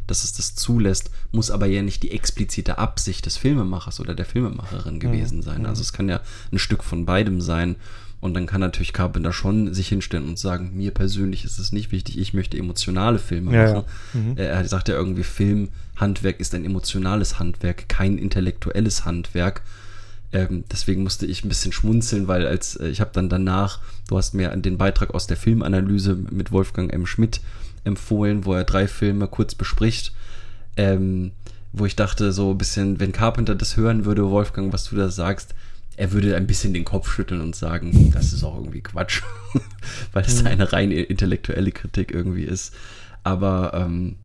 [0.08, 4.26] dass es das zulässt, muss aber ja nicht die explizite Absicht des Filmemachers oder der
[4.26, 5.64] Filmemacherin gewesen sein.
[5.66, 7.76] Also es kann ja ein Stück von beidem sein.
[8.20, 11.92] Und dann kann natürlich Carpenter schon sich hinstellen und sagen, mir persönlich ist es nicht
[11.92, 13.74] wichtig, ich möchte emotionale Filme Ja, ja.
[13.74, 13.84] machen.
[14.12, 14.36] Mhm.
[14.36, 19.62] Äh, Er sagt ja irgendwie, Filmhandwerk ist ein emotionales Handwerk, kein intellektuelles Handwerk.
[20.32, 23.78] Ähm, deswegen musste ich ein bisschen schmunzeln, weil als äh, ich habe dann danach,
[24.08, 27.06] du hast mir den Beitrag aus der Filmanalyse mit Wolfgang M.
[27.06, 27.40] Schmidt
[27.88, 30.12] empfohlen, wo er drei Filme kurz bespricht,
[30.76, 31.32] ähm,
[31.72, 35.08] wo ich dachte, so ein bisschen, wenn Carpenter das hören würde, Wolfgang, was du da
[35.10, 35.54] sagst,
[35.96, 39.22] er würde ein bisschen den Kopf schütteln und sagen, das ist auch irgendwie Quatsch,
[40.12, 42.72] weil es eine rein intellektuelle Kritik irgendwie ist.
[43.24, 44.16] Aber ähm,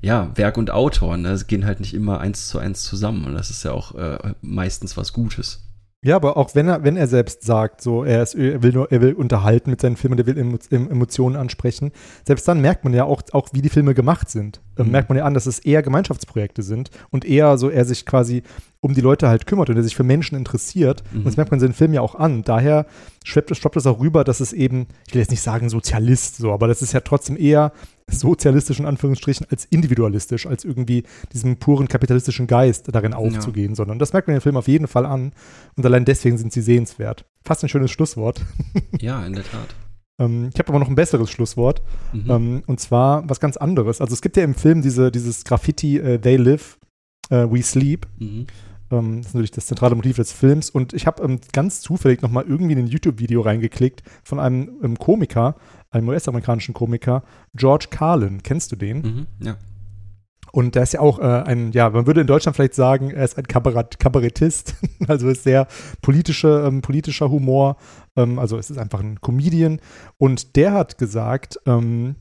[0.00, 3.50] ja, Werk und Autor, ne, gehen halt nicht immer eins zu eins zusammen und das
[3.50, 5.62] ist ja auch äh, meistens was Gutes.
[6.04, 8.90] Ja, aber auch wenn er, wenn er selbst sagt, so er, ist, er will nur,
[8.90, 11.92] er will unterhalten mit seinen Filmen, der will Emo Em- Emotionen ansprechen,
[12.26, 14.60] selbst dann merkt man ja auch, auch wie die Filme gemacht sind.
[14.78, 14.92] Ähm, Mhm.
[14.92, 18.42] Merkt man ja an, dass es eher Gemeinschaftsprojekte sind und eher so er sich quasi
[18.80, 21.04] um die Leute halt kümmert und er sich für Menschen interessiert.
[21.12, 21.18] Mhm.
[21.18, 22.42] Und das merkt man in seinen Filmen ja auch an.
[22.42, 22.86] Daher
[23.24, 26.50] schwappt, schwappt es auch rüber, dass es eben, ich will jetzt nicht sagen Sozialist, so,
[26.52, 27.70] aber das ist ja trotzdem eher
[28.10, 34.12] sozialistisch in Anführungsstrichen als individualistisch, als irgendwie diesem puren kapitalistischen Geist darin aufzugehen, sondern das
[34.12, 35.32] merkt man in den Film auf jeden Fall an
[35.76, 37.24] und allein deswegen sind sie sehenswert.
[37.44, 38.40] Fast ein schönes Schlusswort.
[39.00, 39.74] Ja, in der Tat.
[40.20, 41.82] Ähm, ich habe aber noch ein besseres Schlusswort
[42.12, 42.30] Mhm.
[42.30, 44.00] ähm, und zwar was ganz anderes.
[44.00, 46.78] Also es gibt ja im Film diese, dieses Graffiti äh, They Live,
[47.30, 48.06] äh, We Sleep.
[48.18, 48.46] Mhm.
[48.90, 50.68] Ähm, das ist natürlich das zentrale Motiv des Films.
[50.70, 54.98] Und ich habe ähm, ganz zufällig nochmal irgendwie in ein YouTube-Video reingeklickt von einem ähm,
[54.98, 55.56] Komiker,
[55.92, 57.22] einem US-amerikanischen Komiker,
[57.54, 58.42] George Carlin.
[58.42, 58.98] Kennst du den?
[59.02, 59.26] Mhm.
[59.40, 59.56] Ja.
[60.52, 63.24] Und der ist ja auch äh, ein, ja, man würde in Deutschland vielleicht sagen, er
[63.24, 64.74] ist ein Kabarett, Kabarettist.
[65.08, 65.66] also ist sehr
[66.02, 67.76] politische, ähm, politischer Humor.
[68.16, 69.80] Ähm, also es ist einfach ein Comedian.
[70.18, 72.16] Und der hat gesagt, ähm,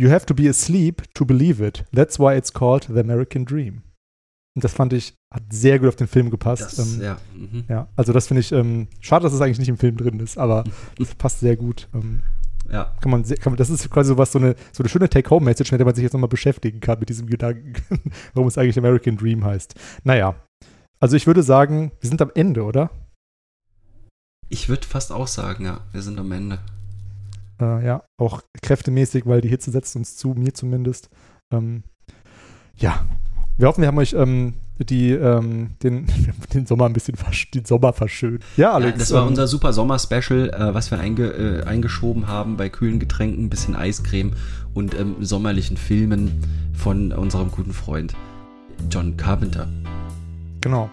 [0.00, 1.84] You have to be asleep to believe it.
[1.92, 3.82] That's why it's called the American Dream.
[4.54, 6.78] Und das fand ich, hat sehr gut auf den Film gepasst.
[6.78, 7.18] Das, ähm, ja.
[7.34, 7.64] Mhm.
[7.68, 10.38] ja, also das finde ich, ähm, schade, dass es eigentlich nicht im Film drin ist,
[10.38, 10.62] aber
[10.98, 11.88] das passt sehr gut.
[12.70, 12.94] Ja.
[13.00, 15.80] Kann man, kann man, das ist quasi sowas, so eine, so eine schöne Take-Home-Message, mit
[15.80, 17.72] der man sich jetzt nochmal beschäftigen kann, mit diesem Gedanken,
[18.34, 19.74] warum es eigentlich American Dream heißt.
[20.04, 20.34] Naja,
[21.00, 22.90] also ich würde sagen, wir sind am Ende, oder?
[24.48, 26.58] Ich würde fast auch sagen, ja, wir sind am Ende.
[27.60, 31.10] Äh, ja, auch kräftemäßig, weil die Hitze setzt uns zu, mir zumindest.
[31.52, 31.84] Ähm,
[32.76, 33.06] ja,
[33.58, 36.06] wir hoffen, wir haben euch ähm, die, ähm, den,
[36.54, 38.42] den Sommer ein bisschen versch den Sommer verschönt.
[38.56, 38.92] Ja, Alex.
[38.92, 42.68] ja, das war ähm, unser super Sommer-Special, äh, was wir einge äh, eingeschoben haben bei
[42.68, 44.32] kühlen Getränken, ein bisschen Eiscreme
[44.74, 46.40] und ähm, sommerlichen Filmen
[46.72, 48.14] von unserem guten Freund
[48.90, 49.68] John Carpenter.
[50.60, 50.88] Genau.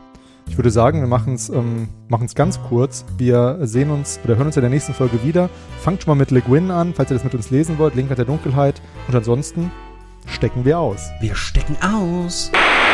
[0.47, 3.05] Ich würde sagen, wir machen es ähm, machen's ganz kurz.
[3.17, 5.49] Wir sehen uns oder hören uns in der nächsten Folge wieder.
[5.81, 7.95] Fangt schon mal mit Le Guin an, falls ihr das mit uns lesen wollt.
[7.95, 8.81] Link der Dunkelheit.
[9.07, 9.71] Und ansonsten
[10.25, 11.09] stecken wir aus.
[11.19, 12.51] Wir stecken aus.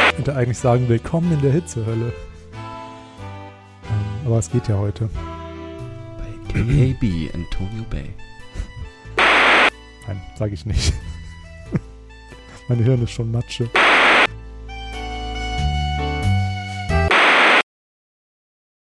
[0.10, 2.14] Ich könnte eigentlich sagen, willkommen in der Hitzehölle.
[2.53, 5.10] Ähm, aber es geht ja heute.
[6.18, 8.14] Bei KAB Antonio Bay.
[10.08, 10.94] Nein, sage ich nicht.
[12.68, 13.70] mein Hirn ist schon Matsche.